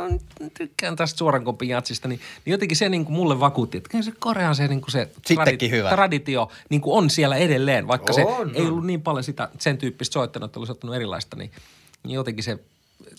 tykkään 0.57 0.95
tästä 0.95 1.17
suoran 1.17 1.43
kopin 1.43 1.69
jatsista, 1.69 2.07
niin, 2.07 2.19
niin 2.45 2.51
jotenkin 2.51 2.77
se 2.77 2.89
niin 2.89 3.05
kuin 3.05 3.15
mulle 3.15 3.39
vakuutti, 3.39 3.77
että 3.77 3.89
kyllä 3.89 4.03
se 4.03 4.11
Korean 4.19 4.55
se, 4.55 4.67
niin 4.67 4.81
kuin 4.81 4.91
se 4.91 5.09
Sittenkin 5.25 5.71
hyvä. 5.71 5.89
traditio 5.89 6.49
niin 6.69 6.81
kuin 6.81 6.97
on 6.97 7.09
siellä 7.09 7.35
edelleen, 7.35 7.87
vaikka 7.87 8.13
se 8.13 8.25
On, 8.25 8.55
ei 8.55 8.61
on. 8.61 8.67
ollut 8.67 8.85
niin 8.85 9.01
paljon 9.01 9.23
sitä, 9.23 9.49
sen 9.59 9.77
tyyppistä 9.77 10.13
soittanut, 10.13 10.49
että 10.49 10.59
olisi 10.59 10.71
ottanut 10.71 10.95
erilaista, 10.95 11.37
niin, 11.37 11.51
niin 12.03 12.15
jotenkin 12.15 12.43
se 12.43 12.59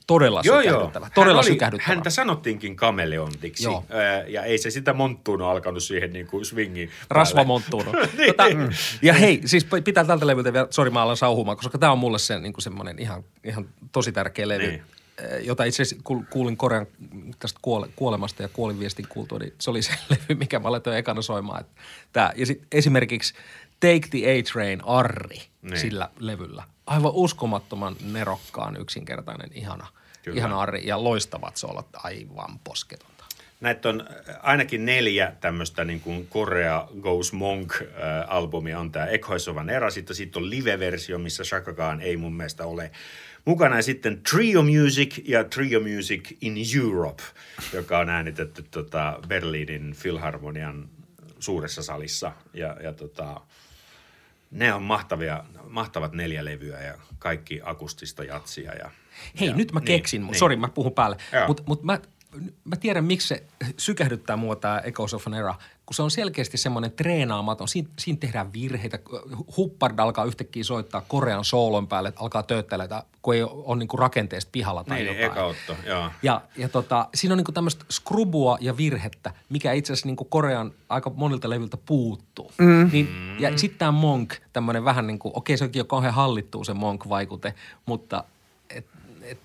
todella 0.06 0.40
Joo, 0.44 0.60
joo. 0.60 0.62
sykähdyttävä. 0.72 1.10
Todella 1.14 1.32
Hän 1.34 1.38
oli- 1.46 1.52
sykähdyttävä. 1.54 1.94
Häntä 1.94 2.10
sanottiinkin 2.10 2.76
kameleontiksi. 2.76 3.64
Joo. 3.64 3.84
Ja 4.28 4.42
ei 4.42 4.58
se 4.58 4.70
sitä 4.70 4.92
monttuunut 4.92 5.48
alkanut 5.48 5.82
siihen 5.82 6.12
niin 6.12 6.26
kuin 6.26 6.44
swingin 6.44 6.88
päälle. 6.88 7.04
Rasvamonttuuno. 7.10 7.92
Niin. 8.18 8.26
tota, 8.36 8.44
ja 9.02 9.14
hei, 9.14 9.40
siis 9.44 9.66
pitää 9.84 10.04
tältä 10.04 10.26
levyltä 10.26 10.52
vielä, 10.52 10.66
sori 10.70 10.90
mä 10.90 11.02
alan 11.02 11.16
sauhumaan, 11.16 11.56
koska 11.56 11.78
tämä 11.78 11.92
on 11.92 11.98
mulle 11.98 12.18
se 12.18 12.38
niin 12.40 12.52
kuin 12.52 12.62
semmoinen 12.62 12.98
ihan, 12.98 13.24
ihan 13.44 13.68
tosi 13.92 14.12
tärkeä 14.12 14.48
levy. 14.48 14.66
Niin. 14.66 14.82
eh, 15.18 15.44
jota 15.44 15.64
itse 15.64 15.82
asiassa 15.82 16.02
kuul- 16.04 16.24
kuulin 16.30 16.56
Korean 16.56 16.86
tästä 17.38 17.60
kuole- 17.62 17.88
kuolemasta 17.96 18.42
ja 18.42 18.48
kuolin 18.48 18.78
viestin 18.80 19.06
kuultua, 19.08 19.38
niin 19.38 19.52
se 19.60 19.70
oli 19.70 19.82
se 19.82 19.90
levy, 20.10 20.34
mikä 20.38 20.58
mä 20.58 20.68
aloin 20.68 20.82
ekana 20.96 21.22
soimaan. 21.22 21.60
Että 21.60 21.72
tää. 22.12 22.32
Ja 22.36 22.46
sitten 22.46 22.68
esimerkiksi 22.72 23.34
Take 23.92 24.08
the 24.10 24.18
A-Train 24.38 24.84
Arri 24.84 25.38
Niin. 25.62 25.78
sillä 25.80 26.08
levyllä. 26.18 26.62
Aivan 26.86 27.12
uskomattoman 27.14 27.96
nerokkaan, 28.12 28.76
yksinkertainen, 28.80 29.50
ihana, 29.54 29.86
Kyllä. 30.22 30.38
ihana 30.38 30.60
Arri 30.60 30.86
ja 30.86 31.04
loistavat 31.04 31.56
soolot, 31.56 31.86
aivan 31.94 32.58
posketonta. 32.64 33.24
näitä 33.60 33.88
on 33.88 34.04
ainakin 34.42 34.84
neljä 34.84 35.32
tämmöistä 35.40 35.84
niin 35.84 36.00
kuin 36.00 36.26
Korea 36.26 36.88
Goes 37.00 37.32
Monk-albumia. 37.32 38.78
On 38.78 38.92
tämä 38.92 39.06
Ekhoisovan 39.06 39.70
era, 39.70 39.90
sitten 39.90 40.16
siitä 40.16 40.38
on 40.38 40.50
live-versio, 40.50 41.18
missä 41.18 41.44
Shaka 41.44 41.72
Khan 41.72 42.00
ei 42.00 42.16
mun 42.16 42.34
mielestä 42.34 42.66
ole 42.66 42.90
mukana. 43.44 43.76
Ja 43.76 43.82
sitten 43.82 44.20
Trio 44.30 44.62
Music 44.62 45.20
ja 45.28 45.44
Trio 45.44 45.80
Music 45.80 46.32
in 46.40 46.54
Europe, 46.82 47.22
joka 47.72 47.98
on 47.98 48.08
äänitetty 48.08 48.64
tota 48.70 49.18
Berliinin 49.28 49.96
Philharmonian 50.02 50.88
suuressa 51.38 51.82
salissa. 51.82 52.32
Ja, 52.54 52.76
ja 52.82 52.92
tota, 52.92 53.40
ne 54.50 54.74
on 54.74 54.82
mahtavia, 54.82 55.44
mahtavat 55.68 56.12
neljä 56.12 56.44
levyä 56.44 56.80
ja 56.80 56.94
kaikki 57.18 57.60
akustista 57.64 58.24
jatsia. 58.24 58.74
Ja, 58.74 58.90
Hei, 59.40 59.48
ja, 59.48 59.56
nyt 59.56 59.72
mä 59.72 59.80
niin, 59.80 59.86
keksin, 59.86 60.26
niin. 60.26 60.34
sori 60.34 60.56
mä 60.56 60.68
puhun 60.68 60.92
päälle, 60.92 61.16
mutta 61.46 61.62
mut 61.66 61.82
mä, 61.82 62.00
mä 62.64 62.76
tiedän 62.76 63.04
miksi 63.04 63.28
se 63.28 63.44
sykähdyttää 63.76 64.36
mua 64.36 64.56
tämä 64.56 64.78
Echoes 64.78 65.14
of 65.14 65.26
an 65.26 65.34
Era, 65.34 65.54
kun 65.86 65.94
se 65.94 66.02
on 66.02 66.10
selkeästi 66.10 66.56
semmoinen 66.56 66.92
treenaamaton, 66.92 67.68
siinä, 67.68 67.88
siinä 67.98 68.18
tehdään 68.20 68.52
virheitä, 68.52 68.98
Huppard 69.56 69.98
alkaa 69.98 70.24
yhtäkkiä 70.24 70.64
soittaa 70.64 71.00
Korean 71.08 71.44
soolon 71.44 71.88
päälle, 71.88 72.08
että 72.08 72.20
alkaa 72.20 72.42
tööttää, 72.42 73.04
kun 73.22 73.34
ei 73.34 73.42
ole, 73.42 73.62
on 73.64 73.78
niinku 73.78 73.96
rakenteesta 73.96 74.48
pihalla 74.52 74.84
tai 74.84 74.96
Niin, 74.96 75.06
jotain. 75.06 75.32
eka 75.32 75.44
otto, 75.44 75.76
joo. 75.86 76.10
Ja, 76.22 76.40
ja 76.56 76.68
tota, 76.68 77.08
siinä 77.14 77.32
on 77.32 77.36
niinku 77.36 77.52
tämmöistä 77.52 77.84
skrubua 77.90 78.58
ja 78.60 78.76
virhettä, 78.76 79.32
mikä 79.48 79.72
itse 79.72 79.92
asiassa 79.92 80.06
niinku 80.06 80.24
Korean 80.24 80.72
aika 80.88 81.12
monilta 81.14 81.50
levyltä 81.50 81.76
puuttuu. 81.76 82.52
Mm. 82.58 82.90
Niin, 82.92 83.36
ja 83.38 83.58
sitten 83.58 83.78
tämä 83.78 83.92
Monk, 83.92 84.34
tämmöinen 84.52 84.84
vähän 84.84 85.06
niin 85.06 85.18
kuin, 85.18 85.32
okei 85.36 85.56
se 85.56 85.64
onkin 85.64 85.80
jo 85.80 85.84
kauhean 85.84 86.14
hallittuu 86.14 86.64
se 86.64 86.74
Monk-vaikute, 86.74 87.54
mutta 87.86 88.24
et, 88.70 88.86
et, 89.22 89.38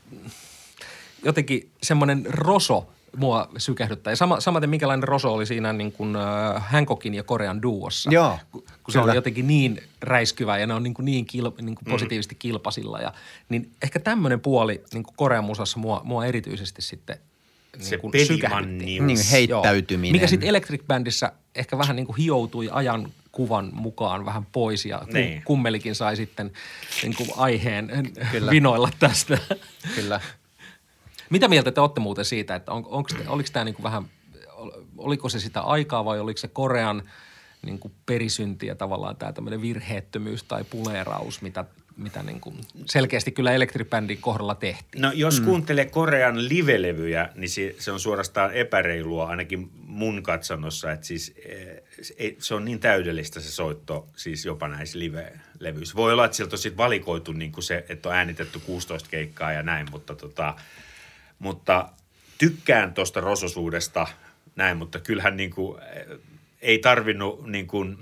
jotenkin 1.25 1.71
semmoinen 1.83 2.25
roso 2.25 2.87
mua 3.18 3.49
sykähdyttää. 3.57 4.12
Ja 4.12 4.16
sama, 4.16 4.39
samaten 4.39 4.70
minkälainen 4.70 5.07
roso 5.07 5.34
oli 5.34 5.45
siinä 5.45 5.74
niin 5.74 5.91
kuin 5.91 6.16
äh, 6.16 6.72
Hancockin 6.72 7.14
ja 7.14 7.24
Korean 7.24 7.62
duossa. 7.62 8.12
Joo, 8.12 8.39
Kun, 8.51 8.64
se 8.89 8.99
on 8.99 9.03
kyllä. 9.03 9.16
jotenkin 9.16 9.47
niin 9.47 9.84
räiskyvä 10.01 10.57
ja 10.57 10.68
ne 10.68 10.74
on 10.74 10.84
niin, 10.84 10.93
kuin 10.93 11.05
niin, 11.05 11.26
kil, 11.26 11.51
niin 11.62 11.76
kuin 11.76 11.86
positiivisesti 11.89 12.36
kilpasilla. 12.36 12.99
Ja, 12.99 13.14
niin 13.49 13.72
ehkä 13.82 13.99
tämmöinen 13.99 14.39
puoli 14.39 14.84
niin 14.93 15.03
kuin 15.03 15.16
Korean 15.18 15.43
musassa 15.43 15.80
mua, 15.80 16.01
mua 16.03 16.26
erityisesti 16.26 16.82
sitten 16.82 17.18
Se 17.80 17.89
niin 17.89 18.01
kuin 18.01 18.12
pelimannius. 18.12 19.01
Niin, 19.05 19.20
heittäytyminen. 19.32 20.12
Mikä 20.12 20.28
sitten 20.28 20.49
Electric 20.49 20.82
Bandissä 20.88 21.32
ehkä 21.55 21.78
vähän 21.78 21.95
niin 21.95 22.05
kuin 22.05 22.18
hioutui 22.18 22.70
ajan 22.72 23.12
kuvan 23.32 23.70
mukaan 23.74 24.26
vähän 24.26 24.45
pois 24.45 24.86
ja 24.86 25.01
Niin. 25.14 25.41
kummelikin 25.45 25.95
sai 25.95 26.16
sitten 26.16 26.51
niin 27.03 27.16
kuin 27.16 27.30
aiheen 27.38 28.14
Kyllä. 28.32 28.51
vinoilla 28.51 28.89
tästä. 28.99 29.38
Kyllä. 29.95 30.22
Mitä 31.30 31.47
mieltä 31.47 31.71
te 31.71 31.82
olette 31.82 31.99
muuten 31.99 32.25
siitä, 32.25 32.55
että 32.55 32.71
on, 32.71 32.86
onko, 32.86 33.09
oliko 33.27 33.49
tämä 33.53 33.65
niinku 33.65 33.84
vähän, 33.84 34.03
oliko 34.97 35.30
se 35.30 35.39
sitä 35.39 35.61
aikaa 35.61 36.05
vai 36.05 36.19
oliko 36.19 36.38
se 36.38 36.47
Korean 36.47 37.03
niinku 37.61 37.91
perisyntiä 38.05 38.75
tavallaan 38.75 39.15
tämä 39.15 39.34
tämmöinen 39.34 39.61
virheettömyys 39.61 40.43
tai 40.43 40.63
puleeraus, 40.63 41.41
mitä, 41.41 41.65
mitä 41.97 42.23
niinku 42.23 42.53
selkeästi 42.86 43.32
kyllä 43.32 43.51
Electric 43.51 43.89
Bandin 43.89 44.17
kohdalla 44.21 44.55
tehtiin? 44.55 45.01
No 45.01 45.11
jos 45.11 45.39
mm. 45.39 45.45
kuuntelee 45.45 45.86
Korean 45.86 46.49
livelevyjä, 46.49 47.30
niin 47.36 47.49
se, 47.49 47.75
se 47.80 47.91
on 47.91 47.99
suorastaan 47.99 48.53
epäreilua 48.53 49.27
ainakin 49.27 49.69
mun 49.73 50.23
katsannossa, 50.23 50.91
että 50.91 51.05
siis 51.05 51.34
eh, 52.17 52.36
se 52.39 52.55
on 52.55 52.65
niin 52.65 52.80
täydellistä 52.80 53.39
se 53.39 53.51
soitto 53.51 54.07
siis 54.15 54.45
jopa 54.45 54.67
näissä 54.67 54.99
live-levyissä. 54.99 55.95
Voi 55.95 56.13
olla, 56.13 56.25
että 56.25 56.38
sieltä 56.38 56.53
on 56.53 56.59
sit 56.59 56.77
valikoitu 56.77 57.32
niin 57.32 57.51
kuin 57.51 57.63
se, 57.63 57.86
että 57.89 58.09
on 58.09 58.15
äänitetty 58.15 58.59
16 58.59 59.09
keikkaa 59.09 59.51
ja 59.51 59.63
näin, 59.63 59.88
mutta, 59.91 60.15
tota, 60.15 60.55
mutta 61.39 61.89
tykkään 62.37 62.93
tuosta 62.93 63.21
rososuudesta 63.21 64.07
näin, 64.55 64.77
mutta 64.77 64.99
kyllähän 64.99 65.37
niin 65.37 65.51
kuin, 65.51 65.81
eh, 65.83 66.05
ei 66.61 66.79
tarvinnut 66.79 67.47
niin 67.47 67.67
kuin, 67.67 67.97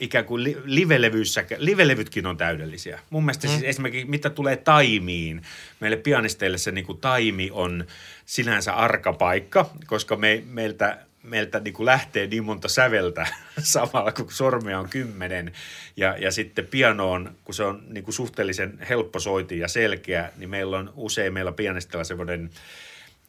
ikään 0.00 0.24
kuin 0.24 0.44
li- 0.44 0.62
livelevyissä, 0.64 1.44
livelevytkin 1.56 2.26
on 2.26 2.36
täydellisiä. 2.36 3.00
Mun 3.10 3.24
mielestä 3.24 3.46
mm. 3.46 3.50
siis 3.50 3.62
esimerkiksi 3.64 4.10
mitä 4.10 4.30
tulee 4.30 4.56
taimiin, 4.56 5.42
meille 5.80 5.96
pianisteille 5.96 6.58
se 6.58 6.70
niin 6.72 6.86
kuin 6.86 7.00
taimi 7.00 7.50
on 7.52 7.86
sinänsä 8.26 8.72
arka 8.74 9.12
paikka, 9.12 9.70
koska 9.86 10.16
me, 10.16 10.42
meiltä, 10.46 10.98
meiltä 11.28 11.60
niin 11.60 11.74
kuin 11.74 11.86
lähtee 11.86 12.26
niin 12.26 12.44
monta 12.44 12.68
säveltä 12.68 13.26
samalla, 13.58 14.12
kun 14.12 14.32
sormia 14.32 14.78
on 14.78 14.88
kymmenen. 14.88 15.52
Ja, 15.96 16.16
ja 16.18 16.32
sitten 16.32 16.66
pianoon, 16.66 17.34
kun 17.44 17.54
se 17.54 17.62
on 17.62 17.82
niin 17.88 18.04
kuin 18.04 18.14
suhteellisen 18.14 18.78
helppo 18.88 19.20
soiti 19.20 19.58
ja 19.58 19.68
selkeä, 19.68 20.32
niin 20.36 20.50
meillä 20.50 20.78
on 20.78 20.92
usein 20.96 21.32
meillä 21.32 21.52
pianistella 21.52 22.04
semmoinen 22.04 22.50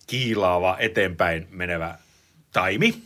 kiilaava 0.07 0.77
eteenpäin 0.79 1.47
menevä 1.51 1.97
taimi 2.51 3.03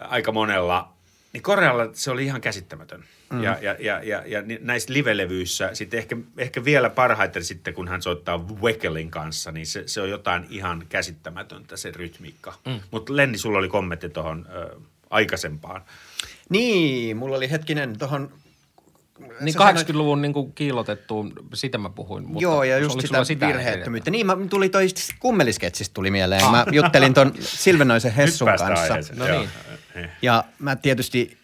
aika 0.00 0.32
monella. 0.32 0.97
Niin 1.32 1.42
Korealla 1.42 1.88
se 1.92 2.10
oli 2.10 2.24
ihan 2.24 2.40
käsittämätön. 2.40 3.04
Mm. 3.30 3.42
Ja, 3.42 3.58
ja, 3.60 3.76
ja, 3.78 4.02
ja, 4.04 4.22
ja 4.26 4.42
näissä 4.60 4.92
livelevyissä 4.92 5.70
sitten 5.74 5.98
ehkä, 5.98 6.16
ehkä 6.36 6.64
vielä 6.64 6.90
parhaiten 6.90 7.44
sitten, 7.44 7.74
kun 7.74 7.88
hän 7.88 8.02
soittaa 8.02 8.48
Wekelin 8.62 9.10
kanssa, 9.10 9.52
niin 9.52 9.66
se, 9.66 9.82
se 9.86 10.00
on 10.00 10.10
jotain 10.10 10.46
ihan 10.50 10.86
käsittämätöntä 10.88 11.76
se 11.76 11.90
rytmiikka. 11.90 12.54
Mm. 12.66 12.80
Mutta 12.90 13.16
Lenni, 13.16 13.38
sulla 13.38 13.58
oli 13.58 13.68
kommentti 13.68 14.08
tuohon 14.08 14.46
aikaisempaan. 15.10 15.82
Niin, 16.48 17.16
mulla 17.16 17.36
oli 17.36 17.50
hetkinen 17.50 17.98
tuohon... 17.98 18.32
Niin 19.40 19.52
sä 19.52 19.58
sanoit- 19.58 19.88
80-luvun 19.88 20.22
niin 20.22 20.32
kuin 20.32 20.52
kiilotettuun, 20.52 21.32
sitä 21.54 21.78
mä 21.78 21.90
puhuin. 21.90 22.24
Mutta 22.26 22.42
Joo, 22.42 22.62
ja 22.64 22.78
just 22.78 23.00
sitä 23.00 23.24
sulla 23.24 23.48
virheettömyyttä. 23.48 24.10
Niin, 24.10 24.26
mä, 24.26 24.36
tuli 24.50 24.68
toi 24.68 24.86
kummelisketsistä 25.20 25.94
tuli 25.94 26.10
mieleen. 26.10 26.50
Mä 26.50 26.66
juttelin 26.72 27.14
ton 27.14 27.32
Silvenoisen 27.40 28.12
Hessun 28.12 28.48
kanssa. 28.48 28.66
aiheeseen. 28.66 29.18
No 29.18 29.24
niin. 29.26 29.48
Eh. 29.94 30.10
Ja 30.22 30.44
mä 30.58 30.76
tietysti, 30.76 31.38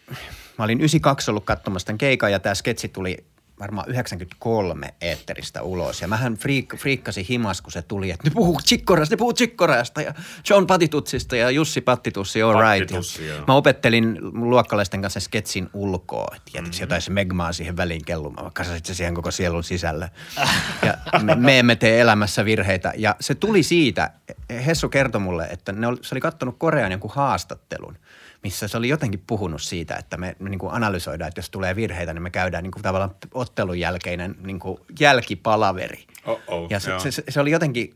mä 0.57 0.65
olin 0.65 0.77
92 0.79 1.31
ollut 1.31 1.45
katsomassa 1.45 1.85
tämän 1.85 1.97
keikan 1.97 2.31
ja 2.31 2.39
tämä 2.39 2.55
sketsi 2.55 2.87
tuli 2.87 3.17
varmaan 3.59 3.89
93 3.89 4.93
eetteristä 5.01 5.61
ulos. 5.61 6.01
Ja 6.01 6.07
mähän 6.07 6.35
friik, 6.35 6.75
friikkasin 6.77 7.25
himas, 7.29 7.61
kun 7.61 7.71
se 7.71 7.81
tuli, 7.81 8.11
että 8.11 8.29
ne 8.29 8.33
puhuu 8.33 8.59
Chikkorasta, 8.59 9.15
ne 9.15 9.17
puhuu 9.17 9.33
Chikkorasta 9.33 10.01
ja 10.01 10.13
John 10.49 10.67
Patitutsista 10.67 11.35
ja 11.35 11.49
Jussi 11.49 11.81
Pattitussi, 11.81 12.41
all 12.41 12.53
right. 12.53 12.79
Pattitussi, 12.79 13.27
Ja 13.27 13.43
mä 13.47 13.53
opettelin 13.53 14.17
luokkalaisten 14.21 15.01
kanssa 15.01 15.19
sketsin 15.19 15.69
ulkoa, 15.73 16.35
että 16.35 16.51
jätitkö 16.53 16.77
jotain 16.79 17.01
smegmaa 17.01 17.53
siihen 17.53 17.77
väliin 17.77 18.05
kellumaan, 18.05 18.43
vaikka 18.43 18.63
sä 18.63 18.79
se 18.83 18.93
siihen 18.93 19.13
koko 19.13 19.31
sielun 19.31 19.63
sisälle. 19.63 20.11
Ja 20.85 20.97
me, 21.21 21.35
me 21.35 21.59
emme 21.59 21.75
tee 21.75 22.01
elämässä 22.01 22.45
virheitä. 22.45 22.93
Ja 22.97 23.15
se 23.19 23.35
tuli 23.35 23.63
siitä, 23.63 24.11
Hessu 24.65 24.89
kertoi 24.89 25.21
mulle, 25.21 25.45
että 25.45 25.71
ne 25.71 25.87
oli, 25.87 25.97
se 26.01 26.15
oli 26.15 26.21
kattonut 26.21 26.55
Korean 26.57 26.91
jonkun 26.91 27.11
haastattelun, 27.13 27.97
missä 28.45 28.67
se 28.67 28.77
oli 28.77 28.89
jotenkin 28.89 29.23
puhunut 29.27 29.61
siitä, 29.61 29.95
että 29.95 30.17
me, 30.17 30.35
me 30.39 30.49
niin 30.49 30.59
kuin 30.59 30.73
analysoidaan, 30.73 31.27
että 31.27 31.39
jos 31.39 31.49
tulee 31.49 31.75
virheitä, 31.75 32.13
niin 32.13 32.23
me 32.23 32.29
käydään 32.29 32.63
niin 32.63 32.71
kuin 32.71 32.83
tavallaan 32.83 33.15
ottelun 33.33 33.79
jälkeinen 33.79 34.35
niin 34.43 34.59
kuin 34.59 34.77
jälkipalaveri. 34.99 36.05
Oh-oh, 36.25 36.67
ja 36.69 36.79
se, 36.79 36.89
joo. 36.91 36.99
se, 36.99 37.11
se, 37.29 37.39
oli 37.39 37.51
jotenkin 37.51 37.95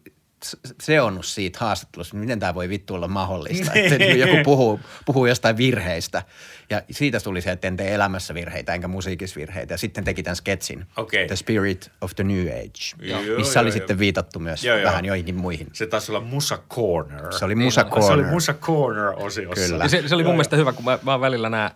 seonnut 0.81 1.25
siitä 1.25 1.59
haastattelusta, 1.59 2.17
miten 2.17 2.39
tämä 2.39 2.55
voi 2.55 2.69
vittu 2.69 2.95
olla 2.95 3.07
mahdollista, 3.07 3.71
että 3.73 3.95
joku 4.25 4.35
puhuu, 4.43 4.79
puhuu 5.05 5.25
jostain 5.25 5.57
virheistä. 5.57 6.23
Ja 6.69 6.81
siitä 6.91 7.19
tuli 7.19 7.41
se, 7.41 7.51
että 7.51 7.67
en 7.67 7.77
tee 7.77 7.93
elämässä 7.93 8.33
virheitä 8.33 8.73
enkä 8.73 8.87
musiikissa 8.87 9.39
virheitä. 9.39 9.73
Ja 9.73 9.77
sitten 9.77 10.03
teki 10.03 10.23
tämän 10.23 10.35
sketsin, 10.35 10.85
Okei. 10.97 11.27
The 11.27 11.35
Spirit 11.35 11.91
of 12.01 12.15
the 12.15 12.23
New 12.23 12.47
Age, 12.47 13.09
Joo, 13.09 13.21
missä 13.37 13.59
joo, 13.59 13.61
oli 13.61 13.69
joo. 13.69 13.71
sitten 13.71 13.99
viitattu 13.99 14.39
myös 14.39 14.63
Joo, 14.63 14.77
joo. 14.77 14.85
vähän 14.85 15.05
joihinkin 15.05 15.35
muihin. 15.35 15.67
Se 15.73 15.87
taisi 15.87 16.11
olla 16.11 16.21
Musa 16.21 16.59
Corner. 16.69 17.33
Se 17.33 17.45
oli 17.45 17.55
Musa 17.55 17.81
on. 17.81 17.89
Corner. 17.89 18.07
Se 18.07 18.13
oli 18.13 18.23
Musa 18.23 18.53
Corner-osiossa. 18.53 19.65
Kyllä. 19.65 19.83
Ja 19.83 19.89
se, 19.89 20.07
se 20.07 20.15
oli 20.15 20.23
Joo, 20.23 20.27
mun 20.27 20.35
mielestä 20.35 20.55
hyvä, 20.55 20.73
kun 20.73 20.85
mä, 20.85 20.99
mä 21.03 21.21
välillä 21.21 21.49
nämä, 21.49 21.71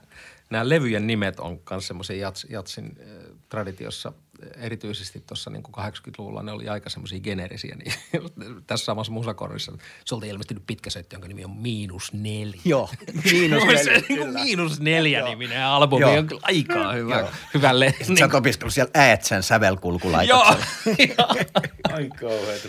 nämä 0.50 0.70
levyjen 0.70 1.08
nimet 1.08 1.40
on 1.40 1.60
myös 1.70 1.88
semmoisen 1.88 2.20
jats, 2.20 2.46
jatsin 2.50 2.98
äh, 3.02 3.08
traditiossa, 3.50 4.14
erityisesti 4.58 5.24
tuossa 5.28 5.50
niin 5.50 5.64
80-luvulla 5.78 6.44
ne 6.44 6.52
oli 6.52 6.70
aika 6.70 6.90
semmoisia 6.90 7.20
geneerisiä. 7.20 7.76
Niin 7.76 7.94
tässä 8.68 8.86
samassa 8.86 9.12
musakorissa, 9.12 9.72
se 10.06 10.16
oli 10.16 10.28
ilmestynyt 10.28 10.64
pitkä 10.68 10.90
setti, 10.90 11.16
jonka 11.16 11.28
nimi 11.28 11.46
on 11.46 11.52
Miinus 11.58 12.14
Neljä. 12.14 12.62
Joo, 12.66 12.90
miinus 13.32 13.64
neljä, 13.68 13.84
neljä, 13.84 14.02
kyllä. 14.08 14.44
Miinus 14.44 14.80
neljä 14.80 15.26
niminen 15.26 15.64
albumi 15.66 16.02
Joo. 16.02 16.18
on 16.18 16.28
kyllä 16.28 16.42
aikaa 16.44 16.94
hyvä, 16.94 17.20
Joo. 17.20 17.30
hyvälle. 17.54 17.94
Sä 18.20 18.26
oot 18.26 18.34
opiskellut 18.34 18.74
siellä 18.74 18.92
Äätsän 18.94 19.36
Joo, 19.36 19.42
sävelkulkulaitoksella. 19.42 20.58
Ai 21.94 22.10
kauheeta. 22.20 22.68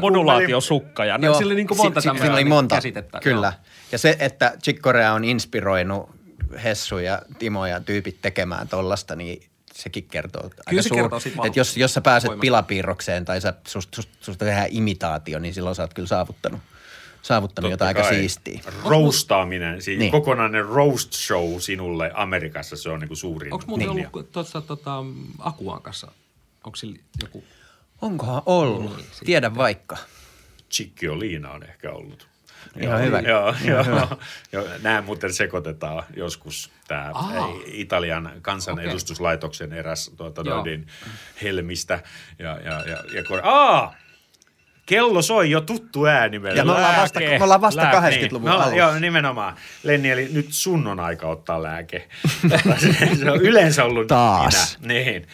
modulaatiosukka 0.00 1.04
ja 1.04 1.18
Joo, 1.22 1.34
sillä 1.34 1.48
oli 1.48 1.54
niin 1.54 1.66
kuin 1.68 1.78
monta 1.78 2.00
si- 2.00 2.08
tämmöistä 2.08 2.44
monta, 2.44 2.74
käsitettä. 2.74 3.20
Kyllä. 3.22 3.52
Ja 3.92 3.98
se, 3.98 4.16
että 4.18 4.56
Chick 4.62 4.80
Corea 4.82 5.12
on 5.12 5.24
inspiroinut 5.24 6.10
Hessu 6.64 6.98
ja 6.98 7.22
Timo 7.38 7.66
ja 7.66 7.80
tyypit 7.80 8.18
tekemään 8.22 8.68
tollasta, 8.68 9.16
niin 9.16 9.49
sekin 9.82 10.04
kertoo 10.08 10.42
aika 10.44 10.56
Kyllä 10.68 10.82
se 10.82 10.88
suur- 10.88 10.96
kertoo 10.96 11.20
siitä 11.20 11.42
Että 11.46 11.60
jos, 11.60 11.76
jos 11.76 11.94
sä 11.94 12.00
pääset 12.00 12.28
voimasta. 12.28 12.40
pilapiirrokseen 12.40 13.24
tai 13.24 13.40
sä, 13.40 13.54
susta, 13.66 13.96
susta, 13.96 14.12
susta 14.20 14.44
tehdään 14.44 14.68
imitaatio, 14.70 15.38
niin 15.38 15.54
silloin 15.54 15.76
sä 15.76 15.82
oot 15.82 15.94
kyllä 15.94 16.08
saavuttanut, 16.08 16.60
saavuttanut 17.22 17.70
Totta 17.70 17.84
jotain 17.84 17.96
aika 17.96 18.02
kai. 18.08 18.18
siistiä. 18.18 18.60
Roastaaminen, 18.84 19.82
siis 19.82 19.98
Niin. 19.98 20.12
kokonainen 20.12 20.64
roast 20.64 21.12
show 21.12 21.58
sinulle 21.60 22.10
Amerikassa, 22.14 22.76
se 22.76 22.88
on 22.90 23.00
niinku 23.00 23.16
suurin 23.16 23.52
Onko 23.52 23.64
muuten 23.66 23.88
kunnia. 23.88 24.10
ollut 24.14 24.32
tuossa 24.32 24.60
tota, 24.60 25.04
Akuan 25.38 25.82
kanssa, 25.82 26.12
onko 26.64 26.76
sillä 26.76 26.98
joku 27.22 27.44
Onkohan 28.02 28.42
ollut? 28.46 28.96
Niin. 28.96 29.06
Tiedä 29.24 29.54
vaikka. 29.54 29.96
Chickioliina 30.70 31.50
on 31.50 31.62
ehkä 31.62 31.90
ollut. 31.92 32.28
Ihan 32.80 33.02
hyvä. 33.02 33.20
Joo, 33.20 33.54
Ihan 33.64 33.86
joo, 33.86 34.06
joo. 34.52 34.66
Nämä 34.82 35.02
muuten 35.02 35.32
sekoitetaan 35.32 36.02
joskus. 36.16 36.70
Tämä 36.88 37.10
Aa. 37.14 37.48
Italian 37.66 38.32
kansanedustuslaitoksen 38.42 39.72
eräs 39.72 40.10
tuota, 40.16 40.42
Joo. 40.44 40.56
noin, 40.56 40.86
helmistä. 41.42 42.02
Ja, 42.38 42.58
ja, 42.64 42.82
ja, 42.86 42.96
ja 43.14 43.24
kor- 43.24 43.40
Aa! 43.42 43.94
Kello 44.86 45.22
soi 45.22 45.50
jo 45.50 45.60
tuttu 45.60 46.06
ääni 46.06 46.38
meille. 46.38 46.58
Ja 46.58 46.64
me 46.64 46.72
ollaan 46.72 46.96
vasta- 47.00 47.20
me 47.20 47.38
ollaan 47.42 47.60
vasta 47.60 47.90
80-luvun 47.90 48.48
me 48.48 48.50
ollaan- 48.54 48.68
alussa. 48.68 48.78
Joo, 48.90 48.98
nimenomaan. 48.98 49.56
Lenni, 49.82 50.10
eli 50.10 50.28
nyt 50.32 50.46
sun 50.50 50.86
on 50.86 51.00
aika 51.00 51.26
ottaa 51.26 51.62
lääke. 51.62 52.08
Se 53.20 53.30
on 53.30 53.40
yleensä 53.40 53.84
ollut 53.84 54.06
Taas. 54.06 54.78
minä. 54.80 54.94
Niin. 54.94 55.26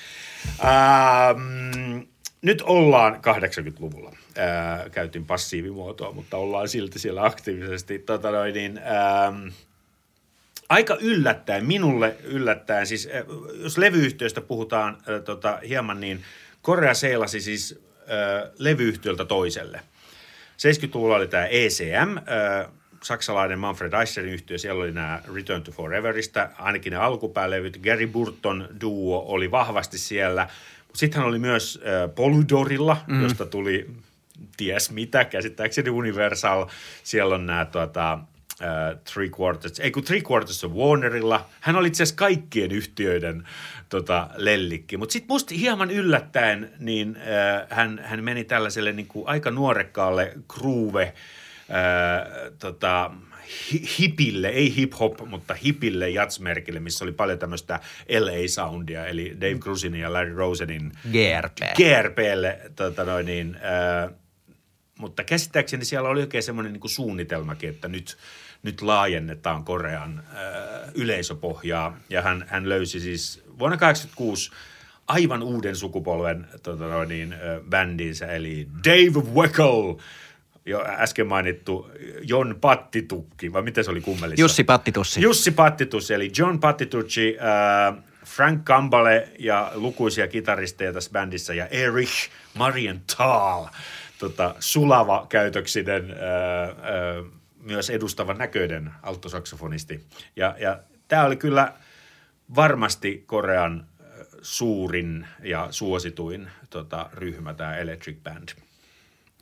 Ähm, 0.65 2.01
nyt 2.43 2.63
ollaan 2.63 3.15
80-luvulla. 3.15 4.13
Äh, 4.39 4.91
käytin 4.91 5.27
passiivimuotoa, 5.27 6.13
mutta 6.13 6.37
ollaan 6.37 6.69
silti 6.69 6.99
siellä 6.99 7.25
aktiivisesti. 7.25 7.99
Tota 7.99 8.31
noin, 8.31 8.55
niin, 8.55 8.79
ähm, 8.79 9.49
aika 10.69 10.97
yllättäen, 11.01 11.67
minulle 11.67 12.17
yllättäen, 12.25 12.87
siis 12.87 13.09
äh, 13.15 13.25
jos 13.63 13.79
levyyhtiöstä 13.79 14.41
puhutaan 14.41 14.95
äh, 14.95 15.23
tota, 15.23 15.59
hieman, 15.69 16.01
niin 16.01 16.25
Korea 16.63 16.95
seilasi 16.95 17.41
siis 17.41 17.81
äh, 18.01 18.51
levyyhtiöltä 18.59 19.25
toiselle. 19.25 19.81
70-luvulla 20.57 21.17
oli 21.17 21.29
tämä 21.29 21.47
ECM, 21.47 22.17
äh, 22.17 22.73
saksalainen 23.03 23.59
Manfred 23.59 23.93
Eicherin 23.93 24.33
yhtiö, 24.33 24.59
siellä 24.59 24.83
oli 24.83 24.93
nämä 24.93 25.23
Return 25.35 25.63
to 25.63 25.73
Foreverista, 25.73 26.49
ainakin 26.59 26.91
ne 26.91 26.97
alkupäälevyt, 26.97 27.81
Gary 27.85 28.07
Burton 28.07 28.69
duo 28.81 29.25
oli 29.27 29.51
vahvasti 29.51 29.99
siellä, 29.99 30.49
sitten 30.95 31.19
hän 31.19 31.29
oli 31.29 31.39
myös 31.39 31.81
äh, 31.83 32.15
Polydorilla, 32.15 32.97
mm. 33.07 33.23
josta 33.23 33.47
tuli 33.47 33.91
ties 34.57 34.91
mitä, 34.91 35.25
käsittääkseni 35.25 35.91
Universal, 35.91 36.67
siellä 37.03 37.35
on 37.35 37.47
nämä 37.47 37.65
tuota, 37.65 38.13
äh, 38.63 38.69
Three 39.13 39.31
Quarters, 39.41 39.81
ei 39.81 39.91
kun 39.91 40.05
Three 40.05 40.23
Quarters 40.31 40.65
of 40.65 40.73
Warnerilla, 40.73 41.47
hän 41.61 41.77
oli 41.77 41.89
itse 41.89 42.03
asiassa 42.03 42.19
kaikkien 42.19 42.73
yhtiöiden 42.73 43.49
tota, 43.89 44.29
lellikki, 44.37 44.97
mutta 44.97 45.13
sitten 45.13 45.35
musta 45.35 45.55
hieman 45.55 45.91
yllättäen, 45.91 46.73
niin 46.79 47.17
äh, 47.17 47.67
hän, 47.71 48.01
hän 48.05 48.25
meni 48.25 48.45
tällaiselle 48.45 48.93
niin 48.93 49.07
kuin 49.07 49.29
aika 49.29 49.51
nuorekkaalle 49.51 50.33
groove, 50.49 51.13
Öö, 51.71 52.51
tota, 52.59 53.11
hi- 53.73 53.89
hipille, 53.99 54.49
ei 54.49 54.75
hip-hop, 54.77 55.27
mutta 55.27 55.55
hipille 55.55 56.11
jatsmerkille, 56.11 56.81
missä 56.81 57.05
oli 57.05 57.13
paljon 57.13 57.39
tämmöistä 57.39 57.81
LA-soundia, 58.09 59.07
eli 59.07 59.37
Dave 59.41 59.59
Grusin 59.59 59.95
ja 59.95 60.13
Larry 60.13 60.35
Rosenin 60.35 60.93
GRP. 61.13 61.59
GRPlle, 61.77 62.61
tota 62.77 63.05
noin 63.05 63.27
niin, 63.27 63.57
öö, 63.57 64.11
mutta 64.99 65.25
käsittääkseni 65.25 65.85
siellä 65.85 66.09
oli 66.09 66.21
oikein 66.21 66.43
semmoinen 66.43 66.73
niin 66.73 66.91
suunnitelmakin, 66.91 67.71
että 67.71 67.89
nyt, 67.89 68.17
nyt 68.63 68.83
laajennetaan 68.83 69.65
Korean 69.65 70.23
öö, 70.37 70.89
yleisöpohjaa. 70.95 71.97
Ja 72.11 72.23
hän, 72.23 72.45
hän 72.49 72.69
löysi 72.69 73.01
siis 73.01 73.43
vuonna 73.59 73.77
1986 73.77 74.51
aivan 75.09 75.43
uuden 75.43 75.77
sukupolven 75.77 76.47
tota 76.63 76.85
noin 76.85 77.09
niin, 77.09 77.33
ö, 77.33 77.63
bändinsä, 77.69 78.27
eli 78.27 78.69
Dave 78.85 79.31
Weckl, 79.35 79.93
jo 80.67 80.85
äsken 80.87 81.27
mainittu 81.27 81.91
Jon 82.23 82.57
Pattitukki, 82.61 83.53
vai 83.53 83.63
miten 83.63 83.85
se 83.85 83.91
oli 83.91 84.01
kummelissa? 84.01 84.41
Jussi 84.41 84.65
Pattitussi. 84.65 85.21
Jussi 85.21 85.51
Pattitus, 85.51 86.11
eli 86.11 86.31
John 86.39 86.59
Pattitucci, 86.59 87.37
äh, 87.39 88.03
Frank 88.25 88.65
Kambale 88.65 89.29
ja 89.39 89.73
lukuisia 89.75 90.29
kitaristeja 90.29 90.93
tässä 90.93 91.11
bändissä 91.11 91.55
ja 91.55 91.67
Erich 91.67 92.31
Marienthal, 92.55 93.67
tota, 94.19 94.55
sulava 94.61 95.27
käytöksinen, 95.29 96.11
äh, 96.11 96.69
äh, 96.69 97.33
myös 97.61 97.91
edustavan 97.91 98.39
näköinen 98.39 98.91
altosaksofonisti. 99.03 100.07
Ja, 100.37 100.55
ja 100.59 100.81
tämä 101.09 101.25
oli 101.25 101.37
kyllä 101.37 101.73
varmasti 102.57 103.25
Korean 103.27 103.87
suurin 104.43 105.27
ja 105.43 105.69
suosituin 105.71 106.51
tota, 106.71 107.11
ryhmä, 107.13 107.55
tämä 107.55 107.77
Electric 107.77 108.17
Band. 108.23 108.49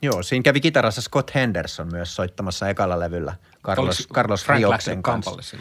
Joo, 0.01 0.23
siinä 0.23 0.43
kävi 0.43 0.61
kitarassa 0.61 1.01
Scott 1.01 1.35
Henderson 1.35 1.87
myös 1.91 2.15
soittamassa 2.15 2.69
ekalla 2.69 2.99
levyllä 2.99 3.35
Carlos, 3.65 3.99
Oliko 3.99 4.13
Carlos 4.13 4.45
lähtenyt 4.69 5.03
kanssa. 5.03 5.31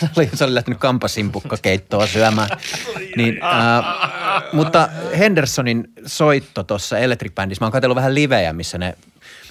se, 0.00 0.06
oli, 0.16 0.30
se 0.34 0.44
oli 0.44 0.54
lähtenyt 0.54 0.80
kampasimpukkakeitttoa 0.80 2.06
syömään. 2.06 2.48
niin, 3.16 3.40
äh, 3.44 3.84
mutta 4.52 4.88
Hendersonin 5.18 5.92
soitto 6.06 6.62
tuossa 6.62 6.98
Electric 6.98 7.34
Bandissa, 7.34 7.62
mä 7.62 7.66
oon 7.66 7.72
katsellut 7.72 7.96
vähän 7.96 8.14
livejä, 8.14 8.52
missä 8.52 8.78
ne 8.78 8.94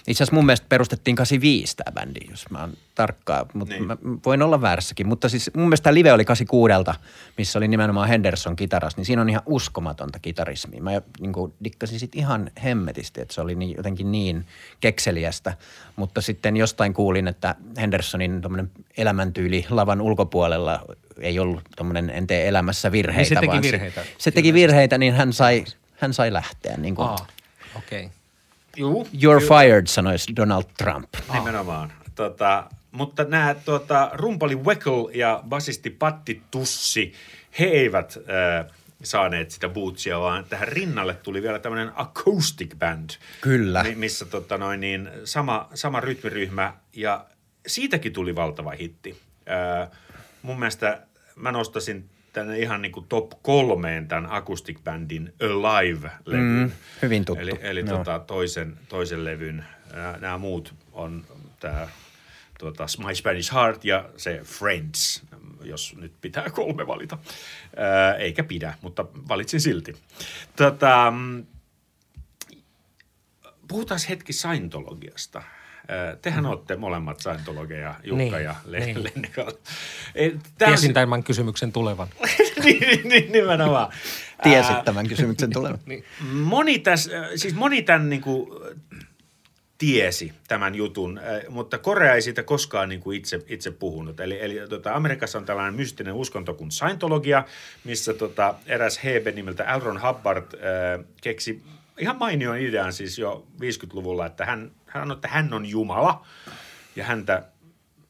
itse 0.08 0.24
asiassa 0.24 0.36
mun 0.36 0.45
mielestä 0.45 0.66
perustettiin 0.70 1.16
85 1.16 1.76
tämä 1.78 1.91
bändi, 1.91 2.20
jos 2.30 2.49
mä 2.49 2.60
oon 2.62 2.74
tarkkaa, 2.95 3.45
mutta 3.54 3.74
Niin. 3.74 3.88
mä 3.88 3.97
voin 4.26 4.41
olla 4.41 4.62
väärässäkin. 4.62 5.08
Mutta 5.08 5.30
siis 5.30 5.51
mun 5.56 5.66
mielestä 5.66 5.84
tämä 5.84 5.93
live 5.93 6.14
oli 6.14 6.26
86, 6.26 6.99
missä 7.38 7.60
oli 7.60 7.68
nimenomaan 7.68 8.08
Henderson 8.08 8.56
kitaras, 8.56 8.97
niin 8.97 9.06
siinä 9.06 9.22
on 9.22 9.30
ihan 9.30 9.41
uskomatonta 9.45 10.20
kitarismia. 10.20 10.84
Mä 10.84 10.91
niin 11.20 11.34
kuin, 11.34 11.54
dikkasin 11.64 11.99
sit 11.99 12.16
ihan 12.16 12.51
hemmetisti, 12.64 13.22
että 13.22 13.34
se 13.34 13.41
oli 13.41 13.56
niin, 13.56 13.78
jotenkin 13.78 14.12
niin 14.12 14.45
kekseliästä. 14.80 15.54
Mutta 15.95 16.22
sitten 16.22 16.58
jostain 16.58 16.93
kuulin, 16.93 17.28
että 17.28 17.56
Hendersonin 17.78 18.41
elämäntyyli 18.97 19.66
lavan 19.70 20.01
ulkopuolella 20.01 20.80
ei 21.20 21.39
ollut 21.39 21.62
tommonen 21.76 22.10
en 22.10 22.28
tee 22.28 22.47
elämässä 22.47 22.91
virheitä. 22.91 23.20
Niin 23.22 23.28
se 23.30 23.36
teki 23.36 23.47
vaan 23.47 23.62
virheitä. 23.62 24.04
Se, 24.04 24.10
se 24.18 24.32
teki 24.32 24.54
virheitä, 24.54 24.97
niin 24.97 25.14
hän 25.14 25.34
sai, 25.34 25.66
hän 25.97 26.14
sai 26.14 26.34
lähteä. 26.34 26.78
Niin 26.78 26.95
kuin, 26.95 27.08
Aa. 27.08 27.28
Okay. 27.76 28.10
Juu. 28.78 29.07
You're 29.13 29.41
fired, 29.41 29.88
sanoisi 29.88 30.36
Donald 30.36 30.63
Trump. 30.78 31.09
Nimenomaan. 31.34 31.93
Tota, 32.15 32.69
mutta 32.91 33.24
nämä 33.24 33.55
tota, 33.65 34.09
rumpali 34.13 34.55
Weckl 34.55 35.09
ja 35.13 35.43
basisti 35.49 35.89
Patti 35.89 36.41
Tussi, 36.51 37.13
he 37.59 37.65
eivät 37.65 38.17
äh, 38.17 38.71
saaneet 39.03 39.51
sitä 39.51 39.69
bootsia, 39.69 40.19
vaan 40.19 40.45
tähän 40.45 40.67
rinnalle 40.67 41.13
tuli 41.13 41.41
vielä 41.41 41.59
tämmöinen 41.59 41.91
acoustic 41.95 42.76
band. 42.80 43.09
Kyllä. 43.41 43.84
Mi- 43.84 43.95
missä 43.95 44.26
tota, 44.26 44.57
noin, 44.57 44.80
niin, 44.80 45.09
sama, 45.24 45.69
sama 45.74 45.99
rytmiryhmä 45.99 46.74
ja 46.93 47.26
siitäkin 47.67 48.13
tuli 48.13 48.36
valtava 48.36 48.71
hitti. 48.71 49.21
Äh, 49.49 49.89
mun 50.41 50.59
mielestä 50.59 51.01
mä 51.36 51.51
nostasin 51.51 52.09
tänne 52.34 52.59
ihan 52.59 52.81
niin 52.81 52.91
kuin 52.91 53.05
top 53.09 53.31
kolmeen 53.41 54.07
tämän 54.07 54.31
acoustic 54.31 54.79
bandin 54.84 55.34
Alive-levyn. 55.41 56.69
Mm, 56.69 56.71
hyvin 57.01 57.25
tuttu. 57.25 57.41
Eli, 57.41 57.59
eli 57.61 57.79
Joo. 57.79 57.97
tota, 57.97 58.19
toisen, 58.19 58.77
toisen 58.89 59.25
levyn. 59.25 59.65
Nämä 60.19 60.38
muut 60.38 60.73
on 60.91 61.23
tämä 61.59 61.88
tuota, 62.59 62.86
My 63.07 63.15
Spanish 63.15 63.53
Heart 63.53 63.86
ja 63.86 64.09
se 64.17 64.41
Friends, 64.43 65.23
jos 65.63 65.95
nyt 65.95 66.13
pitää 66.21 66.49
kolme 66.49 66.88
valita. 66.88 67.17
Ää, 67.75 68.15
eikä 68.15 68.43
pidä, 68.43 68.73
mutta 68.81 69.05
valitsin 69.27 69.61
silti. 69.61 69.95
Tota, 70.55 71.11
mm, 71.11 71.45
puhutaan 73.67 73.99
hetki 74.09 74.34
Scientologiasta. 74.34 75.43
Tehän 76.21 76.45
olette 76.45 76.75
molemmat 76.75 77.19
Scientologeja, 77.19 77.95
Jukka 78.03 78.17
Niin, 78.23 78.43
ja 78.43 78.55
niin. 78.79 78.97
On 79.38 79.53
Tiesin 80.57 80.93
tämän 80.93 81.23
kysymyksen 81.23 81.71
tulevan. 81.71 82.07
niin, 82.63 82.79
niin, 82.79 83.09
niin, 83.09 83.31
nimenomaan. 83.31 83.93
Tiesit 84.43 84.86
tämän 84.86 85.07
kysymyksen 85.07 85.53
tulevan. 85.53 85.79
Niin. 85.86 86.03
Moni, 86.31 86.79
täs, 86.79 87.09
siis 87.36 87.55
moni 87.55 87.81
tämän 87.81 88.09
niin 88.09 88.21
kuin, 88.21 88.49
tiesi 89.77 90.34
tämän 90.47 90.75
jutun, 90.75 91.19
mutta 91.49 91.77
Korea 91.77 92.13
ei 92.13 92.21
siitä 92.21 92.43
koskaan 92.43 92.89
niin 92.89 93.01
kuin 93.01 93.17
itse, 93.17 93.41
itse 93.47 93.71
puhunut. 93.71 94.19
Eli, 94.19 94.41
eli 94.41 94.59
tota, 94.69 94.93
Amerikassa 94.93 95.38
on 95.38 95.45
tällainen 95.45 95.73
mystinen 95.73 96.13
uskonto 96.13 96.53
kuin 96.53 96.71
Scientologia, 96.71 97.43
missä 97.84 98.13
tota, 98.13 98.55
eräs 98.65 99.03
Hebe 99.03 99.31
nimeltä 99.31 99.65
Alron 99.67 100.01
Hubbard 100.01 100.43
äh, 100.53 101.05
keksi 101.21 101.63
ihan 101.97 102.17
mainion 102.17 102.57
idean 102.57 102.93
siis 102.93 103.19
jo 103.19 103.45
50-luvulla, 103.61 104.25
että 104.25 104.45
hän, 104.45 104.71
hän 104.94 105.02
sanoi, 105.02 105.16
että 105.16 105.28
hän 105.28 105.54
on 105.54 105.66
Jumala 105.66 106.26
ja 106.96 107.06
häntä, 107.06 107.44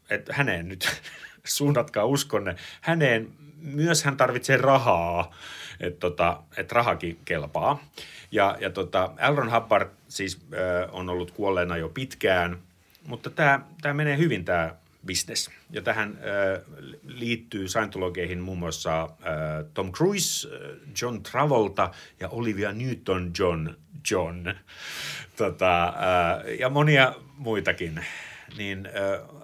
että 0.10 0.34
häneen 0.34 0.68
nyt 0.68 1.02
suunnatkaa 1.44 2.06
uskonne, 2.06 2.56
häneen 2.82 3.32
myös 3.62 4.04
hän 4.04 4.18
tarvitsee 4.18 4.58
rahaa, 4.58 5.36
että 5.80 6.00
tota, 6.00 6.44
et 6.58 6.72
rahakin 6.72 7.20
kelpaa. 7.26 7.84
Ja, 8.32 8.58
ja 8.60 8.70
tota, 8.70 9.14
Alron 9.20 9.52
Hubbard 9.54 9.90
siis 10.08 10.40
äh, 10.54 10.96
on 10.96 11.10
ollut 11.10 11.32
kuolleena 11.32 11.78
jo 11.78 11.90
pitkään, 11.90 12.58
mutta 13.08 13.30
tämä 13.30 13.94
menee 13.94 14.18
hyvin 14.18 14.46
tämä 14.46 14.76
business. 15.08 15.50
Ja 15.70 15.82
tähän 15.82 16.20
äh, 16.20 16.62
liittyy 17.04 17.68
Scientologeihin 17.68 18.40
muun 18.40 18.58
muassa 18.58 19.04
äh, 19.04 19.10
Tom 19.74 19.92
Cruise, 19.92 20.48
äh, 20.48 20.54
John 21.02 21.24
Travolta 21.24 21.92
ja 22.20 22.30
Olivia 22.30 22.72
Newton-John 22.72 23.74
John. 24.12 24.54
Tota, 25.36 25.94
ja 26.60 26.70
monia 26.70 27.14
muitakin. 27.38 28.06
Niin 28.58 28.90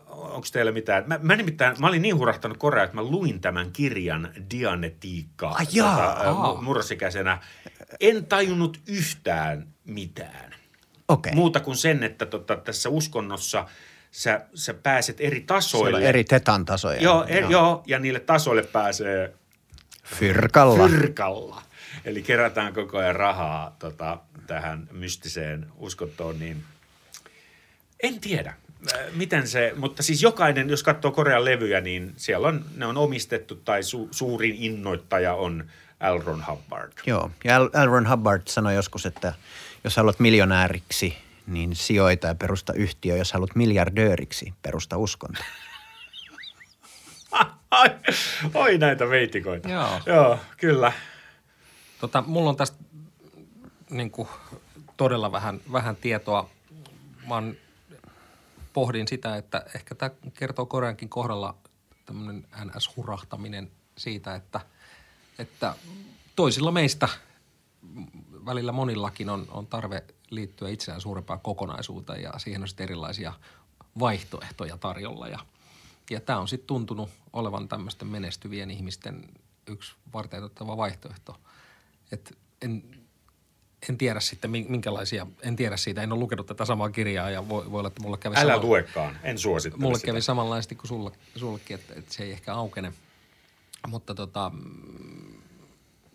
onko 0.10 0.48
teillä 0.52 0.72
mitään? 0.72 1.04
Mä, 1.08 1.20
mä 1.22 1.36
nimittäin, 1.36 1.76
mä 1.80 1.88
olin 1.88 2.02
niin 2.02 2.18
hurahtanut 2.18 2.58
Korea, 2.58 2.84
että 2.84 2.96
mä 2.96 3.04
luin 3.04 3.42
tämän 3.42 3.72
kirjan 3.72 4.30
Dianetiikkaa 4.52 5.58
jaa, 5.72 6.16
tota, 6.16 6.32
mu- 6.32 6.62
murrosikäisenä. 6.62 7.38
En 8.00 8.26
tajunnut 8.26 8.80
yhtään 8.88 9.68
mitään. 9.86 10.56
Okei. 11.08 11.36
Muuta 11.36 11.60
kuin 11.60 11.78
sen, 11.78 12.04
että 12.04 12.26
tota, 12.26 12.56
tässä 12.56 12.90
uskonnossa 12.90 13.66
sä, 14.12 14.42
sä 14.54 14.74
pääset 14.74 15.22
eri 15.22 15.42
tasoille. 15.42 15.98
Siellä 15.98 16.10
eri 16.10 16.24
tetan 16.24 16.66
tasoja. 16.66 17.02
Joo, 17.02 17.26
er, 17.28 17.42
joo. 17.42 17.52
joo, 17.52 17.84
ja 17.88 18.00
niille 18.00 18.20
tasoille 18.20 18.64
pääsee 18.64 19.34
Fyrkalla. 20.16 20.88
fyrkalla. 20.88 21.62
Eli 22.06 22.22
kerätään 22.22 22.74
koko 22.74 22.98
ajan 22.98 23.16
rahaa 23.16 23.76
tota, 23.80 24.18
tähän 24.48 24.88
mystiseen 24.92 25.68
uskontoon, 25.78 26.40
niin 26.40 26.64
en 28.04 28.20
tiedä. 28.20 28.54
Äh, 28.94 29.00
Miten 29.14 29.48
se, 29.48 29.74
mutta 29.76 30.04
siis 30.04 30.22
jokainen, 30.22 30.70
jos 30.70 30.84
katsoo 30.84 31.12
Korean 31.12 31.46
levyjä, 31.46 31.82
niin 31.82 32.14
siellä 32.18 32.48
on, 32.48 32.66
ne 32.76 32.86
on 32.86 32.98
omistettu 32.98 33.56
tai 33.56 33.84
su, 33.84 34.08
suurin 34.12 34.56
innoittaja 34.60 35.34
on 35.34 35.70
L. 36.14 36.22
Ron 36.26 36.46
Hubbard. 36.50 36.94
Joo, 37.06 37.32
ja 37.44 37.64
L. 37.64 37.66
L. 37.66 37.86
Ron 37.86 38.10
Hubbard 38.10 38.42
sanoi 38.46 38.76
joskus, 38.76 39.06
että 39.06 39.34
jos 39.84 39.98
haluat 39.98 40.20
miljonääriksi, 40.20 41.18
niin 41.50 41.76
sijoita 41.76 42.28
ja 42.28 42.36
perusta 42.36 42.74
yhtiö. 42.74 43.18
Jos 43.18 43.34
haluat 43.34 43.56
miljardööriksi, 43.56 44.54
perusta 44.62 44.98
uskonto. 44.98 45.42
Ai, 47.72 47.90
oi 48.54 48.78
näitä 48.78 49.10
veitikoita. 49.10 49.70
Joo. 49.70 50.02
Joo, 50.06 50.40
kyllä. 50.58 50.92
Tota, 52.02 52.24
mulla 52.28 52.50
on 52.50 52.56
tästä 52.56 52.78
niin 53.90 54.12
kuin, 54.12 54.28
todella 54.98 55.32
vähän, 55.32 55.62
vähän 55.72 55.96
tietoa. 55.96 56.50
Mä 57.28 57.36
oon- 57.36 57.56
pohdin 58.74 59.08
sitä, 59.08 59.38
että 59.38 59.66
ehkä 59.76 59.96
tämä 59.96 60.12
kertoo 60.34 60.66
Koreankin 60.66 61.10
kohdalla 61.10 61.56
tämmöinen 62.06 62.46
NS-hurahtaminen 62.66 63.72
siitä, 63.98 64.36
että, 64.36 64.60
että 65.40 65.76
toisilla 66.36 66.72
meistä, 66.72 67.10
välillä 68.50 68.72
monillakin 68.72 69.30
on, 69.30 69.46
on 69.52 69.68
tarve 69.68 70.04
liittyä 70.30 70.70
itseään 70.70 71.02
suurempaan 71.02 71.40
kokonaisuuteen 71.40 72.22
ja 72.22 72.34
siihen 72.38 72.62
on 72.62 72.68
sitten 72.68 72.84
erilaisia 72.84 73.34
vaihtoehtoja 74.00 74.78
tarjolla. 74.78 75.28
Ja, 75.28 75.40
ja 76.10 76.20
tämä 76.20 76.40
on 76.40 76.48
sitten 76.48 76.68
tuntunut 76.68 77.10
olevan 77.34 77.68
tämmöisten 77.68 78.08
menestyvien 78.08 78.72
ihmisten 78.72 79.26
yksi 79.68 79.96
varteenotettava 80.14 80.78
vaihtoehto. 80.78 81.36
Et 82.12 82.38
en, 82.62 82.84
en 83.90 83.98
tiedä 83.98 84.20
sitten 84.20 84.52
min- 84.52 84.66
minkälaisia, 84.72 85.28
en 85.42 85.56
tiedä 85.56 85.78
siitä, 85.78 86.02
en 86.02 86.12
ole 86.12 86.20
lukenut 86.20 86.46
tätä 86.48 86.66
samaa 86.66 86.90
kirjaa 86.90 87.30
ja 87.30 87.50
voi, 87.50 87.72
voi 87.72 87.80
olla, 87.80 87.88
että 87.88 88.02
mulle 88.02 88.18
kävi 88.18 88.36
Älä 88.38 88.54
sama- 88.54 88.66
luekaan, 88.66 89.20
en 89.24 89.38
suosittele 89.38 89.82
Mulle 89.84 89.98
sitä. 89.98 90.06
kävi 90.06 90.22
samanlaisesti 90.22 90.76
kuin 90.76 90.88
sulla, 90.88 91.12
sullekin, 91.36 91.76
että, 91.76 91.94
että 91.98 92.14
se 92.14 92.24
ei 92.24 92.32
ehkä 92.32 92.54
aukene. 92.54 92.94
Mutta 93.88 94.16
tota, 94.16 94.52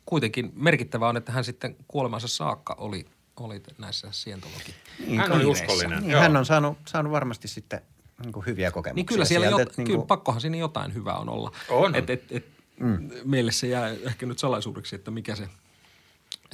kuitenkin 0.07 0.53
merkittävää 0.55 1.09
on, 1.09 1.17
että 1.17 1.33
hän 1.33 1.45
sitten 1.45 1.77
kuolemansa 1.89 2.29
saakka 2.29 2.75
oli, 2.79 3.07
oli 3.37 3.63
näissä 3.79 4.09
sientologi. 4.11 4.75
Hän 5.17 5.33
oli 5.33 5.45
uskollinen. 5.45 6.01
Niin, 6.01 6.11
joo. 6.11 6.21
hän 6.21 6.37
on 6.37 6.47
saanut, 6.47 6.79
saanut 6.89 7.13
varmasti 7.13 7.49
sitten 7.49 7.81
niin 8.23 8.33
kuin 8.33 8.47
hyviä 8.47 8.71
kokemuksia. 8.71 8.95
Niin 8.95 9.07
kyllä 9.07 9.25
siellä 9.25 9.47
sieltä, 9.47 9.61
jot, 9.63 9.69
että 9.69 9.81
niin 9.83 9.87
kyllä 9.87 9.99
kuin- 9.99 10.07
pakkohan 10.07 10.41
siinä 10.41 10.57
jotain 10.57 10.95
hyvää 10.95 11.17
on 11.17 11.29
olla. 11.29 11.53
On. 11.69 11.95
Et, 11.95 12.11
et, 12.11 12.25
et, 12.31 12.47
mm. 12.81 13.11
Meille 13.25 13.53
se 13.53 13.67
jää 13.67 13.89
ehkä 13.89 14.27
nyt 14.27 14.39
salaisuudeksi, 14.39 14.97
että 14.97 15.11
mikä 15.11 15.35
se, 15.35 15.49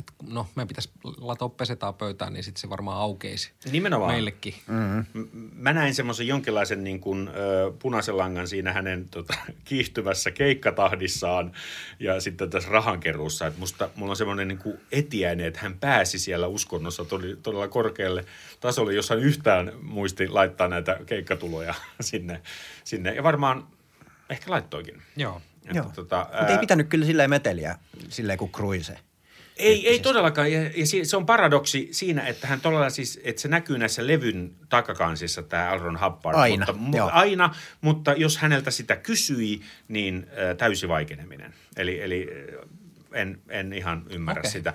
et, 0.00 0.32
no 0.32 0.46
meidän 0.56 0.68
pitäisi 0.68 0.90
latoa 1.20 1.48
pesetaa 1.48 1.92
pöytään, 1.92 2.32
niin 2.32 2.44
sitten 2.44 2.60
se 2.60 2.70
varmaan 2.70 2.98
aukeisi. 3.00 3.52
Nimenomaan. 3.72 4.12
Meillekin. 4.12 4.54
M- 5.14 5.20
Mä 5.54 5.72
näin 5.72 5.94
semmoisen 5.94 6.26
jonkinlaisen 6.26 6.84
niin 6.84 7.00
kuin, 7.00 7.28
ö, 7.28 7.72
punaisen 7.78 8.18
langan 8.18 8.48
siinä 8.48 8.72
hänen 8.72 9.08
tota, 9.08 9.34
kiihtyvässä 9.64 10.30
keikkatahdissaan 10.30 11.52
ja 11.98 12.20
sitten 12.20 12.50
tässä 12.50 12.68
rahankeruussa. 12.70 13.46
Että 13.46 13.60
musta, 13.60 13.88
mulla 13.96 14.12
on 14.12 14.16
semmoinen 14.16 14.48
niin 14.48 14.58
kuin 14.58 14.80
etiäinen, 14.92 15.46
että 15.46 15.60
hän 15.60 15.78
pääsi 15.78 16.18
siellä 16.18 16.46
uskonnossa 16.46 17.04
todella, 17.04 17.36
todella 17.42 17.68
korkealle 17.68 18.24
tasolle, 18.60 18.94
jos 18.94 19.10
hän 19.10 19.18
yhtään 19.18 19.72
muisti 19.82 20.28
laittaa 20.28 20.68
näitä 20.68 20.98
keikkatuloja 21.06 21.74
sinne. 22.00 22.40
sinne. 22.84 23.14
Ja 23.14 23.22
varmaan 23.22 23.66
ehkä 24.30 24.50
laittoikin. 24.50 25.02
Joo. 25.16 25.40
Että, 25.66 25.78
Joo. 25.78 25.92
tota, 25.94 26.26
Mutta 26.38 26.52
ei 26.52 26.58
pitänyt 26.58 26.88
kyllä 26.88 27.06
silleen 27.06 27.30
meteliä, 27.30 27.78
silleen 28.08 28.38
kuin 28.38 28.52
Cruise. 28.52 28.98
Ei, 29.60 29.88
ei 29.88 29.98
todellakaan. 29.98 30.52
Ja, 30.52 30.62
ja 30.62 30.86
se 31.04 31.16
on 31.16 31.26
paradoksi 31.26 31.88
siinä, 31.90 32.22
että 32.22 32.46
hän 32.46 32.60
todella 32.60 32.90
siis, 32.90 33.20
että 33.24 33.42
se 33.42 33.48
näkyy 33.48 33.78
näissä 33.78 34.06
levyn 34.06 34.50
takakansissa 34.68 35.42
tämä 35.42 35.70
Alron 35.70 36.00
Hubbard. 36.00 36.38
Aina, 36.38 36.66
mutta, 36.66 36.90
mu- 36.90 36.96
joo. 36.96 37.10
aina, 37.12 37.54
mutta 37.80 38.12
jos 38.12 38.38
häneltä 38.38 38.70
sitä 38.70 38.96
kysyi, 38.96 39.60
niin 39.88 40.26
äh, 40.30 40.56
täysi 40.56 40.88
vaikeneminen. 40.88 41.54
Eli, 41.76 42.02
eli 42.02 42.28
en, 43.12 43.40
en 43.48 43.72
ihan 43.72 44.02
ymmärrä 44.10 44.40
Okei. 44.40 44.50
sitä. 44.50 44.72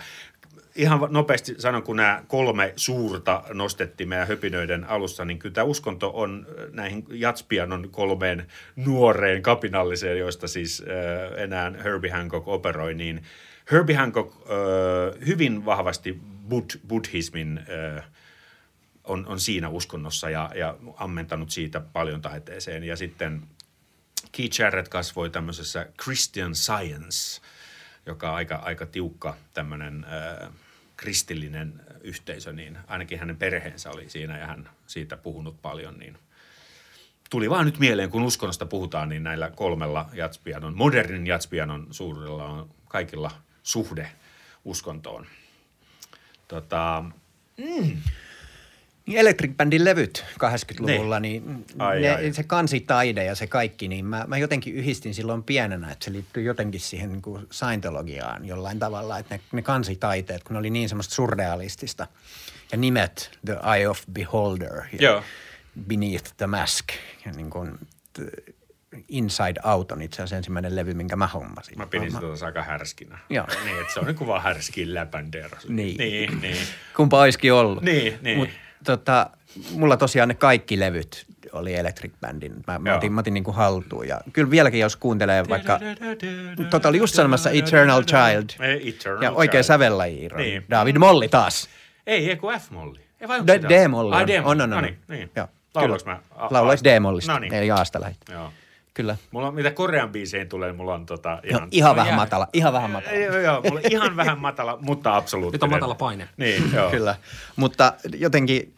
Ihan 0.75 0.99
nopeasti 1.09 1.55
sanon, 1.57 1.83
kun 1.83 1.95
nämä 1.95 2.23
kolme 2.27 2.73
suurta 2.75 3.43
nostettiin 3.53 4.09
meidän 4.09 4.27
höpinöiden 4.27 4.83
alussa, 4.83 5.25
niin 5.25 5.39
kyllä 5.39 5.53
tämä 5.53 5.65
uskonto 5.65 6.11
on 6.13 6.47
näihin 6.71 7.05
Jatspianon 7.09 7.89
kolmeen 7.91 8.47
nuoreen 8.75 9.41
kapinalliseen, 9.41 10.19
joista 10.19 10.47
siis 10.47 10.83
äh, 10.87 11.43
enää 11.43 11.73
Herbie 11.83 12.11
Hancock 12.11 12.47
operoi, 12.47 12.93
niin 12.93 13.23
Herbie 13.71 13.95
Hancock 13.95 14.35
äh, 14.35 15.27
hyvin 15.27 15.65
vahvasti 15.65 16.21
bud, 16.49 16.69
buddhismin 16.87 17.57
äh, 17.97 18.03
on, 19.03 19.27
on 19.27 19.39
siinä 19.39 19.69
uskonnossa 19.69 20.29
ja, 20.29 20.51
ja 20.55 20.77
ammentanut 20.97 21.49
siitä 21.49 21.79
paljon 21.79 22.21
taiteeseen. 22.21 22.83
Ja 22.83 22.95
sitten 22.95 23.43
Keith 24.31 24.59
Jarrett 24.59 24.87
kasvoi 24.87 25.29
tämmöisessä 25.29 25.87
Christian 26.03 26.55
Science, 26.55 27.41
joka 28.05 28.29
on 28.29 28.35
aika, 28.35 28.55
aika 28.55 28.85
tiukka 28.85 29.35
tämmöinen 29.53 30.05
äh, 30.05 30.49
kristillinen 30.97 31.81
yhteisö, 32.01 32.53
niin 32.53 32.77
ainakin 32.87 33.19
hänen 33.19 33.37
perheensä 33.37 33.91
oli 33.91 34.09
siinä 34.09 34.37
ja 34.37 34.47
hän 34.47 34.69
siitä 34.87 35.17
puhunut 35.17 35.61
paljon, 35.61 35.99
niin 35.99 36.17
tuli 37.29 37.49
vaan 37.49 37.65
nyt 37.65 37.79
mieleen, 37.79 38.09
kun 38.09 38.23
uskonnosta 38.23 38.65
puhutaan, 38.65 39.09
niin 39.09 39.23
näillä 39.23 39.51
kolmella 39.51 40.09
jatspianon, 40.13 40.77
modernin 40.77 41.27
jatspianon 41.27 41.87
suurella 41.91 42.45
on 42.45 42.69
kaikilla 42.87 43.31
suhde 43.65 44.11
uskontoon. 44.65 45.25
Tota, 46.47 47.03
Niin 49.05 49.17
Electric 49.17 49.51
Bandin 49.57 49.85
levyt 49.85 50.25
80-luvulla, 50.43 51.19
niin, 51.19 51.45
niin 51.47 51.65
Ai, 51.81 52.01
ne, 52.01 52.09
ai. 52.15 52.33
se 52.33 52.43
kansitaide 52.43 53.23
ja 53.23 53.35
se 53.35 53.47
kaikki, 53.47 53.87
niin 53.87 54.05
mä, 54.05 54.25
mä 54.27 54.37
jotenkin 54.37 54.75
yhdistin 54.75 55.13
silloin 55.13 55.43
pienenä, 55.43 55.91
että 55.91 56.05
se 56.05 56.11
liittyy 56.11 56.43
jotenkin 56.43 56.81
siihen 56.81 57.09
niin 57.11 57.21
kuin 57.21 57.47
Scientologiaan 57.51 58.45
jollain 58.45 58.79
tavalla, 58.79 59.17
että 59.19 59.35
ne, 59.35 59.41
ne 59.51 59.61
kansitaiteet, 59.61 60.43
kun 60.43 60.53
ne 60.53 60.59
oli 60.59 60.69
niin 60.69 60.89
semmoista 60.89 61.15
surrealistista 61.15 62.07
ja 62.71 62.77
nimet 62.77 63.31
The 63.45 63.57
Eye 63.75 63.87
of 63.89 64.01
Beholder 64.11 64.81
ja 64.91 64.97
Joo. 64.99 65.23
Beneath 65.87 66.33
the 66.37 66.47
Mask 66.47 66.85
ja 67.25 67.31
niin 67.31 67.49
kuin, 67.49 67.79
t- 68.13 68.55
Inside 69.09 69.59
Out 69.63 69.91
on 69.91 70.01
itse 70.01 70.15
asiassa 70.15 70.35
ensimmäinen 70.35 70.75
levy, 70.75 70.93
minkä 70.93 71.15
mä 71.15 71.27
hommasin. 71.27 71.77
Mä 71.77 71.85
pidin 71.85 72.11
sitä 72.11 72.45
aika 72.45 72.61
härskinä. 72.61 73.17
Joo. 73.29 73.47
Niin, 73.65 73.81
että 73.81 73.93
se 73.93 73.99
on 73.99 74.05
niin 74.05 74.15
kuin 74.15 74.27
vaan 74.27 74.43
härskin 74.43 74.93
läpänder. 74.93 75.49
Niin. 75.67 75.97
Niin, 75.97 76.41
niin. 76.41 76.67
Kumpa 76.95 77.21
olisikin 77.21 77.53
ollut. 77.53 77.83
Niin, 77.83 78.19
niin. 78.21 78.37
Mut, 78.37 78.49
tota, 78.83 79.29
mulla 79.71 79.97
tosiaan 79.97 80.29
ne 80.29 80.35
kaikki 80.35 80.79
levyt 80.79 81.25
oli 81.51 81.75
Electric 81.75 82.11
Bandin. 82.21 82.53
Mä, 82.67 82.79
mä 82.79 82.89
Joo. 82.89 82.97
otin, 82.97 83.13
mä 83.13 83.19
otin 83.19 83.33
niinku 83.33 83.51
haltuun 83.51 84.07
ja 84.07 84.21
kyllä 84.33 84.51
vieläkin 84.51 84.79
jos 84.79 84.95
kuuntelee 84.95 85.43
vaikka, 85.49 85.79
tota 86.69 86.89
oli 86.89 86.97
just 86.97 87.15
sanomassa 87.15 87.49
Eternal 87.49 88.03
Child 88.03 88.49
Eternal 88.87 89.23
ja 89.23 89.31
oikein 89.31 89.63
Child. 89.63 89.63
sävellaji 89.63 90.29
Niin. 90.35 90.65
David 90.69 90.97
Molli 90.97 91.27
taas. 91.27 91.69
Ei, 92.07 92.29
ei 92.29 92.35
kun 92.35 92.53
F-molli. 92.53 92.99
Ei 93.21 93.27
vai? 93.27 93.39
D-molli 93.47 94.15
on. 94.15 94.27
D-molli. 94.27 94.45
On, 94.45 94.61
on, 94.61 94.61
on. 94.61 94.69
No 94.69 94.81
niin, 94.81 94.97
niin. 95.07 95.31
Joo, 95.35 95.47
kyllä. 95.79 95.97
mä? 96.05 96.19
Aasta? 96.35 96.83
D-mollista, 96.83 97.33
No 97.33 97.39
niin. 97.39 97.53
eli 97.53 97.71
Aasta 97.71 98.01
lähit. 98.01 98.17
Joo. 98.31 98.51
Kyllä. 98.95 99.17
Mulla 99.31 99.47
on, 99.47 99.55
mitä 99.55 99.71
Korean 99.71 100.09
biiseihin 100.09 100.49
tulee, 100.49 100.73
mulla 100.73 100.93
on 100.93 101.05
tota 101.05 101.29
Joo, 101.29 101.39
ihan... 101.49 101.67
ihan 101.71 101.89
No 101.89 101.95
vähän 101.95 102.07
jää. 102.09 102.15
matala, 102.15 102.47
ihan 102.53 102.73
vähän 102.73 102.91
matala. 102.91 103.15
Joo, 103.17 103.37
joo, 103.37 103.61
mulla 103.61 103.79
on 103.85 103.91
ihan 103.91 104.15
vähän 104.15 104.39
matala, 104.39 104.77
mutta 104.81 105.15
absoluuttinen. 105.15 105.57
Nyt 105.57 105.63
on 105.63 105.69
matala 105.69 105.95
paine. 105.95 106.29
Niin, 106.37 106.71
joo. 106.73 106.91
Kyllä, 106.91 107.15
mutta 107.55 107.93
jotenkin 108.17 108.73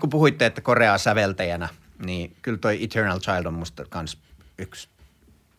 kun 0.00 0.10
puhuitte, 0.10 0.46
että 0.46 0.60
Koreaa 0.60 0.98
säveltäjänä, 0.98 1.68
niin 2.04 2.36
kyllä 2.42 2.58
toi 2.58 2.84
Eternal 2.84 3.20
Child 3.20 3.46
on 3.46 3.54
musta 3.54 3.84
kans 3.88 4.18
yksi 4.58 4.88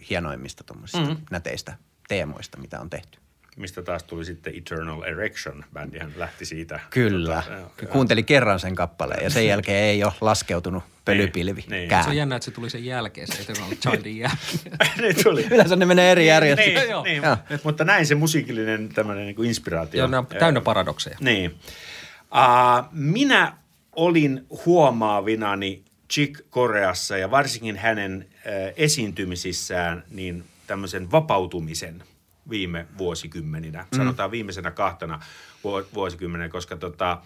hienoimmista 0.09 0.63
tuommoisista 0.63 0.99
Mhm. 1.01 1.09
mm-hmm. 1.09 1.25
näteistä 1.31 1.77
teemoista, 2.07 2.57
mitä 2.57 2.79
on 2.79 2.89
tehty. 2.89 3.19
Mistä 3.59 3.81
taas 3.81 4.03
tuli 4.03 4.25
sitten 4.25 4.53
Eternal 4.57 5.03
Erection, 5.03 5.65
bändihän 5.73 6.13
lähti 6.15 6.45
siitä. 6.45 6.79
Kyllä. 6.89 7.43
Tota. 7.77 7.91
Kuuntelin 7.91 8.25
kerran 8.25 8.59
sen 8.59 8.75
kappaleen 8.75 9.23
ja 9.23 9.29
sen 9.29 9.47
jälkeen 9.53 9.83
ei 9.83 10.03
ole 10.03 10.13
laskeutunut 10.21 10.83
pölypilvi 11.05 11.65
niin. 11.69 11.89
kään. 11.89 12.03
Se 12.03 12.09
on 12.09 12.17
jännä, 12.17 12.35
että 12.35 12.45
se 12.45 12.51
tuli 12.51 12.69
sen 12.69 12.85
jälkeen, 12.85 13.27
se 13.27 13.41
Eternal 13.41 13.69
Childin 13.69 14.17
jälkeen. 14.25 14.77
niin 15.01 15.23
tuli. 15.23 15.47
Yleensä 15.51 15.75
ne 15.75 15.85
menee 15.85 16.11
eri 16.11 16.27
järjestykseen. 16.27 16.75
Niin, 16.75 16.89
Joo. 16.89 17.03
niin, 17.03 17.23
Joo. 17.23 17.37
mutta 17.63 17.83
näin 17.83 18.05
se 18.05 18.15
musiikillinen 18.15 18.89
tämmöinen 18.89 19.25
niin 19.25 19.45
inspiraatio. 19.45 19.97
Joo, 19.97 20.07
ne 20.07 20.17
on 20.17 20.27
täynnä 20.27 20.61
paradokseja. 20.61 21.17
Niin. 21.19 21.51
Uh, 21.51 22.89
minä 22.91 23.57
olin 23.95 24.45
huomaavinani 24.65 25.83
Chick 26.13 26.41
Koreassa 26.49 27.17
ja 27.17 27.31
varsinkin 27.31 27.77
hänen 27.77 28.25
uh, 28.29 28.73
esiintymisissään 28.77 30.03
niin 30.09 30.43
tämmöisen 30.67 31.11
vapautumisen 31.11 32.03
viime 32.49 32.85
vuosikymmeninä. 32.97 33.85
Sanotaan 33.95 34.31
viimeisenä 34.31 34.71
kahtena 34.71 35.19
vu- 35.63 35.87
vuosikymmenenä, 35.93 36.49
koska 36.49 36.77
tota, 36.77 37.21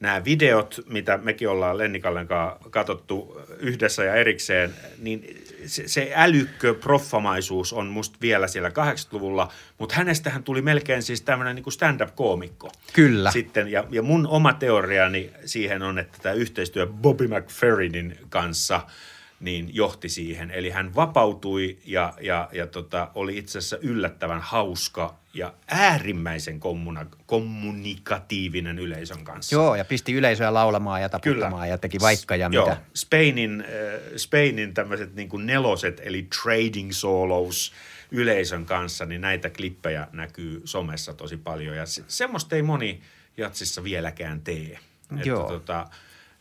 nämä 0.00 0.24
videot, 0.24 0.80
mitä 0.88 1.18
mekin 1.22 1.48
ollaan 1.48 1.78
Lennikallen 1.78 2.26
kanssa 2.26 2.70
katsottu 2.70 3.40
yhdessä 3.58 4.04
ja 4.04 4.14
erikseen, 4.14 4.74
niin 4.98 5.44
se, 5.66 5.88
se 5.88 6.12
älykkö 6.14 6.74
proffamaisuus 6.74 7.72
on 7.72 7.86
musta 7.86 8.18
vielä 8.20 8.48
siellä 8.48 8.68
80-luvulla, 8.68 9.52
mutta 9.78 9.94
hänestähän 9.94 10.42
tuli 10.42 10.62
melkein 10.62 11.02
siis 11.02 11.22
tämmöinen 11.22 11.56
niin 11.56 11.72
stand-up-koomikko. 11.72 12.72
Kyllä. 12.92 13.30
Sitten, 13.30 13.68
ja, 13.68 13.84
ja 13.90 14.02
mun 14.02 14.26
oma 14.26 14.52
teoriani 14.52 15.30
siihen 15.44 15.82
on, 15.82 15.98
että 15.98 16.18
tämä 16.22 16.32
yhteistyö 16.32 16.86
Bobby 16.86 17.28
McFerrinin 17.28 18.18
kanssa– 18.28 18.80
niin 19.40 19.70
johti 19.74 20.08
siihen. 20.08 20.50
Eli 20.50 20.70
hän 20.70 20.94
vapautui 20.94 21.78
ja, 21.84 22.14
ja, 22.20 22.48
ja 22.52 22.66
tota, 22.66 23.10
oli 23.14 23.38
itse 23.38 23.58
asiassa 23.58 23.78
yllättävän 23.82 24.40
hauska 24.40 25.14
ja 25.34 25.54
äärimmäisen 25.68 26.60
kommuna- 26.60 27.06
kommunikatiivinen 27.26 28.78
yleisön 28.78 29.24
kanssa. 29.24 29.56
Joo, 29.56 29.74
ja 29.74 29.84
pisti 29.84 30.12
yleisöä 30.12 30.54
laulamaan 30.54 31.02
ja 31.02 31.08
taputtamaan 31.08 31.52
Kyllä. 31.52 31.66
ja 31.66 31.78
teki 31.78 32.00
vaikka 32.00 32.36
ja 32.36 32.48
Joo. 32.52 32.68
mitä. 32.68 32.80
Spainin, 32.94 33.60
äh, 33.60 34.00
Spainin 34.16 34.74
tämmöiset 34.74 35.14
niin 35.14 35.28
kuin 35.28 35.46
neloset, 35.46 36.00
eli 36.04 36.28
trading 36.42 36.92
solos 36.92 37.72
yleisön 38.10 38.66
kanssa, 38.66 39.06
niin 39.06 39.20
näitä 39.20 39.50
klippejä 39.50 40.08
näkyy 40.12 40.62
somessa 40.64 41.14
tosi 41.14 41.36
paljon. 41.36 41.76
Ja 41.76 41.86
se, 41.86 42.04
semmoista 42.08 42.56
ei 42.56 42.62
moni 42.62 43.00
jatsissa 43.36 43.84
vieläkään 43.84 44.40
tee. 44.40 44.78
Joo. 45.24 45.40
Että, 45.40 45.52
tota, 45.52 45.86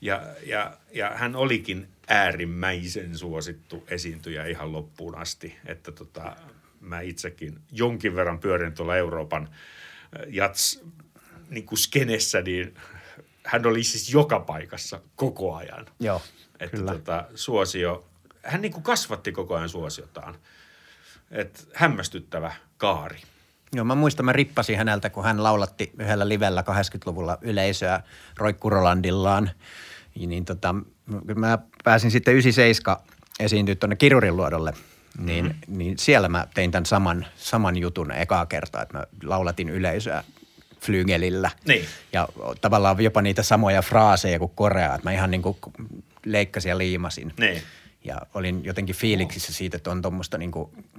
ja, 0.02 0.22
ja, 0.46 0.78
ja 0.94 1.12
hän 1.16 1.36
olikin 1.36 1.88
äärimmäisen 2.10 3.18
suosittu 3.18 3.84
esiintyjä 3.88 4.46
ihan 4.46 4.72
loppuun 4.72 5.18
asti. 5.18 5.56
Että 5.66 5.92
tota, 5.92 6.36
mä 6.82 7.02
itsekin 7.02 7.60
jonkin 7.72 8.16
verran 8.16 8.40
pyörin 8.40 8.74
tuolla 8.74 8.96
Euroopan 8.96 9.44
äh, 9.44 10.26
jats 10.28 10.84
niin 11.50 11.66
kuin 11.66 11.80
skenessä, 11.80 12.42
niin 12.42 12.76
hän 13.46 13.66
oli 13.66 13.84
siis 13.84 14.14
joka 14.14 14.40
paikassa 14.40 15.02
koko 15.16 15.56
ajan. 15.56 15.86
Joo, 16.00 16.22
että 16.60 16.78
kyllä. 16.78 16.92
Tota, 16.92 17.26
suosio, 17.36 18.06
hän 18.44 18.62
niin 18.62 18.74
kuin 18.74 18.84
kasvatti 18.84 19.32
koko 19.32 19.56
ajan 19.56 19.70
suosiotaan. 19.70 20.36
Et 21.32 21.70
hämmästyttävä 21.74 22.54
kaari. 22.78 23.20
Joo, 23.74 23.86
mä 23.86 23.96
muistan, 23.96 24.26
mä 24.26 24.34
rippasin 24.34 24.78
häneltä, 24.78 25.10
kun 25.10 25.24
hän 25.24 25.44
laulatti 25.44 25.92
yhdellä 26.00 26.30
livellä 26.30 26.62
80-luvulla 26.62 27.38
yleisöä 27.42 28.02
Roikkurolandillaan. 28.38 29.52
Niin 30.16 30.46
tota, 30.46 30.76
mä 31.36 31.58
pääsin 31.84 32.12
sitten 32.12 32.34
97 32.34 32.98
esiintyä 33.40 33.76
tuonne 33.76 33.96
Kirurin 33.96 34.38
luodolle, 34.38 34.74
niin, 35.20 35.46
mm-hmm. 35.46 35.78
niin 35.78 35.98
siellä 35.98 36.30
mä 36.30 36.48
tein 36.54 36.72
tämän 36.72 36.86
saman, 36.86 37.26
saman 37.36 37.78
jutun 37.78 38.12
ekaa 38.12 38.46
kertaa, 38.46 38.82
että 38.82 38.98
mä 38.98 39.04
laulatin 39.24 39.70
yleisöä 39.70 40.24
flygelillä. 40.82 41.52
Niin. 41.68 41.86
Ja 42.14 42.28
tavallaan 42.62 43.04
jopa 43.04 43.22
niitä 43.22 43.44
samoja 43.44 43.82
fraaseja 43.82 44.40
kuin 44.40 44.52
Korea, 44.56 44.96
että 44.96 45.10
mä 45.10 45.12
ihan 45.12 45.32
niin 45.32 45.42
kuin 45.42 45.58
leikkasin 46.26 46.70
ja 46.70 46.78
liimasin. 46.78 47.34
Niin. 47.40 47.62
Ja 48.04 48.22
olin 48.34 48.66
jotenkin 48.66 48.96
fiiliksissä 48.96 49.54
siitä, 49.54 49.78
että 49.78 49.92
on 49.92 50.02
tuommoista 50.02 50.38
niin 50.38 50.52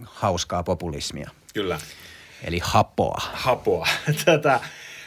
hauskaa 0.04 0.62
populismia. 0.62 1.30
Kyllä. 1.54 1.78
Eli 2.44 2.60
hapoa. 2.62 3.20
Hapoa. 3.32 3.88
Tätä, 4.24 4.60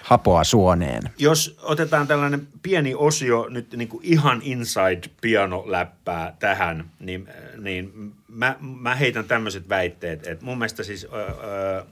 Hapoa 0.04 0.43
suoneen. 0.43 1.01
jos 1.18 1.58
otetaan 1.62 2.08
tällainen 2.08 2.47
pieni 2.62 2.95
osio 2.95 3.47
nyt 3.49 3.74
niin 3.74 3.88
kuin 3.88 4.06
ihan 4.06 4.41
inside 4.41 5.01
pianoläppää 5.22 6.36
tähän, 6.39 6.91
niin, 6.99 7.30
niin 7.58 8.14
mä, 8.28 8.56
mä 8.60 8.95
heitän 8.95 9.26
tämmöiset 9.26 9.70
väitteet, 9.70 10.28
että 10.28 10.45
mun 10.45 10.58
mielestä 10.58 10.84
siis 10.84 11.04
ö, 11.04 11.08
ö, 11.10 11.86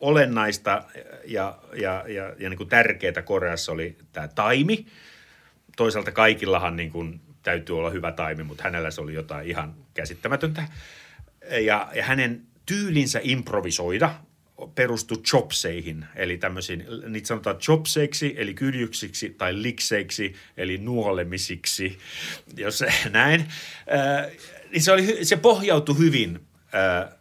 olennaista 0.00 0.84
ja, 1.24 1.58
ja, 1.72 2.04
ja, 2.08 2.34
ja 2.38 2.50
niin 2.50 2.68
tärkeää 2.68 3.22
Koreassa 3.24 3.72
oli 3.72 3.96
tämä 4.12 4.28
taimi. 4.28 4.86
Toisaalta 5.76 6.12
kaikillahan 6.12 6.76
niin 6.76 6.90
kuin 6.90 7.20
täytyy 7.42 7.78
olla 7.78 7.90
hyvä 7.90 8.12
taimi, 8.12 8.42
mutta 8.42 8.62
hänellä 8.62 8.90
se 8.90 9.00
oli 9.00 9.14
jotain 9.14 9.48
ihan 9.48 9.74
käsittämätöntä. 9.94 10.68
Ja, 11.50 11.88
ja 11.94 12.04
hänen 12.04 12.42
tyylinsä 12.66 13.20
improvisoida 13.22 14.14
perustui 14.74 15.18
chopseihin, 15.18 16.06
eli 16.16 16.38
tämmöisiin, 16.38 16.86
niitä 17.08 17.26
sanotaan 17.26 17.58
chopseiksi, 17.58 18.34
eli 18.36 18.54
kyljyksiksi, 18.54 19.30
tai 19.30 19.62
likseiksi, 19.62 20.34
eli 20.56 20.78
nuolemisiksi, 20.78 21.98
jos 22.56 22.84
näin. 23.10 23.40
Äh, 23.40 24.30
niin 24.70 24.82
se, 24.82 24.92
oli, 24.92 25.24
se 25.24 25.36
pohjautui 25.36 25.98
hyvin 25.98 26.40
äh, 26.74 27.14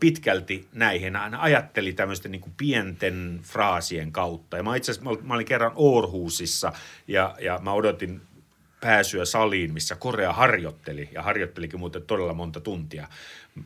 pitkälti 0.00 0.68
näihin. 0.72 1.16
Hän 1.16 1.34
ajatteli 1.34 1.92
tämmöisten 1.92 2.32
niin 2.32 2.54
pienten 2.56 3.40
fraasien 3.42 4.12
kautta. 4.12 4.56
Ja 4.56 4.62
mä 4.62 4.76
itse 4.76 4.92
asiassa, 4.92 5.22
mä 5.22 5.34
olin 5.34 5.46
kerran 5.46 5.72
Orhusissa 5.74 6.72
ja, 7.08 7.36
ja 7.40 7.58
mä 7.62 7.72
odotin 7.72 8.20
pääsyä 8.80 9.24
saliin, 9.24 9.72
missä 9.72 9.96
Korea 9.96 10.32
harjoitteli, 10.32 11.08
ja 11.12 11.22
harjoittelikin 11.22 11.78
muuten 11.78 12.02
todella 12.02 12.34
monta 12.34 12.60
tuntia. 12.60 13.08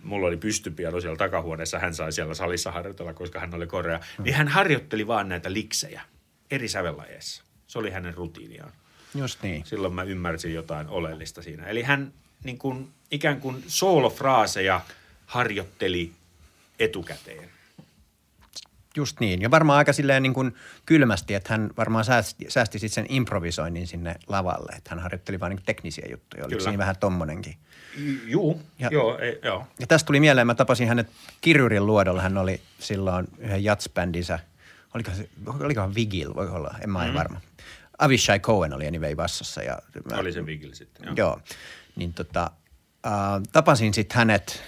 Mulla 0.02 0.26
oli 0.26 0.36
pystypiano 0.36 1.00
siellä 1.00 1.16
takahuoneessa, 1.16 1.78
hän 1.78 1.94
sai 1.94 2.12
siellä 2.12 2.34
salissa 2.34 2.72
harjoitella, 2.72 3.14
koska 3.14 3.40
hän 3.40 3.54
oli 3.54 3.66
Korea. 3.66 4.00
Niin 4.18 4.34
hän 4.34 4.48
harjoitteli 4.48 5.06
vaan 5.06 5.28
näitä 5.28 5.52
liksejä 5.52 6.02
eri 6.50 6.68
sävellajeissa. 6.68 7.44
Se 7.66 7.78
oli 7.78 7.90
hänen 7.90 8.14
rutiiniaan. 8.14 8.72
Just 9.14 9.42
niin. 9.42 9.64
Silloin 9.66 9.94
mä 9.94 10.02
ymmärsin 10.02 10.54
jotain 10.54 10.88
oleellista 10.88 11.42
siinä. 11.42 11.66
Eli 11.66 11.82
hän 11.82 12.12
niin 12.44 12.58
kuin, 12.58 12.88
ikään 13.10 13.40
kuin 13.40 13.64
soolofraaseja 13.66 14.80
harjoitteli 15.26 16.12
etukäteen. 16.78 17.48
Just 18.96 19.20
niin. 19.20 19.42
Ja 19.42 19.50
varmaan 19.50 19.78
aika 19.78 19.92
silleen 19.92 20.22
niin 20.22 20.34
kuin 20.34 20.54
kylmästi, 20.86 21.34
että 21.34 21.52
hän 21.52 21.70
varmaan 21.76 22.04
säästi, 22.04 22.46
säästi 22.48 22.78
sit 22.78 22.92
sen 22.92 23.06
improvisoinnin 23.08 23.86
sinne 23.86 24.14
lavalle. 24.26 24.72
Että 24.76 24.90
hän 24.90 24.98
harjoitteli 24.98 25.40
vain 25.40 25.50
niin 25.50 25.66
teknisiä 25.66 26.06
juttuja. 26.10 26.44
Oliko 26.44 26.58
Kyllä. 26.58 26.64
siinä 26.64 26.78
vähän 26.78 26.96
tommonenkin? 26.96 27.56
Juu, 28.26 28.62
Ja- 28.78 28.88
joo, 28.92 29.18
ei, 29.18 29.38
joo. 29.44 29.66
Ja 29.80 29.86
tästä 29.86 30.06
tuli 30.06 30.20
mieleen, 30.20 30.46
mä 30.46 30.54
tapasin 30.54 30.88
hänet 30.88 31.06
Kirjurin 31.40 31.86
luodolla. 31.86 32.22
Hän 32.22 32.38
oli 32.38 32.60
silloin 32.78 33.26
yhden 33.38 33.64
jatsbändinsä, 33.64 34.38
olikohan, 34.94 35.16
se, 35.18 35.28
olikohan 35.64 35.94
Vigil, 35.94 36.34
voi 36.34 36.48
olla, 36.48 36.74
en 36.80 36.90
mä 36.90 36.98
Mm. 36.98 37.04
ole 37.04 37.14
varma. 37.14 37.40
Avishai 37.98 38.38
Cohen 38.40 38.72
oli 38.74 38.86
anyway 38.88 39.14
bassassa. 39.16 39.62
Ja 39.62 39.78
mä, 40.10 40.16
Oli 40.18 40.32
se 40.32 40.46
Vigil 40.46 40.72
sitten. 40.74 41.06
Joo. 41.06 41.14
Joo. 41.16 41.40
Niin 41.96 42.12
tota, 42.12 42.50
äh, 43.06 43.12
tapasin 43.52 43.94
sitten 43.94 44.16
hänet, 44.18 44.62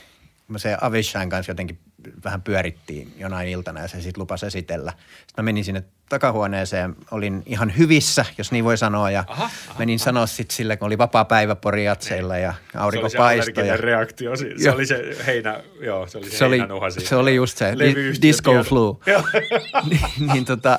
mä 0.48 0.58
se 0.58 0.76
Avishain 0.80 1.30
kanssa 1.30 1.50
jotenkin 1.50 1.78
vähän 2.24 2.42
pyörittiin 2.42 3.14
jonain 3.18 3.48
iltana 3.48 3.80
ja 3.80 3.88
se 3.88 4.00
sitten 4.02 4.20
lupasi 4.20 4.46
esitellä. 4.46 4.90
Sitten 4.90 5.34
mä 5.36 5.42
menin 5.42 5.64
sinne 5.64 5.84
takahuoneeseen, 6.08 6.96
olin 7.10 7.42
ihan 7.46 7.76
hyvissä, 7.78 8.24
jos 8.38 8.52
niin 8.52 8.64
voi 8.64 8.78
sanoa, 8.78 9.10
ja 9.10 9.24
Aha, 9.28 9.44
aha, 9.44 9.74
menin 9.78 9.98
sanoa 9.98 10.26
sitten 10.26 10.56
sille, 10.56 10.76
kun 10.76 10.86
oli 10.86 10.98
vapaa 10.98 11.24
päivä 11.24 11.54
Poriatseilla 11.54 12.36
ja 12.36 12.54
aurinko 12.76 13.08
se 13.08 13.18
oli 13.18 13.42
se 13.42 13.66
Ja, 13.66 13.76
reaktio. 13.76 14.36
Se, 14.36 14.46
se 14.62 14.70
oli 14.70 14.86
se 14.86 15.16
heinä, 15.26 15.60
joo, 15.80 16.06
se 16.06 16.18
oli 16.18 16.30
se, 16.30 16.36
se, 16.36 16.44
oli, 16.44 16.58
se 16.98 17.16
oli 17.16 17.34
just 17.34 17.58
se, 17.58 17.74
di- 17.78 18.22
disco 18.22 18.50
tiedon. 18.50 18.64
flu. 18.64 19.00
Niin, 19.90 20.26
niin 20.32 20.44
tota, 20.44 20.78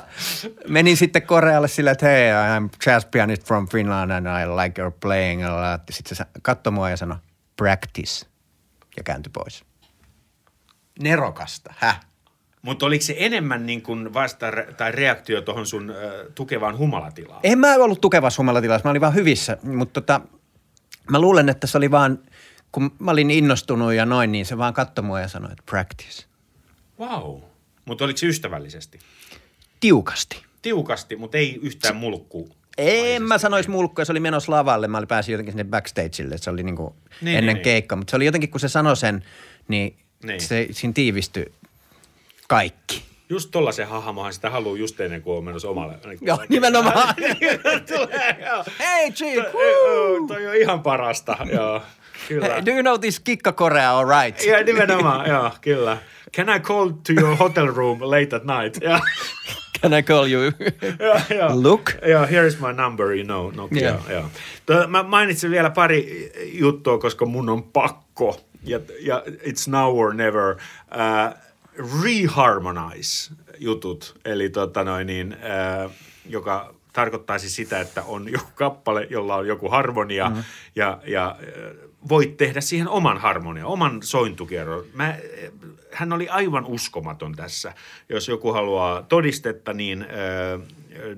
menin 0.68 0.96
sitten 0.96 1.22
Korealle 1.22 1.68
sillä, 1.68 1.90
että 1.90 2.06
hei, 2.06 2.30
I'm 2.30 2.68
jazz 2.86 3.06
pianist 3.10 3.44
from 3.44 3.68
Finland 3.68 4.10
and 4.10 4.26
I 4.26 4.46
like 4.64 4.80
your 4.80 4.92
playing. 5.00 5.42
Sitten 5.90 6.16
se 6.16 6.24
katsoi 6.42 6.72
mua 6.72 6.90
ja 6.90 6.96
sanoi, 6.96 7.18
practice. 7.56 8.26
Ja 8.96 9.02
kääntyi 9.02 9.30
pois. 9.32 9.64
Nerokasta, 11.00 11.74
häh? 11.76 12.00
Mutta 12.66 12.86
oliko 12.86 13.02
se 13.02 13.14
enemmän 13.18 13.66
niin 13.66 13.82
kuin 13.82 14.14
vasta 14.14 14.46
tai 14.76 14.92
reaktio 14.92 15.40
tuohon 15.42 15.66
sun 15.66 15.90
äh, 15.90 15.96
tukevaan 16.34 16.78
humalatilaan? 16.78 17.40
En 17.42 17.58
mä 17.58 17.74
ollut 17.74 18.00
tukevassa 18.00 18.42
humalatilassa, 18.42 18.84
mä 18.88 18.90
olin 18.90 19.00
vaan 19.00 19.14
hyvissä, 19.14 19.56
mutta 19.62 20.00
tota, 20.00 20.20
mä 21.10 21.20
luulen, 21.20 21.48
että 21.48 21.66
se 21.66 21.78
oli 21.78 21.90
vaan, 21.90 22.18
kun 22.72 22.90
mä 22.98 23.10
olin 23.10 23.30
innostunut 23.30 23.92
ja 23.94 24.06
noin, 24.06 24.32
niin 24.32 24.46
se 24.46 24.58
vaan 24.58 24.74
katsoi 24.74 25.04
mua 25.04 25.20
ja 25.20 25.28
sanoi, 25.28 25.52
että 25.52 25.62
practice. 25.70 26.24
Wow. 27.00 27.40
Mutta 27.84 28.04
oliko 28.04 28.16
se 28.16 28.26
ystävällisesti? 28.26 28.98
Tiukasti. 29.80 30.42
Tiukasti, 30.62 31.16
mutta 31.16 31.38
ei 31.38 31.58
yhtään 31.62 31.96
mulkku. 31.96 32.48
En 32.78 33.22
mä 33.22 33.38
sanoisi 33.38 33.70
mulkkuja, 33.70 34.04
se 34.04 34.12
oli 34.12 34.20
menossa 34.20 34.52
lavalle. 34.52 34.88
Mä 34.88 34.98
olin 34.98 35.08
päässyt 35.08 35.32
jotenkin 35.32 35.52
sinne 35.52 35.64
backstageille, 35.64 36.38
se 36.38 36.50
oli 36.50 36.62
niinku 36.62 36.82
Niin, 36.82 37.24
niin, 37.24 37.38
ennen 37.38 37.54
niin, 37.56 37.64
niin, 37.64 37.84
niin. 37.90 37.98
Mutta 37.98 38.10
se 38.10 38.16
oli 38.16 38.26
jotenkin, 38.26 38.50
kun 38.50 38.60
se 38.60 38.68
sanoi 38.68 38.96
sen, 38.96 39.24
niin, 39.68 39.96
Niin. 39.96 40.26
niin. 40.26 40.40
se 40.40 40.68
siinä 40.70 40.92
tiivistyi 40.92 41.52
kaikki. 42.48 43.02
Just 43.28 43.50
tollasen 43.50 43.88
hahmohan 43.88 44.32
sitä 44.32 44.50
haluaa 44.50 44.76
just 44.78 45.00
ennen 45.00 45.22
kuin 45.22 45.38
on 45.38 45.44
menossa 45.44 45.68
omalle. 45.68 45.94
Niin 46.06 46.18
Joo, 46.20 46.38
nimenomaan. 46.48 47.14
Tulee, 47.96 48.36
joo. 48.46 48.64
Hei 48.78 49.12
chick, 49.12 49.36
Joo, 49.54 50.26
Toi 50.28 50.46
on 50.46 50.54
ihan 50.56 50.82
parasta, 50.82 51.36
joo. 51.52 51.82
Kyllä. 52.28 52.62
Do 52.66 52.70
you 52.70 52.82
know 52.82 53.00
this 53.00 53.20
kikka 53.20 53.52
Korea 53.52 53.90
all 53.98 54.06
right? 54.22 54.44
Ja 54.44 54.64
nimenomaan, 54.64 55.28
joo, 55.30 55.50
kyllä. 55.60 55.98
Can 56.36 56.48
I 56.56 56.60
call 56.60 56.88
to 56.88 57.12
your 57.20 57.36
hotel 57.36 57.66
room 57.74 57.98
late 58.00 58.36
at 58.36 58.42
night? 58.44 58.78
Ja, 58.90 59.00
Can 59.82 59.92
I 59.98 60.02
call 60.02 60.26
you? 60.32 60.42
ja, 60.98 61.36
ja. 61.36 61.62
Look. 61.62 61.90
Joo, 62.08 62.26
here 62.26 62.46
is 62.46 62.60
my 62.60 62.72
number, 62.72 63.06
you 63.12 63.24
know. 63.24 63.52
Nokia, 63.54 63.88
Joo. 63.88 64.00
joo. 64.10 64.24
Tuo, 64.66 64.86
mä 64.86 65.02
mainitsin 65.02 65.50
vielä 65.50 65.70
pari 65.70 66.32
juttua, 66.52 66.98
koska 66.98 67.26
mun 67.26 67.48
on 67.48 67.62
pakko. 67.62 68.40
Ja, 68.62 68.80
ja 69.00 69.22
it's 69.26 69.70
now 69.70 69.98
or 69.98 70.14
never. 70.14 70.54
Uh, 70.54 71.38
reharmonize 72.02 73.34
jutut, 73.58 74.20
eli 74.24 74.48
tota 74.48 74.84
noin 74.84 75.06
niin, 75.06 75.36
uh, 75.84 75.92
joka 76.28 76.74
tarkoittaisi 76.92 77.50
sitä, 77.50 77.80
että 77.80 78.02
on 78.02 78.32
joku 78.32 78.50
kappale, 78.54 79.06
jolla 79.10 79.36
on 79.36 79.46
joku 79.46 79.68
harmonia 79.68 80.28
mm-hmm. 80.28 80.44
ja, 80.76 80.98
ja 81.06 81.36
voit 82.08 82.36
tehdä 82.36 82.60
siihen 82.60 82.88
oman 82.88 83.18
harmonia, 83.18 83.66
oman 83.66 84.02
sointukierron. 84.02 84.84
Mä, 84.92 85.16
hän 85.92 86.12
oli 86.12 86.28
aivan 86.28 86.64
uskomaton 86.64 87.34
tässä. 87.34 87.74
Jos 88.08 88.28
joku 88.28 88.52
haluaa 88.52 89.02
todistetta, 89.02 89.72
niin 89.72 90.02
äh, 90.02 90.60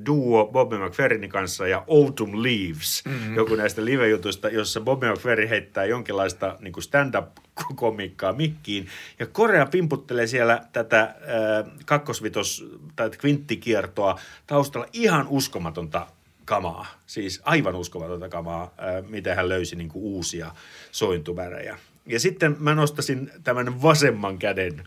duo 0.06 0.46
Bobby 0.46 0.78
McFerrinin 0.78 1.30
kanssa 1.30 1.68
ja 1.68 1.84
Autumn 1.90 2.42
Leaves, 2.42 3.02
mm-hmm. 3.04 3.36
joku 3.36 3.54
näistä 3.54 3.84
live-jutuista, 3.84 4.48
jossa 4.48 4.80
Bobby 4.80 5.12
McFerrin 5.12 5.48
heittää 5.48 5.84
jonkinlaista 5.84 6.56
niin 6.60 6.82
stand-up-komikkaa 6.82 8.32
mikkiin. 8.32 8.86
Ja 9.18 9.26
Korea 9.26 9.66
pimputtelee 9.66 10.26
siellä 10.26 10.62
tätä 10.72 11.00
äh, 11.02 11.72
kakkosvitos- 11.86 12.78
tai 12.96 13.10
kvinttikiertoa 13.10 14.20
taustalla 14.46 14.86
ihan 14.92 15.26
uskomatonta 15.28 16.06
kamaa, 16.44 16.86
siis 17.06 17.40
aivan 17.44 17.74
uskomatonta 17.74 18.28
kamaa, 18.28 18.62
äh, 18.62 19.08
miten 19.08 19.36
hän 19.36 19.48
löysi 19.48 19.76
niin 19.76 19.88
kuin 19.88 20.02
uusia 20.02 20.50
sointumärejä. 20.92 21.78
Ja 22.06 22.20
sitten 22.20 22.56
mä 22.58 22.74
nostasin 22.74 23.30
tämän 23.44 23.82
vasemman 23.82 24.38
käden, 24.38 24.82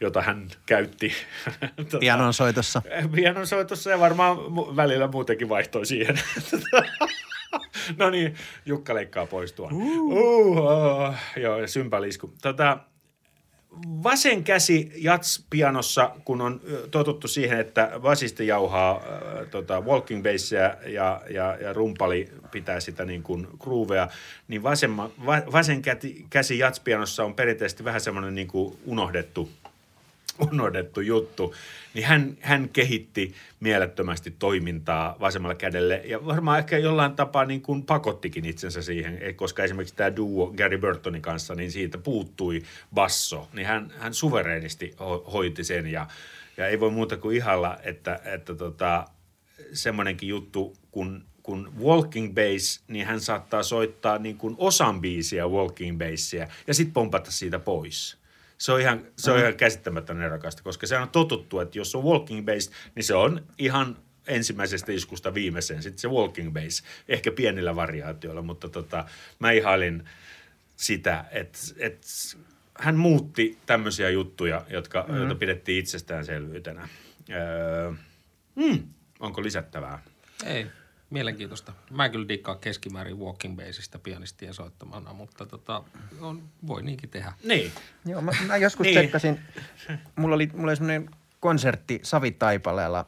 jota 0.00 0.22
hän 0.22 0.48
käytti. 0.66 1.12
tota, 1.76 1.98
pianon 1.98 2.34
soitossa. 2.34 2.82
Pianon 3.14 3.46
soitossa 3.46 3.90
ja 3.90 4.00
varmaan 4.00 4.36
välillä 4.76 5.08
muutenkin 5.08 5.48
vaihtoi 5.48 5.86
siihen. 5.86 6.20
no 7.98 8.10
niin, 8.10 8.34
Jukka 8.66 8.94
leikkaa 8.94 9.26
pois 9.26 9.52
tuon. 9.52 9.72
Uh. 9.72 10.12
Uh, 10.12 10.58
oh, 10.58 11.14
joo, 11.36 11.66
sympalisku. 11.66 12.32
Tota, 12.42 12.78
vasen 14.02 14.44
käsi 14.44 14.92
jats-pianossa, 14.96 16.10
kun 16.24 16.40
on 16.40 16.60
totuttu 16.90 17.28
siihen, 17.28 17.60
että 17.60 17.90
basisti 18.00 18.46
jauhaa 18.46 18.96
äh, 18.96 19.48
tota, 19.50 19.80
walking 19.80 20.22
bassia 20.24 20.76
ja, 20.86 21.22
ja, 21.30 21.58
ja 21.60 21.72
rumpali 21.72 22.28
pitää 22.50 22.80
sitä 22.80 23.04
niin 23.04 23.22
kuin 23.22 23.48
groovea, 23.58 24.08
niin 24.48 24.62
vasemma, 24.62 25.10
va, 25.26 25.42
vasen 25.52 25.82
käsi 26.30 26.58
jats-pianossa 26.58 27.24
on 27.24 27.34
perinteisesti 27.34 27.84
vähän 27.84 28.00
semmoinen 28.00 28.34
niin 28.34 28.48
kuin 28.48 28.78
unohdettu– 28.86 29.50
unohdettu 30.52 31.00
juttu, 31.00 31.54
niin 31.94 32.06
hän, 32.06 32.38
hän 32.40 32.68
kehitti 32.68 33.34
mielettömästi 33.60 34.30
toimintaa 34.38 35.16
vasemmalla 35.20 35.54
kädelle 35.54 36.02
ja 36.04 36.26
varmaan 36.26 36.58
ehkä 36.58 36.78
jollain 36.78 37.16
tapaa 37.16 37.44
niin 37.44 37.62
kuin 37.62 37.82
pakottikin 37.82 38.44
itsensä 38.44 38.82
siihen, 38.82 39.18
e, 39.20 39.32
koska 39.32 39.64
esimerkiksi 39.64 39.94
tämä 39.94 40.16
duo 40.16 40.52
Gary 40.56 40.78
Burtonin 40.78 41.22
kanssa, 41.22 41.54
niin 41.54 41.72
siitä 41.72 41.98
puuttui 41.98 42.62
basso, 42.94 43.48
niin 43.52 43.66
hän, 43.66 43.92
hän 43.98 44.14
suvereenisti 44.14 44.94
ho- 44.94 45.30
hoiti 45.30 45.64
sen 45.64 45.86
ja, 45.86 46.06
ja 46.56 46.66
ei 46.66 46.80
voi 46.80 46.90
muuta 46.90 47.16
kuin 47.16 47.36
ihalla, 47.36 47.78
että, 47.82 48.20
että 48.24 48.54
tota, 48.54 49.04
semmoinenkin 49.72 50.28
juttu, 50.28 50.76
kun 50.90 51.30
kun 51.42 51.72
walking 51.80 52.34
bass, 52.34 52.80
niin 52.88 53.06
hän 53.06 53.20
saattaa 53.20 53.62
soittaa 53.62 54.18
niin 54.18 54.36
kuin 54.36 54.54
osan 54.58 55.00
biisiä 55.00 55.48
walking 55.48 55.98
bassia 55.98 56.48
ja 56.66 56.74
sitten 56.74 56.92
pompata 56.92 57.30
siitä 57.30 57.58
pois 57.58 58.19
se 58.60 58.72
on 58.72 58.80
ihan, 58.80 59.06
se 59.16 59.30
on 59.30 59.36
mm. 59.36 59.40
ihan 59.40 59.54
käsittämättä 59.54 60.14
nerokasta, 60.14 60.62
koska 60.62 60.86
se 60.86 60.98
on 60.98 61.08
totuttu, 61.08 61.60
että 61.60 61.78
jos 61.78 61.94
on 61.94 62.04
walking 62.04 62.46
base, 62.46 62.70
niin 62.94 63.04
se 63.04 63.14
on 63.14 63.46
ihan 63.58 63.96
ensimmäisestä 64.26 64.92
iskusta 64.92 65.34
viimeiseen. 65.34 65.82
Sitten 65.82 65.98
se 65.98 66.08
walking 66.08 66.52
base, 66.52 66.82
ehkä 67.08 67.30
pienillä 67.32 67.76
variaatioilla, 67.76 68.42
mutta 68.42 68.68
tota, 68.68 69.04
mä 69.38 69.50
ihailin 69.52 70.04
sitä, 70.76 71.24
että, 71.30 71.58
että 71.78 72.06
hän 72.78 72.96
muutti 72.96 73.58
tämmöisiä 73.66 74.10
juttuja, 74.10 74.64
jotka, 74.70 75.04
mm. 75.08 75.16
joita 75.16 75.34
pidettiin 75.34 75.78
itsestäänselvyytenä. 75.78 76.88
Öö, 77.30 77.92
hmm, 78.60 78.82
onko 79.20 79.42
lisättävää? 79.42 80.02
Ei 80.46 80.66
mielenkiintoista. 81.10 81.72
Mä 81.90 82.08
kyllä 82.08 82.28
dikkaa 82.28 82.54
keskimäärin 82.54 83.18
walking 83.18 83.56
bassista 83.56 83.98
pianistien 83.98 84.54
soittamana, 84.54 85.12
mutta 85.12 85.46
tota, 85.46 85.82
on, 86.20 86.42
voi 86.66 86.82
niinkin 86.82 87.10
tehdä. 87.10 87.32
Niin. 87.44 87.72
Joo, 88.06 88.20
mä, 88.20 88.32
mä 88.46 88.56
joskus 88.56 88.84
niin. 88.84 88.98
tsekkasin, 88.98 89.40
mulla 90.16 90.34
oli, 90.34 90.50
mulla 90.54 90.70
oli 90.70 90.76
semmoinen 90.76 91.10
konsertti 91.40 92.00
Savitaipaleella 92.02 93.06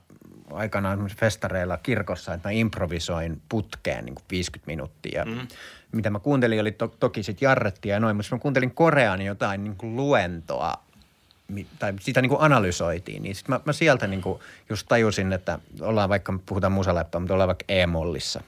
aikanaan 0.50 1.11
festareilla 1.16 1.76
kirkossa, 1.76 2.34
että 2.34 2.48
mä 2.48 2.53
improvisoin 2.53 3.42
putkeen 3.48 4.05
niin 4.05 4.14
kuin 4.14 4.24
50 4.30 4.66
minuuttia. 4.66 5.24
Mm. 5.24 5.48
Mitä 5.92 6.11
mä 6.11 6.18
kuuntelin 6.18 6.61
oli 6.61 6.72
to, 6.72 6.88
toki 6.88 7.22
sitten 7.22 7.46
jarrettia 7.46 7.94
ja 7.94 8.00
noin, 8.00 8.16
mutta 8.16 8.34
mä 8.34 8.38
kuuntelin 8.38 8.74
Korean 8.74 9.22
jotain 9.22 9.64
niin 9.64 9.76
kuin 9.76 9.96
luentoa 9.96 10.84
tai 11.78 11.92
sitä 12.00 12.22
niin 12.22 12.30
kuin 12.30 12.40
analysoitiin, 12.40 13.22
niin 13.22 13.34
sitten 13.34 13.55
mä, 13.55 13.61
mä 13.64 13.72
sieltä 13.72 14.07
niin 14.07 14.22
kuin 14.22 14.40
just 14.70 14.86
tajusin, 14.88 15.32
että 15.32 15.59
ollaan 15.80 16.09
vaikka, 16.09 16.38
puhutaan 16.46 16.72
musaleppaa, 16.72 17.20
mutta 17.20 17.34
ollaan 17.34 17.48
vaikka 17.48 17.64
E-mollissa. 17.68 18.40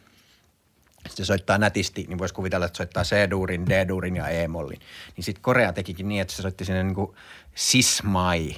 Sitten 0.95 1.17
se 1.17 1.25
soittaa 1.25 1.59
nätisti, 1.59 2.05
niin 2.09 2.19
voisi 2.19 2.35
kuvitella, 2.35 2.67
että 2.67 2.77
soittaa 2.77 3.03
C-duurin, 3.03 3.67
D-duurin 3.67 4.17
ja 4.17 4.29
E-mollin. 4.29 4.81
Niin 5.17 5.25
sitten 5.25 5.43
Korea 5.43 5.73
tekikin 5.73 6.09
niin, 6.09 6.21
että 6.21 6.35
se 6.35 6.43
soitti 6.43 6.65
sinne 6.65 6.83
niin 6.83 6.95
kuin 6.95 7.17
sismai, 7.55 8.55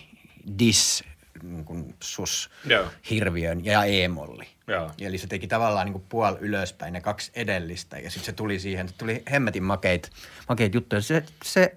dis, 0.58 1.04
niin 1.42 1.64
kuin 1.64 1.94
sus, 2.00 2.50
Joo. 2.64 2.86
hirviön 3.10 3.64
ja 3.64 3.84
E-molli. 3.84 4.46
Joo. 4.66 4.90
Eli 5.00 5.18
se 5.18 5.26
teki 5.26 5.46
tavallaan 5.46 5.86
niin 5.86 5.92
kuin 5.92 6.04
puoli 6.08 6.36
ylöspäin 6.40 6.92
ne 6.92 7.00
kaksi 7.00 7.30
edellistä 7.34 7.98
ja 7.98 8.10
sitten 8.10 8.26
se 8.26 8.32
tuli 8.32 8.58
siihen, 8.58 8.88
tuli 8.98 9.22
hemmetin 9.32 9.62
makeit, 9.62 10.10
makeit 10.48 10.74
juttuja. 10.74 11.00
Se, 11.00 11.24
se 11.44 11.76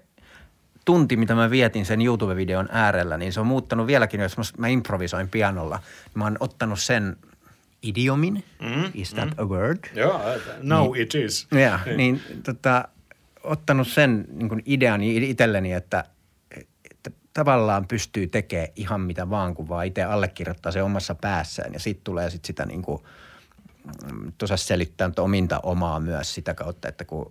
tunti, 0.84 1.16
mitä 1.16 1.34
mä 1.34 1.50
vietin 1.50 1.86
sen 1.86 2.00
YouTube-videon 2.00 2.68
äärellä, 2.70 3.16
niin 3.16 3.32
se 3.32 3.40
on 3.40 3.46
muuttanut 3.46 3.86
vieläkin, 3.86 4.20
jos 4.20 4.58
mä 4.58 4.68
improvisoin 4.68 5.28
pianolla. 5.28 5.80
Mä 6.14 6.24
oon 6.24 6.36
ottanut 6.40 6.80
sen 6.80 7.16
idiomin, 7.82 8.44
mm, 8.60 8.90
is 8.94 9.14
that 9.14 9.28
mm. 9.28 9.44
a 9.44 9.44
word? 9.44 9.78
Joo, 9.94 10.20
no 10.62 10.82
niin, 10.82 11.02
it 11.02 11.14
is. 11.14 11.46
Yeah, 11.54 11.86
niin, 11.86 11.96
niin 11.96 12.42
tota, 12.42 12.88
ottanut 13.44 13.88
sen 13.88 14.26
niin 14.32 14.48
kuin 14.48 14.62
idean 14.66 15.02
itselleni, 15.02 15.72
että, 15.72 16.04
että 16.90 17.10
tavallaan 17.34 17.88
pystyy 17.88 18.26
tekemään 18.26 18.68
ihan 18.76 19.00
mitä 19.00 19.30
vaan, 19.30 19.54
kun 19.54 19.68
vaan 19.68 19.86
itse 19.86 20.02
allekirjoittaa 20.02 20.72
se 20.72 20.82
omassa 20.82 21.14
päässään. 21.14 21.72
Ja 21.72 21.80
sitten 21.80 22.04
tulee 22.04 22.30
sit 22.30 22.44
sitä 22.44 22.66
niin 22.66 22.82
kuin, 22.82 23.02
mm, 24.12 24.32
tuossa 24.38 24.56
selittää 24.56 25.10
ominta 25.18 25.60
omaa 25.62 26.00
myös 26.00 26.34
sitä 26.34 26.54
kautta, 26.54 26.88
että 26.88 27.04
kun 27.04 27.30